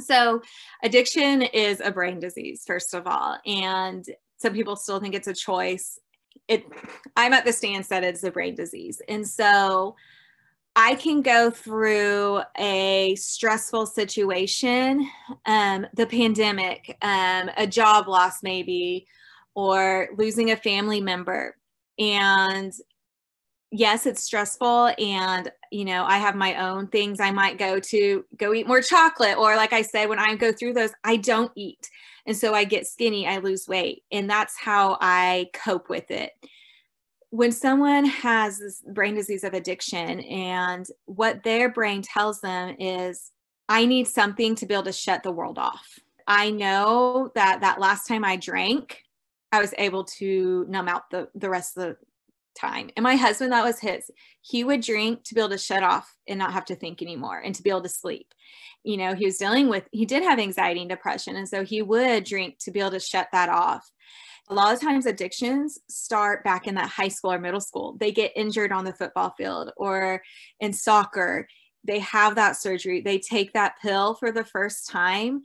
So, 0.01 0.43
addiction 0.83 1.43
is 1.43 1.81
a 1.81 1.91
brain 1.91 2.21
disease, 2.21 2.65
first 2.67 2.95
of 2.95 3.07
all, 3.07 3.39
and 3.47 4.05
some 4.37 4.53
people 4.53 4.77
still 4.77 5.01
think 5.01 5.15
it's 5.15 5.29
a 5.29 5.35
choice. 5.35 5.99
It, 6.47 6.65
I'm 7.17 7.33
at 7.33 7.45
the 7.45 7.53
stance 7.53 7.89
that 7.89 8.05
it's 8.05 8.25
a 8.25 8.31
brain 8.31 8.55
disease, 8.55 9.03
and 9.09 9.27
so 9.27 9.97
I 10.81 10.95
can 10.95 11.23
go 11.23 11.51
through 11.51 12.43
a 12.57 13.17
stressful 13.17 13.87
situation, 13.87 15.11
um, 15.45 15.87
the 15.95 16.07
pandemic, 16.07 16.97
um, 17.03 17.51
a 17.57 17.67
job 17.67 18.07
loss, 18.07 18.45
maybe, 18.45 19.09
or 19.57 20.09
losing 20.17 20.53
a 20.53 20.57
family 20.57 21.01
member. 21.01 21.57
And 21.99 22.73
yes, 23.71 24.07
it's 24.07 24.23
stressful. 24.23 24.93
And, 24.99 25.51
you 25.71 25.85
know, 25.85 26.05
I 26.05 26.19
have 26.19 26.35
my 26.35 26.57
own 26.57 26.89
things 26.89 27.21
I 27.21 27.31
might 27.31 27.59
go 27.59 27.79
to 27.81 28.25
go 28.37 28.55
eat 28.55 28.67
more 28.67 28.81
chocolate. 28.81 29.37
Or, 29.37 29.57
like 29.57 29.73
I 29.73 29.83
said, 29.83 30.09
when 30.09 30.19
I 30.19 30.35
go 30.37 30.53
through 30.53 30.75
those, 30.75 30.93
I 31.05 31.17
don't 31.17 31.53
eat. 31.55 31.89
And 32.27 32.37
so 32.37 32.55
I 32.55 32.65
get 32.65 32.87
skinny, 32.87 33.27
I 33.27 33.39
lose 33.39 33.69
weight. 33.69 34.05
And 34.13 34.29
that's 34.29 34.57
how 34.59 34.99
I 35.01 35.51
cope 35.55 35.89
with 35.89 36.11
it. 36.11 36.33
When 37.31 37.53
someone 37.53 38.07
has 38.07 38.59
this 38.59 38.83
brain 38.93 39.15
disease 39.15 39.45
of 39.45 39.55
addiction, 39.55 40.21
and 40.21 40.87
what 41.05 41.43
their 41.43 41.71
brain 41.71 42.03
tells 42.03 42.41
them 42.41 42.75
is, 42.79 43.33
I 43.69 43.85
need 43.85 44.09
something 44.09 44.55
to 44.55 44.67
be 44.67 44.73
able 44.73 44.85
to 44.85 44.93
shut 44.93 45.23
the 45.23 45.33
world 45.33 45.59
off. 45.59 45.99
I 46.27 46.51
know 46.51 47.31
that 47.35 47.61
that 47.61 47.81
last 47.81 48.07
time 48.07 48.25
I 48.25 48.37
drank, 48.37 49.03
I 49.53 49.61
was 49.61 49.75
able 49.79 50.05
to 50.05 50.67
numb 50.69 50.89
out 50.89 51.11
the, 51.11 51.29
the 51.35 51.51
rest 51.51 51.77
of 51.77 51.83
the 51.83 51.97
time. 52.59 52.91
And 52.97 53.03
my 53.03 53.17
husband, 53.17 53.53
that 53.53 53.65
was 53.65 53.79
his. 53.79 54.11
He 54.41 54.65
would 54.65 54.81
drink 54.81 55.25
to 55.25 55.35
be 55.35 55.41
able 55.41 55.51
to 55.51 55.59
shut 55.59 55.83
off 55.83 56.13
and 56.27 56.39
not 56.39 56.53
have 56.53 56.65
to 56.67 56.75
think 56.75 57.03
anymore 57.03 57.39
and 57.39 57.55
to 57.55 57.63
be 57.63 57.71
able 57.71 57.83
to 57.83 57.89
sleep. 57.89 58.33
You 58.85 58.97
know, 58.97 59.15
he 59.15 59.25
was 59.25 59.39
dealing 59.39 59.69
with, 59.69 59.85
he 59.93 60.07
did 60.07 60.23
have 60.23 60.39
anxiety 60.39 60.81
and 60.81 60.89
depression. 60.89 61.37
And 61.37 61.49
so 61.49 61.65
he 61.65 61.83
would 61.83 62.25
drink 62.25 62.59
to 62.61 62.71
be 62.71 62.81
able 62.81 62.93
to 62.93 63.01
shut 63.01 63.29
that 63.33 63.49
off. 63.49 63.89
A 64.51 64.55
lot 64.55 64.73
of 64.73 64.81
times, 64.81 65.05
addictions 65.05 65.79
start 65.91 66.43
back 66.43 66.67
in 66.67 66.77
that 66.77 66.89
high 66.89 67.09
school 67.09 67.33
or 67.33 67.39
middle 67.39 67.61
school. 67.61 67.97
They 68.01 68.13
get 68.13 68.33
injured 68.35 68.73
on 68.73 68.87
the 68.87 68.95
football 68.95 69.35
field 69.37 69.73
or 69.77 70.23
in 70.61 70.73
soccer. 70.73 71.47
They 71.85 71.99
have 71.99 72.37
that 72.37 72.57
surgery. 72.57 73.03
They 73.03 73.19
take 73.19 73.53
that 73.53 73.75
pill 73.83 74.15
for 74.15 74.33
the 74.33 74.45
first 74.45 74.89
time 74.89 75.43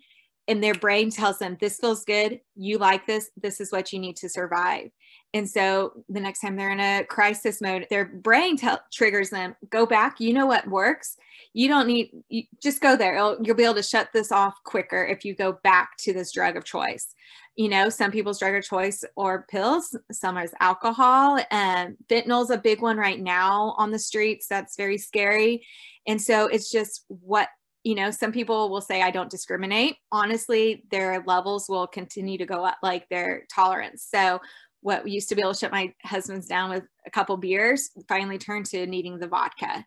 and 0.47 0.64
their 0.64 0.74
brain 0.74 1.09
tells 1.09 1.39
them 1.39 1.57
this 1.59 1.78
feels 1.78 2.03
good 2.03 2.39
you 2.55 2.78
like 2.78 3.05
this 3.05 3.30
this 3.38 3.59
is 3.61 3.72
what 3.72 3.93
you 3.93 3.99
need 3.99 4.16
to 4.18 4.30
survive 4.30 4.89
and 5.34 5.50
so 5.50 6.04
the 6.10 6.20
next 6.20 6.40
time 6.40 6.56
they're 6.56 6.72
in 6.72 6.80
a 6.80 7.04
crisis 7.06 7.62
mode 7.62 7.88
their 7.90 8.06
brain 8.06 8.58
triggers 8.92 9.30
them 9.30 9.56
go 9.70 9.86
back. 9.86 10.20
You 10.20 10.34
know 10.34 10.46
what 10.46 10.68
works. 10.68 11.18
You 11.54 11.68
don't 11.68 11.88
need 11.88 12.12
you 12.30 12.44
just 12.62 12.82
go 12.82 12.96
there. 12.96 13.16
It'll, 13.16 13.38
you'll 13.42 13.56
be 13.56 13.64
able 13.64 13.76
to 13.76 13.84
shut 13.84 14.10
this 14.14 14.32
off 14.32 14.56
quicker 14.64 15.04
if 15.06 15.26
you 15.26 15.36
go 15.36 15.60
back 15.64 15.98
to 16.00 16.14
this 16.14 16.32
drug 16.32 16.56
of 16.58 16.64
choice. 16.64 17.14
You 17.56 17.70
know 17.70 17.90
some 17.90 18.12
people's 18.12 18.40
drug 18.40 18.56
of 18.56 18.64
choice 18.64 19.04
or 19.16 19.46
pills 19.50 19.96
some 20.12 20.38
is 20.38 20.54
alcohol 20.60 21.40
and 21.52 21.96
fentanyl's 22.10 22.50
a 22.50 22.58
big 22.58 22.82
one 22.82 22.98
right 22.98 23.20
now 23.20 23.76
on 23.78 23.92
the 23.92 24.00
streets. 24.00 24.48
That's 24.48 24.76
very 24.76 24.98
scary. 24.98 25.66
And 26.08 26.22
so 26.22 26.48
it's 26.48 26.72
just 26.72 27.06
what 27.08 27.50
you 27.84 27.96
know, 27.96 28.12
some 28.12 28.32
people 28.32 28.70
will 28.70 28.82
say 28.82 29.02
I 29.02 29.12
don't 29.12 29.30
discriminate. 29.30 29.98
Honestly, 30.12 30.86
their 30.90 31.22
levels 31.28 31.68
will 31.68 31.86
continue 31.86 32.38
to 32.38 32.46
go 32.46 32.64
up, 32.64 32.78
like 32.82 33.10
their 33.10 33.46
tolerance. 33.54 34.08
So, 34.10 34.40
what 34.84 35.04
we 35.04 35.12
used 35.12 35.30
to 35.30 35.36
be 35.36 35.42
able 35.42 35.54
to 35.54 35.60
shut 35.60 35.72
my 35.72 35.94
husband's 36.04 36.46
down 36.46 36.70
with 36.70 36.84
a 37.08 37.10
couple 37.10 37.36
beers 37.38 37.90
finally 38.08 38.38
turned 38.38 38.66
to 38.68 38.86
needing 38.86 39.18
the 39.18 39.28
vodka 39.28 39.86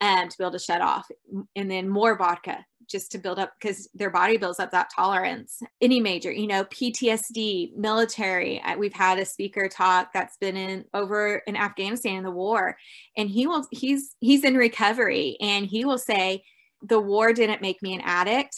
and 0.00 0.30
to 0.30 0.38
be 0.38 0.44
able 0.44 0.52
to 0.52 0.58
shut 0.58 0.80
off, 0.80 1.06
and 1.56 1.70
then 1.70 1.88
more 1.88 2.16
vodka 2.16 2.64
just 2.86 3.10
to 3.12 3.18
build 3.18 3.38
up 3.38 3.52
because 3.58 3.88
their 3.94 4.10
body 4.10 4.36
builds 4.36 4.60
up 4.60 4.70
that 4.70 4.90
tolerance. 4.94 5.62
Any 5.80 6.00
major, 6.00 6.30
you 6.30 6.46
know, 6.46 6.64
PTSD, 6.64 7.74
military. 7.76 8.60
We've 8.76 8.92
had 8.92 9.18
a 9.18 9.24
speaker 9.24 9.68
talk 9.68 10.12
that's 10.12 10.36
been 10.36 10.56
in 10.56 10.84
over 10.92 11.42
in 11.46 11.56
Afghanistan 11.56 12.16
in 12.16 12.24
the 12.24 12.30
war, 12.30 12.76
and 13.16 13.30
he 13.30 13.46
will 13.46 13.66
he's 13.70 14.14
he's 14.20 14.44
in 14.44 14.56
recovery, 14.56 15.38
and 15.40 15.64
he 15.64 15.86
will 15.86 15.96
say 15.96 16.44
the 16.82 17.00
war 17.00 17.32
didn't 17.32 17.62
make 17.62 17.80
me 17.80 17.94
an 17.94 18.02
addict. 18.04 18.54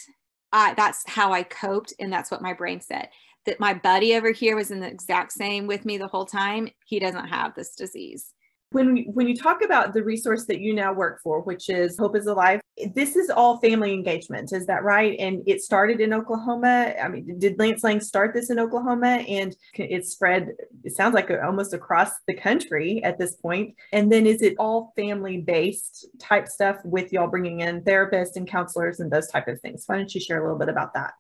That's 0.53 1.05
how 1.07 1.33
I 1.33 1.45
coped. 1.45 1.93
And 2.01 2.13
that's 2.13 2.31
what 2.31 2.43
my 2.43 2.55
brain 2.55 2.81
said. 2.81 3.11
That 3.47 3.61
my 3.61 3.75
buddy 3.75 4.17
over 4.17 4.33
here 4.33 4.57
was 4.57 4.71
in 4.71 4.81
the 4.81 4.89
exact 4.89 5.33
same 5.33 5.67
with 5.67 5.85
me 5.85 5.99
the 5.99 6.09
whole 6.09 6.27
time. 6.27 6.69
He 6.85 6.99
doesn't 6.99 7.29
have 7.29 7.55
this 7.55 7.75
disease. 7.75 8.33
When 8.71 9.05
when 9.13 9.29
you 9.29 9.37
talk 9.37 9.63
about 9.65 9.95
the 9.95 10.03
resource 10.03 10.45
that 10.47 10.61
you 10.61 10.75
now 10.75 10.93
work 10.93 11.21
for 11.23 11.41
which 11.41 11.71
is 11.71 11.97
hope 11.97 12.17
is 12.17 12.27
alive 12.27 12.61
this 12.95 13.15
is 13.15 13.31
all 13.31 13.59
family 13.59 13.95
engagement 13.95 14.53
is 14.53 14.67
that 14.67 14.83
right? 14.83 15.17
And 15.21 15.43
it 15.47 15.63
started 15.63 16.01
in 16.01 16.13
oklahoma. 16.13 16.93
I 17.01 17.09
mean 17.09 17.39
did 17.39 17.59
lance 17.61 17.85
lang 17.85 18.01
start 18.01 18.35
this 18.35 18.51
in 18.51 18.59
oklahoma? 18.59 19.25
And 19.29 19.55
it 19.75 20.05
spread 20.05 20.51
it 20.83 20.97
sounds 20.97 21.15
like 21.15 21.31
almost 21.31 21.75
across 21.75 22.11
the 22.27 22.35
country 22.35 23.03
at 23.05 23.19
this 23.19 23.37
point. 23.37 23.77
And 23.93 24.11
then 24.11 24.27
is 24.27 24.43
it 24.43 24.57
all 24.59 24.93
family 24.97 25.39
based 25.39 26.09
type 26.19 26.49
stuff 26.49 26.79
with 26.85 27.13
y'all 27.13 27.29
bringing 27.29 27.61
in 27.61 27.83
therapists 27.83 28.35
and 28.35 28.49
counselors 28.49 28.99
and 28.99 29.13
those 29.13 29.29
type 29.29 29.47
of 29.47 29.61
things? 29.61 29.85
Why 29.87 29.97
don't 29.97 30.15
you 30.15 30.21
share 30.21 30.41
a 30.41 30.43
little 30.43 30.59
bit 30.59 30.69
about 30.69 30.93
that 30.95 31.15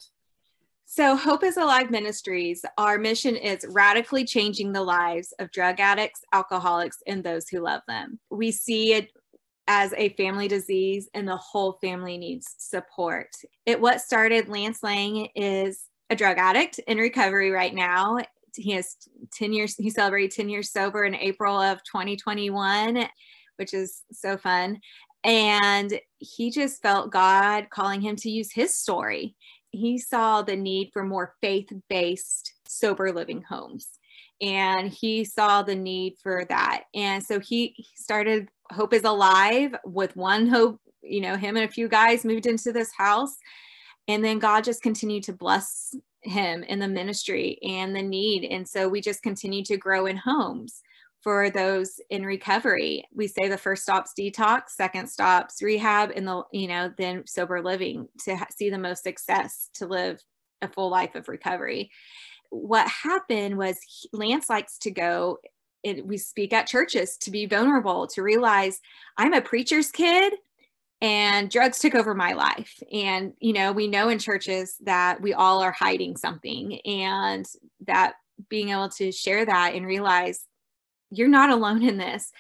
so, 0.89 1.17
Hope 1.17 1.43
is 1.43 1.57
Alive 1.57 1.91
Ministries, 1.91 2.65
our 2.79 2.97
mission 2.97 3.35
is 3.35 3.67
radically 3.69 4.25
changing 4.25 4.73
the 4.73 4.85
lives 4.85 5.35
of 5.41 5.51
drug 5.51 5.81
addicts, 5.81 6.21
alcoholics, 6.33 7.03
and 7.09 7.25
those 7.25 7.49
who 7.49 7.59
love 7.59 7.83
them. 7.89 8.21
We 8.31 8.53
see 8.53 8.93
it 8.93 9.11
as 9.67 9.93
a 9.97 10.11
family 10.11 10.47
disease, 10.47 11.09
and 11.13 11.27
the 11.27 11.37
whole 11.37 11.73
family 11.83 12.17
needs 12.17 12.55
support. 12.59 13.31
It 13.67 13.81
what 13.81 14.01
started 14.01 14.49
Lance 14.49 14.85
Lang 14.85 15.27
is 15.35 15.87
a 16.09 16.15
drug 16.15 16.39
addict 16.39 16.79
in 16.87 16.99
recovery 16.99 17.51
right 17.51 17.75
now. 17.75 18.19
He 18.55 18.71
has 18.71 18.97
10 19.35 19.53
years, 19.53 19.75
he 19.75 19.91
celebrated 19.91 20.37
10 20.37 20.49
years 20.49 20.71
sober 20.71 21.05
in 21.05 21.17
April 21.17 21.61
of 21.61 21.83
2021, 21.83 23.09
which 23.57 23.75
is 23.75 24.03
so 24.13 24.37
fun. 24.37 24.79
And 25.25 25.99
he 26.19 26.53
just 26.53 26.81
felt 26.81 27.11
God 27.11 27.67
calling 27.71 28.01
him 28.01 28.15
to 28.17 28.31
use 28.31 28.53
his 28.53 28.79
story 28.79 29.35
he 29.71 29.99
saw 29.99 30.43
the 30.43 30.57
need 30.57 30.91
for 30.93 31.05
more 31.05 31.35
faith 31.41 31.69
based 31.89 32.55
sober 32.67 33.13
living 33.13 33.43
homes. 33.43 33.89
And 34.41 34.91
he 34.91 35.25
saw 35.25 35.63
the 35.63 35.75
need 35.75 36.15
for 36.23 36.45
that. 36.49 36.85
And 36.95 37.23
so 37.23 37.41
he 37.41 37.87
started 37.95 38.49
Hope 38.71 38.93
is 38.93 39.05
Alive 39.05 39.75
with 39.85 40.17
one 40.17 40.47
hope, 40.47 40.81
you 41.03 41.21
know, 41.21 41.37
him 41.37 41.57
and 41.57 41.65
a 41.65 41.73
few 41.73 41.89
guys 41.89 42.25
moved 42.25 42.47
into 42.47 42.73
this 42.73 42.93
house. 42.97 43.37
And 44.09 44.25
then 44.25 44.39
God 44.39 44.65
just 44.65 44.83
continued 44.83 45.25
to 45.25 45.33
bless 45.33 45.95
him 46.23 46.63
in 46.65 46.79
the 46.79 46.89
ministry 46.89 47.59
and 47.63 47.95
the 47.95 48.03
need. 48.03 48.45
And 48.45 48.69
so 48.69 48.89
we 48.89 49.01
just 49.01 49.23
continued 49.23 49.67
to 49.67 49.77
grow 49.77 50.07
in 50.07 50.17
homes 50.17 50.83
for 51.23 51.51
those 51.51 52.01
in 52.11 52.25
recovery. 52.25 53.05
We 53.15 53.27
say 53.27 53.49
the 53.49 53.59
first 53.59 53.83
stops 53.83 54.13
detox, 54.19 54.71
second 54.71 55.09
stops 55.09 55.63
rehab, 55.63 56.13
and 56.15 56.27
the 56.27 56.43
you 56.53 56.69
know 56.69 56.93
then 56.97 57.27
sober 57.27 57.63
living 57.63 58.09
to 58.25 58.37
ha- 58.37 58.47
see 58.57 58.71
the 58.71 58.79
most 58.79 59.03
success 59.03 59.71
to 59.75 59.87
live 59.87 60.23
a 60.63 60.69
full 60.69 60.91
life 60.91 61.15
of 61.15 61.29
recovery. 61.29 61.91
What 62.51 62.89
happened 62.89 63.59
was 63.59 63.79
Lance 64.13 64.49
likes 64.49 64.79
to 64.79 64.91
go. 64.91 65.39
It, 65.83 66.05
we 66.05 66.17
speak 66.19 66.53
at 66.53 66.67
churches 66.67 67.17
to 67.19 67.31
be 67.31 67.47
vulnerable, 67.47 68.07
to 68.09 68.23
realize 68.23 68.81
I'm 69.17 69.35
a 69.35 69.41
preacher's 69.41 69.91
kid 69.91 70.33
and 71.03 71.51
drugs 71.51 71.79
took 71.79 71.95
over 71.95 72.15
my 72.15 72.33
life 72.33 72.83
and 72.91 73.35
you 73.39 73.53
know 73.53 73.71
we 73.71 73.87
know 73.87 74.09
in 74.09 74.19
churches 74.19 74.77
that 74.83 75.21
we 75.21 75.35
all 75.35 75.61
are 75.61 75.73
hiding 75.73 76.17
something 76.17 76.81
and 76.87 77.47
that 77.87 78.15
being 78.49 78.71
able 78.71 78.89
to 78.89 79.13
share 79.13 79.45
that 79.45 79.75
and 79.75 79.87
realize 79.87 80.47
you're 81.11 81.29
not 81.29 81.51
alone 81.51 81.83
in 81.83 81.97
this. 81.97 82.33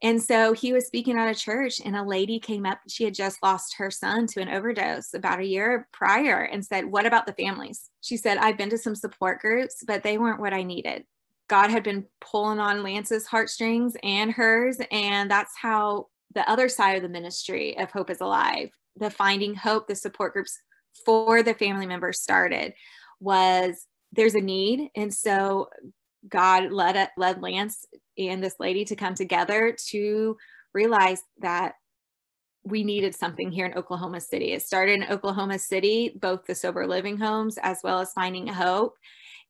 And 0.00 0.22
so 0.22 0.52
he 0.52 0.72
was 0.72 0.86
speaking 0.86 1.18
at 1.18 1.34
a 1.34 1.38
church, 1.38 1.80
and 1.84 1.96
a 1.96 2.04
lady 2.04 2.38
came 2.38 2.64
up. 2.64 2.78
She 2.88 3.02
had 3.02 3.14
just 3.14 3.42
lost 3.42 3.74
her 3.78 3.90
son 3.90 4.28
to 4.28 4.40
an 4.40 4.48
overdose 4.48 5.12
about 5.12 5.40
a 5.40 5.46
year 5.46 5.88
prior 5.92 6.42
and 6.42 6.64
said, 6.64 6.84
What 6.84 7.04
about 7.04 7.26
the 7.26 7.32
families? 7.32 7.90
She 8.00 8.16
said, 8.16 8.38
I've 8.38 8.56
been 8.56 8.70
to 8.70 8.78
some 8.78 8.94
support 8.94 9.40
groups, 9.40 9.82
but 9.84 10.04
they 10.04 10.16
weren't 10.16 10.40
what 10.40 10.54
I 10.54 10.62
needed. 10.62 11.04
God 11.48 11.70
had 11.70 11.82
been 11.82 12.06
pulling 12.20 12.60
on 12.60 12.82
Lance's 12.82 13.26
heartstrings 13.26 13.96
and 14.02 14.30
hers. 14.30 14.78
And 14.92 15.30
that's 15.30 15.54
how 15.60 16.06
the 16.34 16.48
other 16.48 16.68
side 16.68 16.96
of 16.96 17.02
the 17.02 17.08
ministry 17.08 17.76
of 17.78 17.90
Hope 17.90 18.10
is 18.10 18.20
Alive, 18.20 18.70
the 18.96 19.10
Finding 19.10 19.54
Hope, 19.54 19.88
the 19.88 19.96
support 19.96 20.34
groups 20.34 20.58
for 21.04 21.42
the 21.42 21.54
family 21.54 21.86
members 21.86 22.20
started, 22.20 22.74
was 23.18 23.86
there's 24.12 24.34
a 24.34 24.40
need. 24.40 24.90
And 24.94 25.12
so 25.12 25.70
God 26.28 26.70
led 26.70 27.08
led 27.16 27.42
Lance 27.42 27.86
and 28.18 28.42
this 28.42 28.56
lady 28.58 28.84
to 28.86 28.96
come 28.96 29.14
together 29.14 29.76
to 29.90 30.36
realize 30.74 31.22
that 31.40 31.74
we 32.64 32.84
needed 32.84 33.14
something 33.14 33.50
here 33.50 33.66
in 33.66 33.74
Oklahoma 33.74 34.20
City. 34.20 34.52
It 34.52 34.62
started 34.62 35.00
in 35.00 35.10
Oklahoma 35.10 35.58
City, 35.58 36.16
both 36.20 36.44
the 36.44 36.54
sober 36.54 36.86
living 36.86 37.16
homes 37.16 37.58
as 37.62 37.78
well 37.82 38.00
as 38.00 38.12
finding 38.12 38.46
hope. 38.46 38.94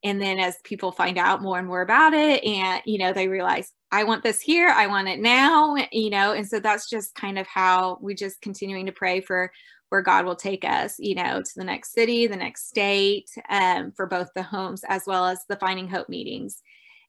And 0.05 0.21
then 0.21 0.39
as 0.39 0.57
people 0.63 0.93
find 0.93 1.19
out 1.19 1.43
more 1.43 1.59
and 1.59 1.67
more 1.67 1.83
about 1.83 2.15
it, 2.15 2.45
and 2.45 2.81
you 2.85 2.99
know, 2.99 3.13
they 3.13 3.27
realize, 3.27 3.73
I 3.91 4.05
want 4.05 4.23
this 4.23 4.41
here, 4.41 4.69
I 4.69 4.87
want 4.87 5.09
it 5.09 5.19
now, 5.19 5.77
you 5.91 6.11
know, 6.11 6.33
and 6.33 6.47
so 6.47 6.61
that's 6.61 6.89
just 6.89 7.15
kind 7.15 7.39
of 7.39 7.47
how 7.49 7.99
we 8.01 8.15
just 8.15 8.41
continuing 8.41 8.87
to 8.87 8.93
pray 8.93 9.21
for 9.21 9.51
where 9.89 10.03
God 10.03 10.25
will 10.25 10.37
take 10.37 10.65
us, 10.65 10.97
you 10.99 11.15
know, 11.15 11.41
to 11.41 11.51
the 11.57 11.65
next 11.65 11.95
city, 11.95 12.27
the 12.27 12.37
next 12.37 12.69
state, 12.69 13.29
um, 13.49 13.91
for 13.97 14.07
both 14.07 14.29
the 14.37 14.43
homes 14.43 14.85
as 14.89 15.03
well 15.07 15.25
as 15.25 15.41
the 15.49 15.57
Finding 15.57 15.89
Hope 15.89 16.09
meetings 16.09 16.63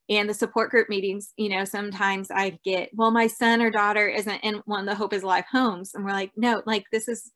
and 0.10 0.30
the 0.30 0.34
support 0.34 0.72
group 0.72 0.90
meetings 0.90 1.34
you 1.38 1.50
know 1.50 1.64
sometimes 1.64 2.30
i 2.32 2.58
get 2.64 2.90
well 2.94 3.12
my 3.12 3.28
son 3.28 3.62
or 3.62 3.70
daughter 3.70 4.08
isn't 4.08 4.44
in 4.44 4.56
one 4.66 4.82
of 4.82 4.86
the 4.86 4.96
hope 4.96 5.14
is 5.14 5.24
Alive 5.24 5.46
homes 5.52 5.92
and 5.94 6.04
we're 6.04 6.12
like 6.12 6.32
no 6.36 6.62
like 6.66 6.86
this 6.92 7.08
is 7.08 7.32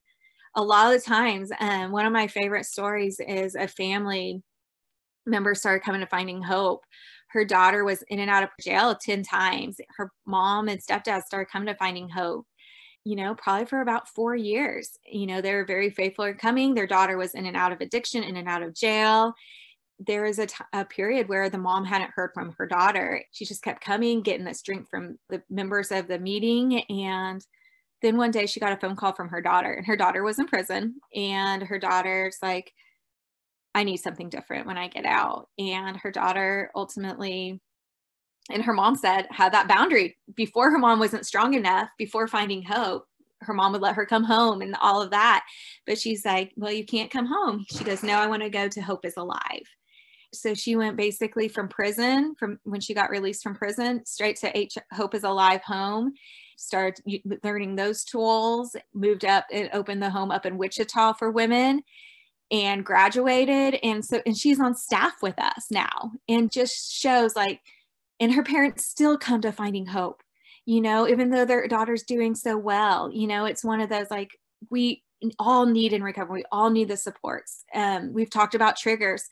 a 0.55 0.63
lot 0.63 0.93
of 0.93 1.03
times 1.03 1.51
um, 1.59 1.91
one 1.91 2.05
of 2.05 2.13
my 2.13 2.27
favorite 2.27 2.65
stories 2.65 3.19
is 3.27 3.55
a 3.55 3.67
family 3.67 4.43
member 5.25 5.55
started 5.55 5.83
coming 5.83 6.01
to 6.01 6.07
Finding 6.07 6.41
Hope, 6.41 6.83
her 7.29 7.45
daughter 7.45 7.83
was 7.83 8.03
in 8.09 8.19
and 8.19 8.29
out 8.29 8.43
of 8.43 8.49
jail 8.61 8.95
10 8.95 9.23
times. 9.23 9.77
Her 9.97 10.11
mom 10.25 10.67
and 10.67 10.81
stepdad 10.81 11.23
started 11.23 11.51
coming 11.51 11.67
to 11.67 11.75
Finding 11.75 12.09
Hope, 12.09 12.45
you 13.03 13.15
know, 13.15 13.35
probably 13.35 13.65
for 13.65 13.81
about 13.81 14.07
four 14.09 14.35
years. 14.35 14.97
You 15.05 15.27
know, 15.27 15.41
they 15.41 15.53
were 15.53 15.65
very 15.65 15.89
faithful 15.89 16.25
in 16.25 16.35
coming. 16.35 16.73
Their 16.73 16.87
daughter 16.87 17.17
was 17.17 17.33
in 17.33 17.45
and 17.45 17.57
out 17.57 17.71
of 17.71 17.81
addiction, 17.81 18.23
in 18.23 18.37
and 18.37 18.47
out 18.47 18.63
of 18.63 18.75
jail. 18.75 19.33
There 19.99 20.23
was 20.23 20.39
a, 20.39 20.47
t- 20.47 20.55
a 20.73 20.83
period 20.85 21.29
where 21.29 21.49
the 21.49 21.57
mom 21.57 21.85
hadn't 21.85 22.11
heard 22.15 22.31
from 22.33 22.53
her 22.57 22.67
daughter. 22.67 23.23
She 23.31 23.45
just 23.45 23.63
kept 23.63 23.83
coming, 23.83 24.21
getting 24.21 24.45
this 24.45 24.61
drink 24.61 24.89
from 24.89 25.17
the 25.29 25.41
members 25.49 25.91
of 25.91 26.07
the 26.07 26.19
meeting. 26.19 26.83
And 26.89 27.45
then 28.01 28.17
one 28.17 28.31
day 28.31 28.45
she 28.45 28.59
got 28.59 28.73
a 28.73 28.77
phone 28.77 28.95
call 28.95 29.13
from 29.13 29.29
her 29.29 29.41
daughter, 29.41 29.71
and 29.71 29.85
her 29.85 29.95
daughter 29.95 30.23
was 30.23 30.39
in 30.39 30.47
prison. 30.47 30.95
And 31.15 31.63
her 31.63 31.79
daughter's 31.79 32.37
like, 32.41 32.73
I 33.75 33.83
need 33.83 33.97
something 33.97 34.29
different 34.29 34.67
when 34.67 34.77
I 34.77 34.87
get 34.87 35.05
out. 35.05 35.49
And 35.57 35.97
her 35.97 36.11
daughter 36.11 36.69
ultimately, 36.75 37.59
and 38.51 38.63
her 38.63 38.73
mom 38.73 38.95
said, 38.95 39.27
had 39.31 39.53
that 39.53 39.67
boundary 39.67 40.17
before 40.35 40.69
her 40.69 40.77
mom 40.77 40.99
wasn't 40.99 41.25
strong 41.25 41.53
enough, 41.53 41.89
before 41.97 42.27
finding 42.27 42.63
hope. 42.63 43.05
Her 43.41 43.53
mom 43.53 43.71
would 43.73 43.81
let 43.81 43.95
her 43.95 44.05
come 44.05 44.23
home 44.23 44.61
and 44.61 44.75
all 44.81 45.01
of 45.01 45.11
that. 45.11 45.43
But 45.85 45.97
she's 45.97 46.23
like, 46.23 46.53
Well, 46.55 46.71
you 46.71 46.85
can't 46.85 47.11
come 47.11 47.25
home. 47.25 47.65
She 47.69 47.83
goes, 47.83 48.03
No, 48.03 48.13
I 48.13 48.27
want 48.27 48.41
to 48.41 48.49
go 48.49 48.69
to 48.69 48.81
Hope 48.81 49.05
is 49.05 49.17
Alive. 49.17 49.67
So 50.33 50.53
she 50.53 50.75
went 50.75 50.97
basically 50.97 51.47
from 51.47 51.67
prison, 51.67 52.35
from 52.39 52.59
when 52.63 52.81
she 52.81 52.93
got 52.93 53.09
released 53.09 53.43
from 53.43 53.55
prison, 53.55 54.05
straight 54.05 54.37
to 54.37 54.57
H- 54.57 54.77
Hope 54.91 55.15
is 55.15 55.23
Alive 55.23 55.61
home 55.63 56.13
started 56.55 57.01
learning 57.43 57.75
those 57.75 58.03
tools, 58.03 58.75
moved 58.93 59.25
up 59.25 59.45
and 59.51 59.69
opened 59.73 60.01
the 60.01 60.09
home 60.09 60.31
up 60.31 60.45
in 60.45 60.57
Wichita 60.57 61.13
for 61.13 61.31
women 61.31 61.83
and 62.51 62.85
graduated 62.85 63.79
and 63.83 64.03
so 64.03 64.21
and 64.25 64.37
she's 64.37 64.59
on 64.59 64.75
staff 64.75 65.13
with 65.21 65.39
us 65.39 65.65
now 65.71 66.11
and 66.27 66.51
just 66.51 66.91
shows 66.91 67.35
like 67.35 67.61
and 68.19 68.33
her 68.33 68.43
parents 68.43 68.85
still 68.85 69.17
come 69.17 69.41
to 69.41 69.51
finding 69.51 69.85
hope 69.85 70.21
you 70.65 70.81
know 70.81 71.07
even 71.07 71.29
though 71.29 71.45
their 71.45 71.67
daughter's 71.67 72.03
doing 72.03 72.35
so 72.35 72.57
well 72.57 73.09
you 73.11 73.27
know 73.27 73.45
it's 73.45 73.63
one 73.63 73.79
of 73.79 73.89
those 73.89 74.07
like 74.11 74.37
we 74.69 75.01
all 75.39 75.65
need 75.65 75.93
in 75.93 76.03
recovery 76.03 76.41
we 76.41 76.45
all 76.51 76.69
need 76.69 76.89
the 76.89 76.97
supports 76.97 77.63
um, 77.73 78.13
we've 78.13 78.29
talked 78.29 78.55
about 78.55 78.77
triggers 78.77 79.29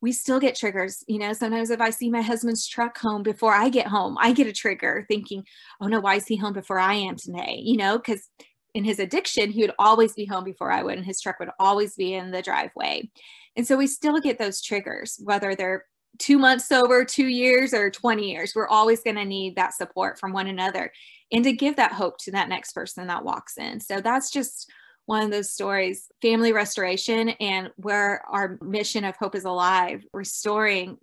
we 0.00 0.12
still 0.12 0.38
get 0.38 0.54
triggers 0.54 1.02
you 1.08 1.18
know 1.18 1.32
sometimes 1.32 1.70
if 1.70 1.80
i 1.80 1.90
see 1.90 2.10
my 2.10 2.22
husband's 2.22 2.66
truck 2.66 2.98
home 2.98 3.22
before 3.22 3.52
i 3.52 3.68
get 3.68 3.86
home 3.86 4.16
i 4.20 4.32
get 4.32 4.46
a 4.46 4.52
trigger 4.52 5.04
thinking 5.08 5.44
oh 5.80 5.86
no 5.86 6.00
why 6.00 6.14
is 6.14 6.26
he 6.26 6.36
home 6.36 6.52
before 6.52 6.78
i 6.78 6.94
am 6.94 7.16
today 7.16 7.60
you 7.62 7.76
know 7.76 7.98
because 7.98 8.28
in 8.74 8.84
his 8.84 8.98
addiction, 8.98 9.50
he 9.50 9.62
would 9.62 9.74
always 9.78 10.12
be 10.12 10.24
home 10.24 10.44
before 10.44 10.70
I 10.70 10.82
would, 10.82 10.98
and 10.98 11.04
his 11.04 11.20
truck 11.20 11.40
would 11.40 11.50
always 11.58 11.96
be 11.96 12.14
in 12.14 12.30
the 12.30 12.42
driveway. 12.42 13.10
And 13.56 13.66
so 13.66 13.76
we 13.76 13.86
still 13.86 14.20
get 14.20 14.38
those 14.38 14.62
triggers, 14.62 15.18
whether 15.24 15.54
they're 15.54 15.84
two 16.18 16.38
months 16.38 16.68
sober, 16.68 17.04
two 17.04 17.26
years, 17.26 17.74
or 17.74 17.90
20 17.90 18.30
years. 18.30 18.52
We're 18.54 18.68
always 18.68 19.02
going 19.02 19.16
to 19.16 19.24
need 19.24 19.56
that 19.56 19.74
support 19.74 20.18
from 20.18 20.32
one 20.32 20.46
another 20.46 20.92
and 21.32 21.44
to 21.44 21.52
give 21.52 21.76
that 21.76 21.92
hope 21.92 22.18
to 22.18 22.30
that 22.32 22.48
next 22.48 22.72
person 22.72 23.06
that 23.06 23.24
walks 23.24 23.58
in. 23.58 23.80
So 23.80 24.00
that's 24.00 24.30
just 24.30 24.70
one 25.08 25.22
of 25.22 25.30
those 25.30 25.50
stories 25.50 26.10
family 26.20 26.52
restoration 26.52 27.30
and 27.40 27.70
where 27.76 28.22
our 28.28 28.58
mission 28.60 29.04
of 29.04 29.16
hope 29.16 29.34
is 29.34 29.46
alive, 29.46 30.04
restoring 30.12 30.98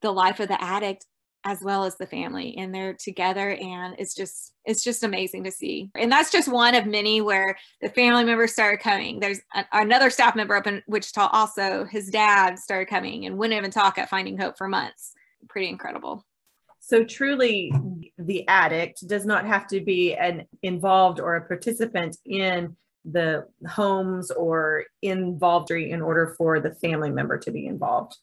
the 0.00 0.10
life 0.10 0.40
of 0.40 0.48
the 0.48 0.62
addict 0.62 1.04
as 1.44 1.60
well 1.60 1.84
as 1.84 1.98
the 1.98 2.06
family 2.06 2.56
and 2.56 2.74
they're 2.74 2.94
together. 2.94 3.50
And 3.50 3.96
it's 3.98 4.14
just 4.14 4.54
it's 4.64 4.82
just 4.82 5.04
amazing 5.04 5.44
to 5.44 5.50
see. 5.50 5.90
And 5.94 6.10
that's 6.10 6.32
just 6.32 6.50
one 6.50 6.74
of 6.74 6.86
many 6.86 7.20
where 7.20 7.58
the 7.82 7.90
family 7.90 8.24
members 8.24 8.54
started 8.54 8.80
coming. 8.80 9.20
There's 9.20 9.40
a, 9.54 9.66
another 9.72 10.08
staff 10.08 10.34
member 10.34 10.56
up 10.56 10.66
in 10.66 10.82
wichita 10.86 11.28
also 11.32 11.84
his 11.84 12.08
dad 12.08 12.58
started 12.58 12.88
coming 12.88 13.26
and 13.26 13.36
wouldn't 13.36 13.58
even 13.58 13.70
talk 13.70 13.98
at 13.98 14.08
finding 14.08 14.38
hope 14.38 14.56
for 14.56 14.68
months. 14.68 15.12
Pretty 15.50 15.68
incredible. 15.68 16.24
So 16.80 17.04
truly 17.04 17.74
the 18.16 18.48
addict 18.48 19.06
does 19.06 19.26
not 19.26 19.44
have 19.44 19.66
to 19.66 19.82
be 19.82 20.14
an 20.14 20.46
involved 20.62 21.20
or 21.20 21.36
a 21.36 21.46
participant 21.46 22.16
in 22.24 22.74
the 23.04 23.46
homes 23.68 24.30
or 24.30 24.84
involved 25.02 25.70
in 25.70 26.00
order 26.00 26.34
for 26.38 26.60
the 26.60 26.74
family 26.74 27.10
member 27.10 27.36
to 27.38 27.50
be 27.50 27.66
involved 27.66 28.16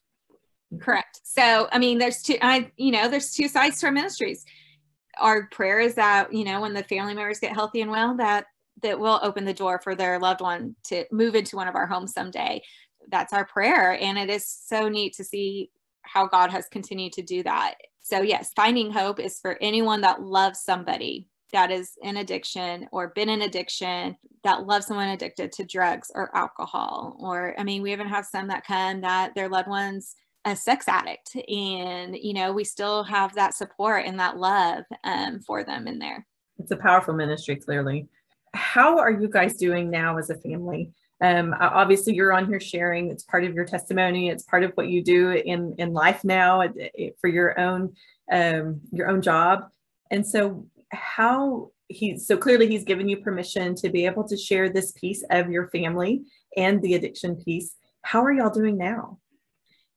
Correct. 0.78 1.22
So, 1.24 1.68
I 1.72 1.80
mean, 1.80 1.98
there's 1.98 2.22
two, 2.22 2.38
I, 2.42 2.72
you 2.78 2.92
know, 2.92 3.08
there's 3.08 3.34
two 3.34 3.48
sides 3.48 3.80
to 3.80 3.88
our 3.88 3.92
ministries. 3.92 4.46
Our 5.18 5.48
prayer 5.48 5.80
is 5.80 5.96
that, 5.96 6.32
you 6.32 6.44
know, 6.44 6.62
when 6.62 6.74
the 6.74 6.84
family 6.84 7.16
members 7.16 7.40
get 7.40 7.54
healthy 7.54 7.82
and 7.82 7.90
well, 7.90 8.16
that, 8.18 8.46
that 8.84 9.00
will 9.00 9.20
open 9.24 9.46
the 9.46 9.54
door 9.54 9.80
for 9.84 9.96
their 9.96 10.20
loved 10.20 10.42
one 10.42 10.76
to 10.86 11.06
move 11.12 11.36
into 11.36 11.56
one 11.56 11.68
of 11.68 11.76
our 11.76 11.88
homes 11.88 12.14
someday. 12.14 12.62
That's 13.10 13.34
our 13.34 13.46
prayer. 13.46 13.98
And 14.00 14.18
it 14.18 14.30
is 14.30 14.46
so 14.46 14.88
neat 14.88 15.14
to 15.16 15.24
see 15.24 15.72
how 16.04 16.28
God 16.28 16.52
has 16.52 16.68
continued 16.68 17.14
to 17.14 17.24
do 17.24 17.44
that. 17.44 17.76
So, 18.02 18.22
yes, 18.22 18.52
finding 18.56 18.92
hope 18.92 19.20
is 19.20 19.40
for 19.40 19.58
anyone 19.60 20.02
that 20.02 20.22
loves 20.22 20.60
somebody 20.60 21.28
that 21.52 21.72
is 21.72 21.92
in 22.02 22.18
addiction 22.18 22.88
or 22.92 23.10
been 23.10 23.30
in 23.30 23.42
addiction 23.42 24.16
that 24.44 24.66
loves 24.66 24.88
someone 24.88 25.10
addicted 25.10 25.52
to 25.52 25.66
drugs 25.66 26.12
or 26.14 26.36
alcohol 26.36 27.18
or 27.20 27.56
i 27.58 27.64
mean 27.64 27.82
we 27.82 27.92
even 27.92 28.08
have 28.08 28.26
some 28.26 28.48
that 28.48 28.66
come 28.66 29.02
that 29.02 29.34
their 29.36 29.50
loved 29.50 29.68
ones 29.68 30.16
a 30.46 30.56
sex 30.56 30.88
addict 30.88 31.36
and 31.36 32.16
you 32.16 32.34
know 32.34 32.52
we 32.52 32.64
still 32.64 33.04
have 33.04 33.36
that 33.36 33.54
support 33.54 34.06
and 34.06 34.20
that 34.20 34.38
love 34.38 34.84
um, 35.04 35.40
for 35.40 35.64
them 35.64 35.88
in 35.88 36.00
there. 36.00 36.26
It's 36.58 36.72
a 36.72 36.78
powerful 36.78 37.14
ministry 37.14 37.56
clearly. 37.56 38.08
How 38.54 38.98
are 38.98 39.12
you 39.12 39.28
guys 39.28 39.56
doing 39.56 39.90
now 39.90 40.18
as 40.18 40.30
a 40.30 40.36
family? 40.36 40.92
Um, 41.22 41.54
obviously 41.60 42.16
you're 42.16 42.32
on 42.32 42.48
here 42.48 42.62
sharing. 42.62 43.10
It's 43.10 43.24
part 43.24 43.44
of 43.44 43.54
your 43.54 43.66
testimony. 43.66 44.30
It's 44.30 44.44
part 44.44 44.64
of 44.64 44.72
what 44.76 44.88
you 44.88 45.04
do 45.04 45.32
in 45.32 45.76
in 45.78 45.94
life 45.94 46.24
now 46.24 46.64
for 47.20 47.28
your 47.28 47.60
own 47.60 47.94
um, 48.32 48.82
your 48.92 49.10
own 49.10 49.22
job. 49.22 49.68
And 50.10 50.26
so 50.26 50.66
how 50.92 51.72
he 51.88 52.18
so 52.18 52.38
clearly 52.38 52.68
he's 52.68 52.84
given 52.84 53.08
you 53.08 53.18
permission 53.18 53.76
to 53.76 53.90
be 53.90 54.06
able 54.06 54.28
to 54.28 54.38
share 54.38 54.70
this 54.70 54.92
piece 54.94 55.24
of 55.32 55.50
your 55.50 55.70
family 55.70 56.22
and 56.58 56.82
the 56.82 56.94
addiction 56.94 57.36
piece 57.36 57.76
how 58.02 58.24
are 58.24 58.32
y'all 58.32 58.50
doing 58.50 58.78
now 58.78 59.20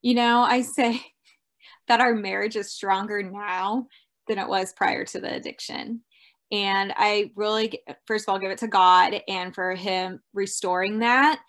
you 0.03 0.14
know, 0.14 0.43
I 0.43 0.62
say 0.62 1.01
that 1.88 2.01
our 2.01 2.14
marriage 2.14 2.57
is 2.57 2.72
stronger 2.72 3.22
now 3.22 3.86
than 4.28 4.38
it 4.38 4.49
was 4.49 4.72
prior 4.72 5.05
to 5.07 5.20
the 5.20 5.34
addiction. 5.34 6.03
And 6.51 6.93
I 6.97 7.30
really, 7.34 7.80
first 8.07 8.28
of 8.28 8.32
all, 8.32 8.38
give 8.38 8.51
it 8.51 8.59
to 8.59 8.68
God 8.68 9.14
and 9.26 9.55
for 9.55 9.74
Him 9.74 10.20
restoring 10.34 10.99
that. 10.99 11.40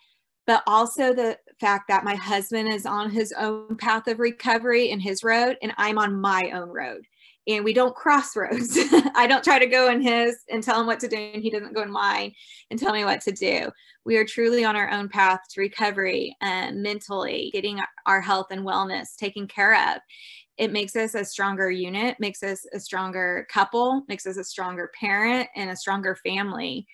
But 0.46 0.62
also 0.66 1.14
the 1.14 1.38
fact 1.60 1.88
that 1.88 2.04
my 2.04 2.14
husband 2.14 2.72
is 2.72 2.84
on 2.84 3.10
his 3.10 3.32
own 3.32 3.76
path 3.76 4.06
of 4.08 4.18
recovery 4.18 4.90
in 4.90 5.00
his 5.00 5.24
road, 5.24 5.56
and 5.62 5.72
I'm 5.78 5.98
on 5.98 6.20
my 6.20 6.50
own 6.52 6.68
road 6.68 7.06
and 7.46 7.64
we 7.64 7.72
don't 7.72 7.94
cross 7.94 8.36
roads. 8.36 8.76
I 9.14 9.26
don't 9.26 9.44
try 9.44 9.58
to 9.58 9.66
go 9.66 9.90
in 9.90 10.00
his 10.00 10.38
and 10.50 10.62
tell 10.62 10.80
him 10.80 10.86
what 10.86 11.00
to 11.00 11.08
do, 11.08 11.16
and 11.16 11.42
he 11.42 11.50
doesn't 11.50 11.74
go 11.74 11.82
in 11.82 11.90
mine 11.90 12.32
and 12.70 12.78
tell 12.78 12.92
me 12.92 13.04
what 13.04 13.20
to 13.22 13.32
do. 13.32 13.70
We 14.04 14.16
are 14.16 14.24
truly 14.24 14.64
on 14.64 14.76
our 14.76 14.90
own 14.90 15.08
path 15.08 15.40
to 15.50 15.60
recovery 15.60 16.36
and 16.40 16.82
mentally 16.82 17.50
getting 17.52 17.80
our 18.06 18.20
health 18.20 18.48
and 18.50 18.66
wellness 18.66 19.16
taken 19.16 19.46
care 19.46 19.74
of. 19.74 20.00
It 20.56 20.72
makes 20.72 20.94
us 20.94 21.14
a 21.14 21.24
stronger 21.24 21.70
unit, 21.70 22.16
makes 22.20 22.42
us 22.42 22.64
a 22.72 22.80
stronger 22.80 23.46
couple, 23.50 24.04
makes 24.08 24.26
us 24.26 24.36
a 24.36 24.44
stronger 24.44 24.90
parent 24.98 25.48
and 25.56 25.70
a 25.70 25.76
stronger 25.76 26.16
family. 26.16 26.86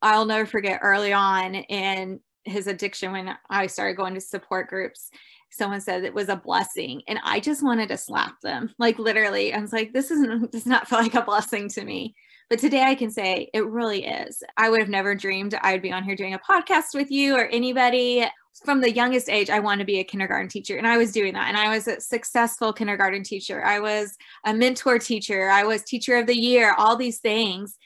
I'll 0.00 0.24
never 0.24 0.46
forget 0.46 0.80
early 0.82 1.12
on 1.12 1.54
in 1.54 2.20
his 2.44 2.68
addiction 2.68 3.12
when 3.12 3.36
I 3.50 3.66
started 3.66 3.96
going 3.96 4.14
to 4.14 4.20
support 4.20 4.68
groups 4.68 5.10
someone 5.50 5.80
said 5.80 6.04
it 6.04 6.14
was 6.14 6.28
a 6.28 6.36
blessing 6.36 7.02
and 7.08 7.18
i 7.24 7.40
just 7.40 7.62
wanted 7.62 7.88
to 7.88 7.96
slap 7.96 8.40
them 8.40 8.72
like 8.78 8.98
literally 8.98 9.52
i 9.52 9.60
was 9.60 9.72
like 9.72 9.92
this 9.92 10.10
isn't 10.10 10.50
does 10.52 10.66
not 10.66 10.88
feel 10.88 10.98
like 10.98 11.14
a 11.14 11.22
blessing 11.22 11.68
to 11.68 11.84
me. 11.84 12.14
But 12.48 12.58
today 12.58 12.82
i 12.82 12.94
can 12.94 13.10
say 13.10 13.48
it 13.54 13.66
really 13.66 14.04
is. 14.06 14.42
I 14.56 14.70
would 14.70 14.80
have 14.80 14.88
never 14.88 15.14
dreamed 15.14 15.54
i 15.62 15.72
would 15.72 15.82
be 15.82 15.92
on 15.92 16.04
here 16.04 16.16
doing 16.16 16.34
a 16.34 16.38
podcast 16.38 16.94
with 16.94 17.10
you 17.10 17.36
or 17.36 17.46
anybody. 17.46 18.26
From 18.64 18.80
the 18.80 18.92
youngest 18.92 19.30
age 19.30 19.48
i 19.48 19.60
wanted 19.60 19.80
to 19.80 19.86
be 19.86 20.00
a 20.00 20.04
kindergarten 20.04 20.48
teacher 20.48 20.76
and 20.76 20.86
i 20.86 20.98
was 20.98 21.12
doing 21.12 21.34
that 21.34 21.48
and 21.48 21.56
i 21.56 21.74
was 21.74 21.88
a 21.88 22.00
successful 22.00 22.72
kindergarten 22.72 23.22
teacher. 23.22 23.64
I 23.64 23.80
was 23.80 24.16
a 24.44 24.52
mentor 24.52 24.98
teacher. 24.98 25.48
I 25.48 25.64
was 25.64 25.82
teacher 25.82 26.16
of 26.16 26.26
the 26.26 26.38
year 26.38 26.74
all 26.76 26.96
these 26.96 27.20
things. 27.20 27.78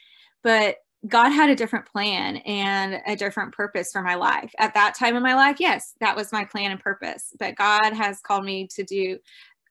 But 0.43 0.77
God 1.07 1.29
had 1.29 1.49
a 1.49 1.55
different 1.55 1.85
plan 1.85 2.37
and 2.37 3.01
a 3.05 3.15
different 3.15 3.53
purpose 3.53 3.91
for 3.91 4.01
my 4.01 4.15
life. 4.15 4.51
At 4.57 4.73
that 4.73 4.95
time 4.95 5.15
in 5.15 5.23
my 5.23 5.35
life, 5.35 5.57
yes, 5.59 5.93
that 5.99 6.15
was 6.15 6.31
my 6.31 6.45
plan 6.45 6.71
and 6.71 6.79
purpose. 6.79 7.33
But 7.37 7.55
God 7.55 7.93
has 7.93 8.21
called 8.21 8.45
me 8.45 8.67
to 8.75 8.83
do 8.83 9.19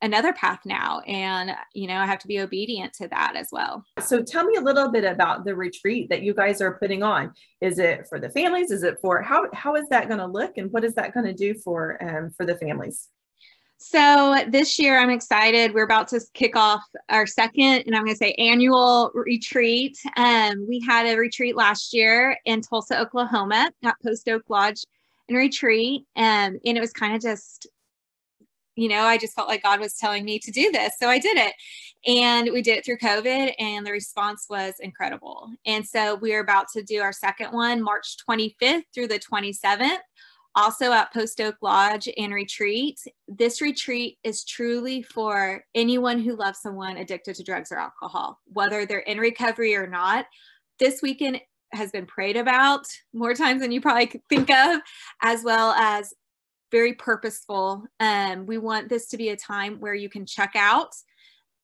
another 0.03 0.33
path 0.35 0.61
now 0.67 1.01
and 1.07 1.53
you 1.73 1.87
know 1.87 1.97
i 1.97 2.05
have 2.05 2.19
to 2.19 2.27
be 2.27 2.41
obedient 2.41 2.93
to 2.93 3.09
that 3.09 3.37
as 3.37 3.49
well 3.53 3.83
so 4.01 4.23
tell 4.23 4.45
me 4.45 4.57
a 4.57 4.61
little 4.61 4.91
bit 4.91 5.05
about 5.05 5.45
the 5.45 5.55
retreat 5.55 6.11
that 6.11 6.23
you 6.23 6.35
guys 6.35 6.61
are 6.61 6.79
putting 6.79 7.03
on 7.03 7.33
is 7.61 7.79
it 7.79 8.07
for 8.09 8.19
the 8.19 8.29
families 8.29 8.71
is 8.71 8.83
it 8.83 8.99
for 9.01 9.23
how 9.23 9.47
how 9.55 9.77
is 9.77 9.89
that 9.89 10.09
going 10.09 10.19
to 10.19 10.27
look 10.27 10.59
and 10.59 10.71
what 10.73 10.85
is 10.85 10.95
that 10.95 11.15
going 11.15 11.25
to 11.25 11.33
do 11.33 11.55
for 11.55 11.97
um, 12.03 12.31
for 12.37 12.45
the 12.45 12.57
families 12.57 13.09
so 13.79 14.45
this 14.49 14.79
year, 14.79 14.99
I'm 14.99 15.11
excited. 15.11 15.75
We're 15.75 15.85
about 15.85 16.09
to 16.09 16.21
kick 16.33 16.57
off 16.57 16.83
our 17.11 17.27
second, 17.27 17.85
and 17.87 17.95
I'm 17.95 18.05
going 18.05 18.15
to 18.15 18.17
say 18.17 18.33
annual 18.35 19.11
retreat. 19.15 19.99
Um, 20.17 20.67
we 20.69 20.81
had 20.81 21.07
a 21.07 21.17
retreat 21.17 21.57
last 21.57 21.93
year 21.93 22.39
in 22.45 22.63
Tulsa, 22.63 22.99
Oklahoma, 22.99 23.71
at 23.85 23.97
Post 24.03 24.29
Oak 24.29 24.43
Lodge 24.49 24.85
and 25.29 25.37
Retreat, 25.37 26.07
um, 26.17 26.59
and 26.65 26.77
it 26.77 26.81
was 26.81 26.93
kind 26.93 27.15
of 27.15 27.23
just 27.23 27.69
you 28.77 28.89
know, 28.89 29.03
I 29.03 29.19
just 29.19 29.35
felt 29.35 29.49
like 29.49 29.63
God 29.63 29.81
was 29.81 29.95
telling 29.95 30.25
me 30.25 30.39
to 30.41 30.51
do 30.51 30.73
this. 30.73 30.95
So 30.99 31.09
I 31.09 31.19
did 31.19 31.37
it. 31.37 31.55
And 32.07 32.51
we 32.53 32.61
did 32.61 32.79
it 32.79 32.85
through 32.85 32.99
COVID, 32.99 33.55
and 33.59 33.87
the 33.87 33.93
response 33.93 34.47
was 34.51 34.75
incredible. 34.81 35.49
And 35.65 35.87
so 35.87 36.17
we 36.17 36.35
are 36.35 36.41
about 36.41 36.67
to 36.75 36.83
do 36.83 37.01
our 37.01 37.13
second 37.13 37.53
one, 37.53 37.83
March 37.83 38.17
25th 38.29 38.83
through 38.93 39.09
the 39.09 39.19
27th, 39.19 39.99
also 40.57 40.93
at 40.93 41.13
Post 41.13 41.41
Oak 41.41 41.57
Lodge 41.63 42.09
and 42.17 42.33
Retreat. 42.33 43.01
This 43.27 43.61
retreat 43.61 44.19
is 44.23 44.45
truly 44.45 45.03
for 45.03 45.65
anyone 45.75 46.21
who 46.21 46.37
loves 46.37 46.61
someone 46.61 46.97
addicted 46.97 47.37
to 47.37 47.45
drugs 47.45 47.73
or 47.73 47.79
alcohol, 47.79 48.41
whether 48.47 48.87
they're 48.87 49.01
in 49.01 49.19
recovery 49.19 49.75
or 49.75 49.87
not. 49.87 50.27
This 50.79 51.03
weekend 51.03 51.41
has 51.73 51.91
been 51.91 52.07
prayed 52.07 52.37
about 52.37 52.87
more 53.13 53.35
times 53.35 53.61
than 53.61 53.73
you 53.73 53.81
probably 53.81 54.21
think 54.29 54.51
of, 54.51 54.81
as 55.23 55.43
well 55.43 55.73
as 55.73 56.15
very 56.71 56.95
purposeful. 56.95 57.85
Um, 58.01 58.47
we 58.47 58.59
want 58.59 58.89
this 58.89 59.09
to 59.09 59.17
be 59.17 59.31
a 59.31 59.37
time 59.37 59.81
where 59.81 59.95
you 59.95 60.09
can 60.09 60.27
check 60.27 60.53
out. 60.55 60.95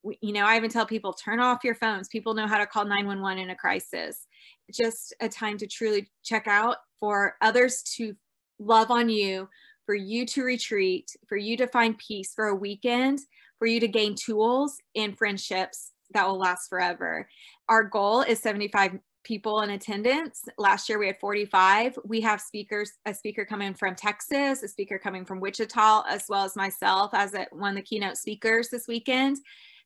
We, 0.03 0.19
you 0.21 0.33
know, 0.33 0.47
I 0.47 0.57
even 0.57 0.71
tell 0.71 0.87
people 0.87 1.13
turn 1.13 1.41
off 1.41 1.65
your 1.65 1.75
phones. 1.75 2.09
People 2.09 2.35
know 2.35 2.47
how 2.47 2.59
to 2.59 2.67
call 2.67 2.85
911 2.85 3.43
in 3.43 3.51
a 3.51 3.57
crisis. 3.57 4.27
Just 4.73 5.15
a 5.21 5.29
time 5.29 5.59
to 5.59 5.67
truly 5.67 6.09
check 6.23 6.47
out 6.47 6.77
for 6.99 7.37
others 7.41 7.83
to 7.97 8.15
love 8.61 8.91
on 8.91 9.09
you, 9.09 9.49
for 9.87 9.95
you 9.95 10.25
to 10.27 10.45
retreat, 10.45 11.17
for 11.29 11.37
you 11.37 11.57
to 11.57 11.67
find 11.67 11.99
peace 11.99 12.33
for 12.33 12.47
a 12.47 12.55
weekend, 12.55 13.19
for 13.59 13.67
you 13.67 13.81
to 13.81 13.89
gain 13.89 14.15
tools 14.15 14.79
and 14.95 15.19
friendships 15.19 15.91
that 16.13 16.29
will 16.29 16.39
last 16.39 16.69
forever. 16.69 17.29
Our 17.69 17.85
goal 17.85 18.23
is 18.23 18.41
75 18.41 18.99
people 19.25 19.61
in 19.63 19.71
attendance. 19.71 20.45
Last 20.59 20.89
year 20.89 20.99
we 20.99 21.07
had 21.07 21.21
45. 21.21 21.99
We 22.05 22.21
have 22.23 22.41
speakers, 22.41 22.93
a 23.05 23.15
speaker 23.15 23.45
coming 23.45 23.75
from 23.75 23.95
Texas, 23.95 24.63
a 24.63 24.69
speaker 24.69 24.99
coming 24.99 25.25
from 25.25 25.41
Wichita, 25.41 26.05
as 26.09 26.25
well 26.29 26.45
as 26.45 26.57
myself 26.57 27.11
as 27.13 27.35
a, 27.35 27.47
one 27.53 27.71
of 27.71 27.77
the 27.77 27.83
keynote 27.83 28.17
speakers 28.17 28.69
this 28.69 28.89
weekend. 28.89 29.39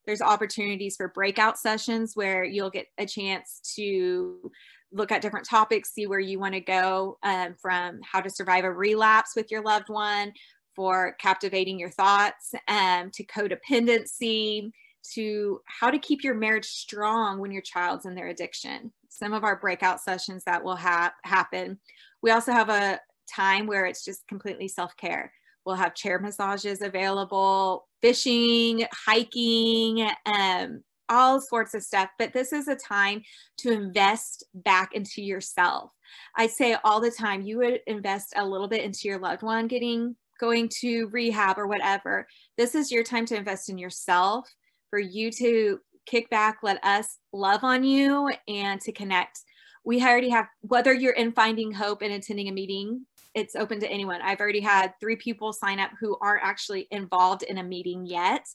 There's 0.07 0.21
opportunities 0.21 0.97
for 0.97 1.09
breakout 1.09 1.59
sessions 1.59 2.15
where 2.15 2.45
you'll 2.45 2.71
get 2.71 2.89
a 2.99 3.07
chance 3.07 3.61
to 3.77 4.53
look 4.95 5.13
at 5.13 5.21
different 5.21 5.47
topics, 5.47 5.93
see 5.93 6.07
where 6.07 6.21
you 6.21 6.39
want 6.39 6.55
to 6.55 6.61
go 6.61 7.19
um, 7.23 7.55
from 7.61 8.01
how 8.03 8.21
to 8.21 8.31
survive 8.31 8.65
a 8.65 8.73
relapse 8.73 9.33
with 9.37 9.51
your 9.51 9.63
loved 9.63 9.89
one, 9.89 10.33
for 10.75 11.15
captivating 11.21 11.79
your 11.79 11.91
thoughts, 11.91 12.55
um, 12.69 13.11
to 13.13 13.25
codependency, 13.25 14.71
to 15.13 15.61
how 15.67 15.91
to 15.91 15.99
keep 15.99 16.25
your 16.25 16.35
marriage 16.35 16.67
strong 16.67 17.39
when 17.39 17.53
your 17.53 17.63
child's 17.63 18.07
in 18.07 18.15
their 18.15 18.29
addiction. 18.29 18.93
Some 19.09 19.33
of 19.33 19.45
our 19.45 19.57
breakout 19.57 20.01
sessions 20.01 20.43
that 20.45 20.65
will 20.65 20.77
ha- 20.77 21.15
happen. 21.25 21.79
We 22.23 22.31
also 22.31 22.53
have 22.53 22.71
a 22.71 23.01
time 23.33 23.67
where 23.67 23.87
it's 23.87 24.05
just 24.05 24.27
completely 24.29 24.69
self 24.69 24.97
care. 24.97 25.33
We'll 25.65 25.77
have 25.77 25.95
chair 25.95 26.19
massages 26.19 26.83
available, 26.83 27.87
fishing, 28.03 28.87
hiking, 29.07 30.09
um, 30.27 30.83
all 31.09 31.41
sorts 31.41 31.75
of 31.75 31.83
stuff. 31.83 32.11
But 32.19 32.33
this 32.33 32.53
is 32.53 32.69
a 32.69 32.77
time 32.77 33.23
to 33.59 33.73
invest 33.73 34.45
back 34.55 34.95
into 34.95 35.23
yourself. 35.23 35.91
I 36.37 36.47
say 36.47 36.77
all 36.85 37.01
the 37.01 37.11
time, 37.11 37.43
you 37.43 37.59
would 37.59 37.81
invest 37.87 38.35
a 38.37 38.47
little 38.47 38.69
bit 38.69 38.85
into 38.85 39.09
your 39.09 39.19
loved 39.19 39.43
one 39.43 39.67
getting 39.67 40.17
going 40.41 40.69
to 40.81 41.07
rehab 41.09 41.59
or 41.59 41.67
whatever. 41.67 42.27
This 42.57 42.75
is 42.75 42.91
your 42.91 43.05
time 43.05 43.27
to 43.27 43.37
invest 43.37 43.69
in 43.69 43.79
yourself 43.79 44.49
for 44.91 44.99
you 44.99 45.31
to 45.33 45.79
kick 46.07 46.29
back, 46.31 46.59
let 46.63 46.83
us 46.85 47.19
love 47.33 47.65
on 47.65 47.85
you 47.85 48.31
and 48.49 48.81
to 48.83 48.93
connect. 48.93 49.41
We 49.85 50.03
already 50.03 50.31
have, 50.31 50.47
whether 50.61 50.93
you're 50.93 51.13
in 51.13 51.33
Finding 51.33 51.73
Hope 51.73 52.03
and 52.03 52.13
attending 52.13 52.49
a 52.49 52.53
meeting, 52.53 53.07
it's 53.35 53.57
open 53.57 53.81
to 53.81 53.89
anyone. 53.89 54.21
I've 54.23 54.41
already 54.41 54.61
had 54.61 54.93
three 55.01 55.17
people 55.17 55.53
sign 55.53 55.81
up 55.81 55.91
who 56.01 56.17
aren't 56.21 56.45
actually 56.45 56.87
involved 56.91 57.43
in 57.43 57.59
a 57.59 57.63
meeting 57.63 58.07
yet, 58.07 58.47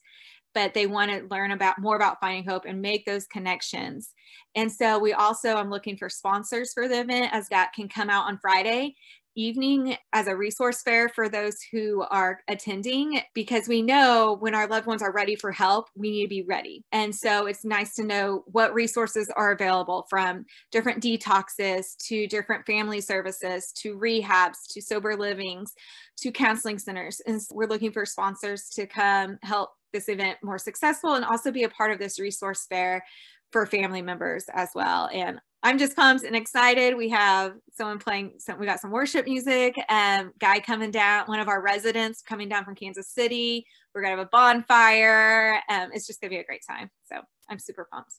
but 0.54 0.74
they 0.74 0.88
want 0.88 1.12
to 1.12 1.28
learn 1.30 1.52
about 1.52 1.80
more 1.80 1.96
about 1.96 2.20
Finding 2.20 2.46
Hope 2.46 2.66
and 2.66 2.82
make 2.82 3.06
those 3.06 3.28
connections. 3.28 4.14
And 4.56 4.72
so 4.72 5.00
we 5.00 5.14
also, 5.14 5.56
I'm 5.56 5.70
looking 5.70 5.98
for 5.98 6.10
sponsors 6.10 6.74
for 6.74 6.88
the 6.88 7.02
event 7.02 7.34
as 7.34 7.50
that 7.50 7.74
can 7.74 7.88
come 7.88 8.10
out 8.10 8.28
on 8.28 8.40
Friday 8.40 8.96
evening 9.36 9.96
as 10.14 10.28
a 10.28 10.36
resource 10.36 10.82
fair 10.82 11.08
for 11.10 11.30
those 11.30 11.58
who 11.72 12.04
are 12.10 12.42
attending 12.48 13.22
because 13.34 13.68
we 13.68 13.82
know 13.82 14.36
when 14.40 14.54
our 14.54 14.68
loved 14.68 14.86
ones 14.86 15.02
are 15.02 15.12
ready 15.12 15.36
for 15.36 15.52
help, 15.52 15.88
we 15.96 16.12
need 16.12 16.24
to 16.24 16.30
be 16.30 16.44
ready. 16.44 16.84
And 16.92 17.16
so 17.16 17.46
it's 17.46 17.64
nice 17.64 17.96
to 17.96 18.04
know 18.04 18.44
what 18.48 18.74
resources 18.74 19.32
are 19.36 19.52
available 19.52 20.06
from 20.10 20.46
different 20.72 21.02
detoxes 21.02 21.96
to 22.08 22.28
different 22.28 22.66
family 22.66 23.02
services 23.02 23.72
to 23.78 23.98
rehabs 23.98 24.68
to 24.72 24.82
sober 24.82 25.16
livings 25.16 25.74
to 26.18 26.32
counseling 26.32 26.78
centers. 26.78 27.22
And 27.26 27.40
we're 27.52 27.68
looking 27.68 27.92
for 27.92 28.06
sponsors 28.06 28.70
to 28.76 28.86
come 28.86 29.38
help 29.42 29.70
this 29.94 30.10
event 30.10 30.38
more 30.44 30.58
successful 30.58 31.16
and 31.16 31.26
also 31.26 31.52
be 31.52 31.64
a 31.64 31.70
part 31.70 31.92
of 31.92 32.00
this 32.00 32.20
resource 32.20 32.66
fair 32.68 33.04
for 33.52 33.66
family 33.66 34.02
members 34.02 34.46
as 34.54 34.70
well. 34.76 35.10
And 35.12 35.40
I'm 35.62 35.78
just 35.78 35.96
pumped 35.96 36.24
and 36.24 36.36
excited. 36.36 36.96
We 36.96 37.10
have 37.10 37.54
someone 37.74 38.00
playing, 38.00 38.36
some, 38.38 38.60
we 38.60 38.66
got 38.66 38.80
some 38.80 38.92
worship 38.92 39.26
music, 39.26 39.76
um, 39.90 40.32
guy 40.40 40.60
coming 40.60 40.92
down, 40.92 41.26
one 41.26 41.40
of 41.40 41.50
our 41.50 41.62
residents 41.62 42.22
coming 42.22 42.48
down 42.48 42.64
from 42.64 42.76
Kansas 42.76 43.10
City. 43.10 43.66
We're 43.94 44.02
gonna 44.02 44.18
have 44.18 44.26
a 44.26 44.30
bonfire. 44.32 45.62
Um, 45.70 45.90
it's 45.94 46.08
just 46.08 46.22
gonna 46.22 46.30
be 46.30 46.38
a 46.38 46.46
great 46.46 46.64
time. 46.66 46.90
So 47.04 47.22
I'm 47.50 47.60
super 47.60 47.88
pumped. 47.92 48.14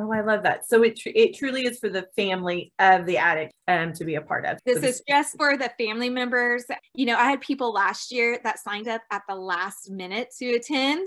Oh, 0.00 0.10
I 0.12 0.22
love 0.22 0.42
that. 0.44 0.66
So 0.66 0.82
it 0.82 0.96
tr- 0.96 1.10
it 1.14 1.36
truly 1.36 1.66
is 1.66 1.78
for 1.78 1.90
the 1.90 2.08
family 2.16 2.72
of 2.78 3.04
the 3.04 3.18
addict 3.18 3.52
um, 3.68 3.92
to 3.94 4.04
be 4.04 4.14
a 4.14 4.22
part 4.22 4.46
of. 4.46 4.58
This 4.64 4.82
is 4.82 5.02
just 5.06 5.36
for 5.36 5.58
the 5.58 5.70
family 5.78 6.08
members. 6.08 6.64
You 6.94 7.06
know, 7.06 7.16
I 7.16 7.24
had 7.24 7.40
people 7.42 7.72
last 7.72 8.10
year 8.10 8.40
that 8.42 8.58
signed 8.58 8.88
up 8.88 9.02
at 9.10 9.22
the 9.28 9.34
last 9.34 9.90
minute 9.90 10.32
to 10.38 10.54
attend 10.54 11.06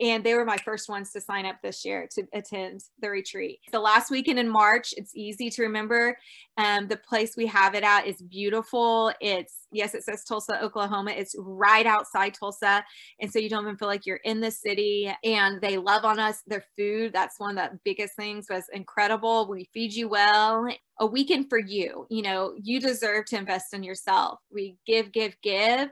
and 0.00 0.22
they 0.22 0.34
were 0.34 0.44
my 0.44 0.58
first 0.58 0.88
ones 0.88 1.10
to 1.12 1.20
sign 1.20 1.46
up 1.46 1.56
this 1.62 1.84
year 1.84 2.08
to 2.12 2.22
attend 2.34 2.82
the 3.00 3.08
retreat. 3.08 3.60
The 3.72 3.80
last 3.80 4.10
weekend 4.10 4.38
in 4.38 4.48
March, 4.48 4.92
it's 4.96 5.12
easy 5.14 5.48
to 5.50 5.62
remember. 5.62 6.18
Um, 6.58 6.86
the 6.88 6.96
place 6.96 7.36
we 7.36 7.46
have 7.46 7.74
it 7.74 7.82
at 7.82 8.06
is 8.06 8.20
beautiful. 8.20 9.12
It's, 9.20 9.66
yes, 9.72 9.94
it 9.94 10.04
says 10.04 10.24
Tulsa, 10.24 10.62
Oklahoma. 10.62 11.12
It's 11.12 11.34
right 11.38 11.86
outside 11.86 12.34
Tulsa. 12.34 12.84
And 13.20 13.32
so 13.32 13.38
you 13.38 13.48
don't 13.48 13.64
even 13.64 13.76
feel 13.76 13.88
like 13.88 14.06
you're 14.06 14.16
in 14.16 14.40
the 14.40 14.50
city. 14.50 15.10
And 15.24 15.60
they 15.60 15.78
love 15.78 16.04
on 16.04 16.18
us. 16.18 16.42
Their 16.46 16.64
food, 16.76 17.12
that's 17.12 17.40
one 17.40 17.56
of 17.56 17.70
the 17.70 17.78
biggest 17.84 18.16
things, 18.16 18.46
was 18.50 18.64
incredible. 18.72 19.48
We 19.48 19.68
feed 19.72 19.94
you 19.94 20.08
well. 20.08 20.68
A 21.00 21.06
weekend 21.06 21.48
for 21.48 21.58
you. 21.58 22.06
You 22.10 22.22
know, 22.22 22.54
you 22.62 22.80
deserve 22.80 23.26
to 23.26 23.38
invest 23.38 23.74
in 23.74 23.82
yourself. 23.82 24.40
We 24.50 24.76
give, 24.86 25.12
give, 25.12 25.36
give 25.42 25.90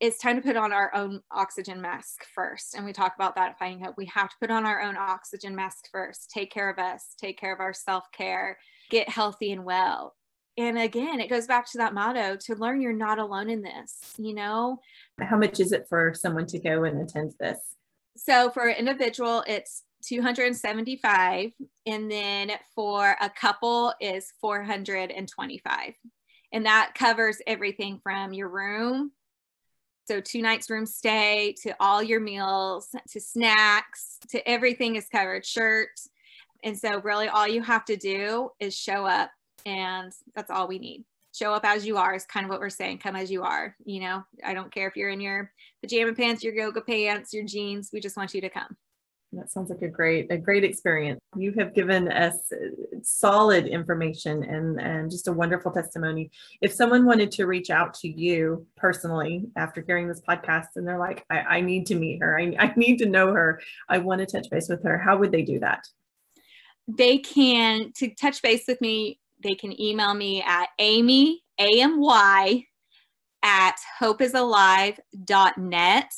it's 0.00 0.18
time 0.18 0.36
to 0.36 0.42
put 0.42 0.56
on 0.56 0.72
our 0.72 0.94
own 0.94 1.20
oxygen 1.30 1.80
mask 1.80 2.24
first. 2.34 2.74
And 2.74 2.86
we 2.86 2.92
talk 2.92 3.14
about 3.14 3.34
that 3.34 3.50
at 3.50 3.58
Finding 3.58 3.84
Hope. 3.84 3.96
We 3.98 4.06
have 4.06 4.30
to 4.30 4.36
put 4.40 4.50
on 4.50 4.64
our 4.64 4.80
own 4.80 4.96
oxygen 4.96 5.54
mask 5.54 5.90
first, 5.92 6.30
take 6.30 6.50
care 6.50 6.70
of 6.70 6.78
us, 6.78 7.14
take 7.20 7.38
care 7.38 7.52
of 7.52 7.60
our 7.60 7.74
self 7.74 8.10
care, 8.10 8.58
get 8.90 9.10
healthy 9.10 9.52
and 9.52 9.64
well. 9.64 10.16
And 10.56 10.78
again, 10.78 11.20
it 11.20 11.28
goes 11.28 11.46
back 11.46 11.70
to 11.72 11.78
that 11.78 11.94
motto 11.94 12.36
to 12.46 12.54
learn 12.54 12.80
you're 12.80 12.92
not 12.92 13.18
alone 13.18 13.50
in 13.50 13.62
this, 13.62 14.14
you 14.16 14.34
know? 14.34 14.80
How 15.20 15.36
much 15.36 15.60
is 15.60 15.72
it 15.72 15.86
for 15.88 16.12
someone 16.14 16.46
to 16.46 16.58
go 16.58 16.84
and 16.84 17.00
attend 17.00 17.34
this? 17.38 17.58
So 18.16 18.50
for 18.50 18.66
an 18.66 18.76
individual, 18.76 19.44
it's 19.46 19.84
275 20.06 21.50
and 21.86 22.10
then 22.10 22.52
for 22.74 23.16
a 23.20 23.30
couple 23.30 23.92
is 24.00 24.32
425 24.40 25.94
and 26.52 26.66
that 26.66 26.92
covers 26.94 27.38
everything 27.46 28.00
from 28.02 28.32
your 28.32 28.48
room 28.48 29.12
so 30.10 30.20
two 30.20 30.42
nights 30.42 30.68
room 30.68 30.86
stay 30.86 31.54
to 31.62 31.72
all 31.78 32.02
your 32.02 32.18
meals 32.18 32.88
to 33.10 33.20
snacks 33.20 34.18
to 34.28 34.48
everything 34.48 34.96
is 34.96 35.06
covered, 35.06 35.46
shirts. 35.46 36.08
And 36.64 36.76
so 36.76 37.00
really 37.02 37.28
all 37.28 37.46
you 37.46 37.62
have 37.62 37.84
to 37.84 37.96
do 37.96 38.50
is 38.58 38.76
show 38.76 39.06
up 39.06 39.30
and 39.64 40.12
that's 40.34 40.50
all 40.50 40.66
we 40.66 40.80
need. 40.80 41.04
Show 41.32 41.52
up 41.52 41.64
as 41.64 41.86
you 41.86 41.96
are 41.96 42.12
is 42.12 42.24
kind 42.24 42.42
of 42.44 42.50
what 42.50 42.58
we're 42.58 42.70
saying. 42.70 42.98
Come 42.98 43.14
as 43.14 43.30
you 43.30 43.44
are. 43.44 43.76
You 43.84 44.00
know, 44.00 44.24
I 44.44 44.52
don't 44.52 44.74
care 44.74 44.88
if 44.88 44.96
you're 44.96 45.10
in 45.10 45.20
your 45.20 45.52
pajama 45.80 46.12
pants, 46.12 46.42
your 46.42 46.54
yoga 46.54 46.80
pants, 46.80 47.32
your 47.32 47.44
jeans. 47.44 47.90
We 47.92 48.00
just 48.00 48.16
want 48.16 48.34
you 48.34 48.40
to 48.40 48.50
come. 48.50 48.76
That 49.32 49.48
sounds 49.48 49.70
like 49.70 49.82
a 49.82 49.88
great, 49.88 50.26
a 50.30 50.36
great 50.36 50.64
experience. 50.64 51.20
You 51.36 51.52
have 51.52 51.72
given 51.72 52.10
us 52.10 52.52
uh, 52.52 52.56
solid 53.02 53.66
information 53.66 54.42
and, 54.42 54.80
and 54.80 55.08
just 55.08 55.28
a 55.28 55.32
wonderful 55.32 55.70
testimony. 55.70 56.32
If 56.60 56.72
someone 56.72 57.06
wanted 57.06 57.30
to 57.32 57.46
reach 57.46 57.70
out 57.70 57.94
to 57.94 58.08
you 58.08 58.66
personally 58.76 59.46
after 59.54 59.82
hearing 59.82 60.08
this 60.08 60.20
podcast 60.20 60.66
and 60.74 60.84
they're 60.86 60.98
like, 60.98 61.24
I, 61.30 61.38
I 61.38 61.60
need 61.60 61.86
to 61.86 61.94
meet 61.94 62.20
her, 62.20 62.40
I, 62.40 62.56
I 62.58 62.72
need 62.76 62.96
to 62.98 63.06
know 63.06 63.32
her, 63.32 63.60
I 63.88 63.98
want 63.98 64.20
to 64.20 64.26
touch 64.26 64.50
base 64.50 64.68
with 64.68 64.82
her, 64.82 64.98
how 64.98 65.16
would 65.18 65.30
they 65.30 65.42
do 65.42 65.60
that? 65.60 65.86
They 66.88 67.18
can, 67.18 67.92
to 67.98 68.12
touch 68.14 68.42
base 68.42 68.64
with 68.66 68.80
me, 68.80 69.20
they 69.42 69.54
can 69.54 69.80
email 69.80 70.12
me 70.12 70.42
at 70.42 70.70
Amy, 70.80 71.44
A-M-Y, 71.58 72.66
at 73.42 73.76
hopeisalive.net 74.00 76.12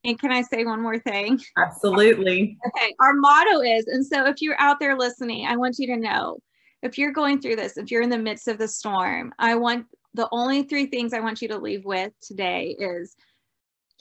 And 0.03 0.19
can 0.19 0.31
I 0.31 0.43
say 0.43 0.65
one 0.65 0.81
more 0.81 0.99
thing? 0.99 1.39
Absolutely. 1.57 2.57
Okay. 2.67 2.93
Our 2.99 3.13
motto 3.13 3.61
is, 3.61 3.87
and 3.87 4.05
so 4.05 4.27
if 4.27 4.41
you're 4.41 4.59
out 4.59 4.79
there 4.79 4.97
listening, 4.97 5.47
I 5.47 5.55
want 5.55 5.79
you 5.79 5.87
to 5.87 5.97
know 5.97 6.37
if 6.83 6.97
you're 6.97 7.13
going 7.13 7.41
through 7.41 7.55
this, 7.55 7.77
if 7.77 7.89
you're 7.89 8.01
in 8.01 8.09
the 8.09 8.17
midst 8.17 8.47
of 8.47 8.57
the 8.59 8.67
storm, 8.67 9.33
I 9.39 9.55
want 9.55 9.87
the 10.13 10.27
only 10.31 10.63
three 10.63 10.85
things 10.87 11.13
I 11.13 11.21
want 11.21 11.41
you 11.41 11.47
to 11.47 11.57
leave 11.57 11.85
with 11.85 12.11
today 12.21 12.75
is 12.77 13.15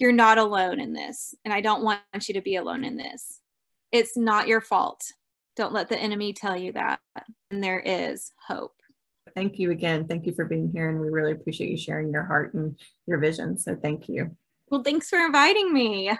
you're 0.02 0.10
not 0.10 0.36
alone 0.36 0.80
in 0.80 0.92
this. 0.92 1.32
And 1.44 1.54
I 1.54 1.60
don't 1.60 1.84
want 1.84 2.00
you 2.26 2.34
to 2.34 2.40
be 2.40 2.56
alone 2.56 2.82
in 2.82 2.96
this. 2.96 3.40
It's 3.92 4.16
not 4.16 4.48
your 4.48 4.60
fault. 4.60 5.00
Don't 5.54 5.72
let 5.72 5.88
the 5.88 5.98
enemy 5.98 6.32
tell 6.32 6.56
you 6.56 6.72
that. 6.72 6.98
And 7.52 7.62
there 7.62 7.78
is 7.78 8.32
hope. 8.48 8.74
Thank 9.36 9.60
you 9.60 9.70
again. 9.70 10.08
Thank 10.08 10.26
you 10.26 10.34
for 10.34 10.44
being 10.44 10.72
here. 10.74 10.90
And 10.90 11.00
we 11.00 11.08
really 11.08 11.30
appreciate 11.30 11.70
you 11.70 11.76
sharing 11.76 12.10
your 12.10 12.24
heart 12.24 12.52
and 12.54 12.76
your 13.06 13.18
vision. 13.18 13.56
So 13.56 13.76
thank 13.76 14.08
you. 14.08 14.36
Well, 14.68 14.82
thanks 14.82 15.08
for 15.08 15.20
inviting 15.20 15.72
me. 15.72 16.10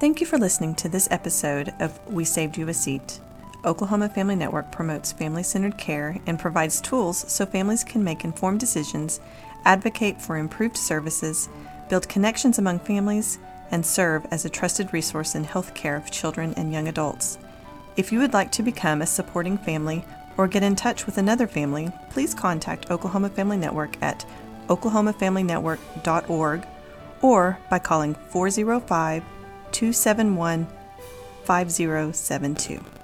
Thank 0.00 0.20
you 0.20 0.26
for 0.26 0.38
listening 0.38 0.74
to 0.76 0.88
this 0.88 1.06
episode 1.12 1.74
of 1.78 2.00
We 2.08 2.24
Saved 2.24 2.56
You 2.56 2.68
a 2.68 2.74
Seat. 2.74 3.20
Oklahoma 3.64 4.08
Family 4.08 4.36
Network 4.36 4.72
promotes 4.72 5.12
family 5.12 5.42
centered 5.42 5.76
care 5.76 6.16
and 6.26 6.38
provides 6.38 6.80
tools 6.80 7.30
so 7.30 7.44
families 7.44 7.84
can 7.84 8.02
make 8.02 8.24
informed 8.24 8.58
decisions, 8.58 9.20
advocate 9.64 10.20
for 10.20 10.38
improved 10.38 10.78
services, 10.78 11.48
build 11.90 12.08
connections 12.08 12.58
among 12.58 12.78
families, 12.78 13.38
and 13.70 13.84
serve 13.84 14.26
as 14.30 14.44
a 14.44 14.50
trusted 14.50 14.92
resource 14.92 15.34
in 15.34 15.44
health 15.44 15.74
care 15.74 15.96
of 15.96 16.10
children 16.10 16.54
and 16.56 16.72
young 16.72 16.88
adults. 16.88 17.38
If 17.96 18.10
you 18.12 18.18
would 18.20 18.32
like 18.32 18.50
to 18.52 18.62
become 18.62 19.02
a 19.02 19.06
supporting 19.06 19.58
family 19.58 20.04
or 20.38 20.48
get 20.48 20.62
in 20.62 20.74
touch 20.74 21.04
with 21.04 21.18
another 21.18 21.46
family, 21.46 21.90
please 22.08 22.32
contact 22.32 22.90
Oklahoma 22.90 23.28
Family 23.28 23.58
Network 23.58 24.00
at 24.02 24.24
oklahomafamilynetwork.org 24.68 26.66
or 27.20 27.58
by 27.68 27.78
calling 27.78 28.14
405 28.14 29.22
271 29.72 30.66
5072. 31.44 32.99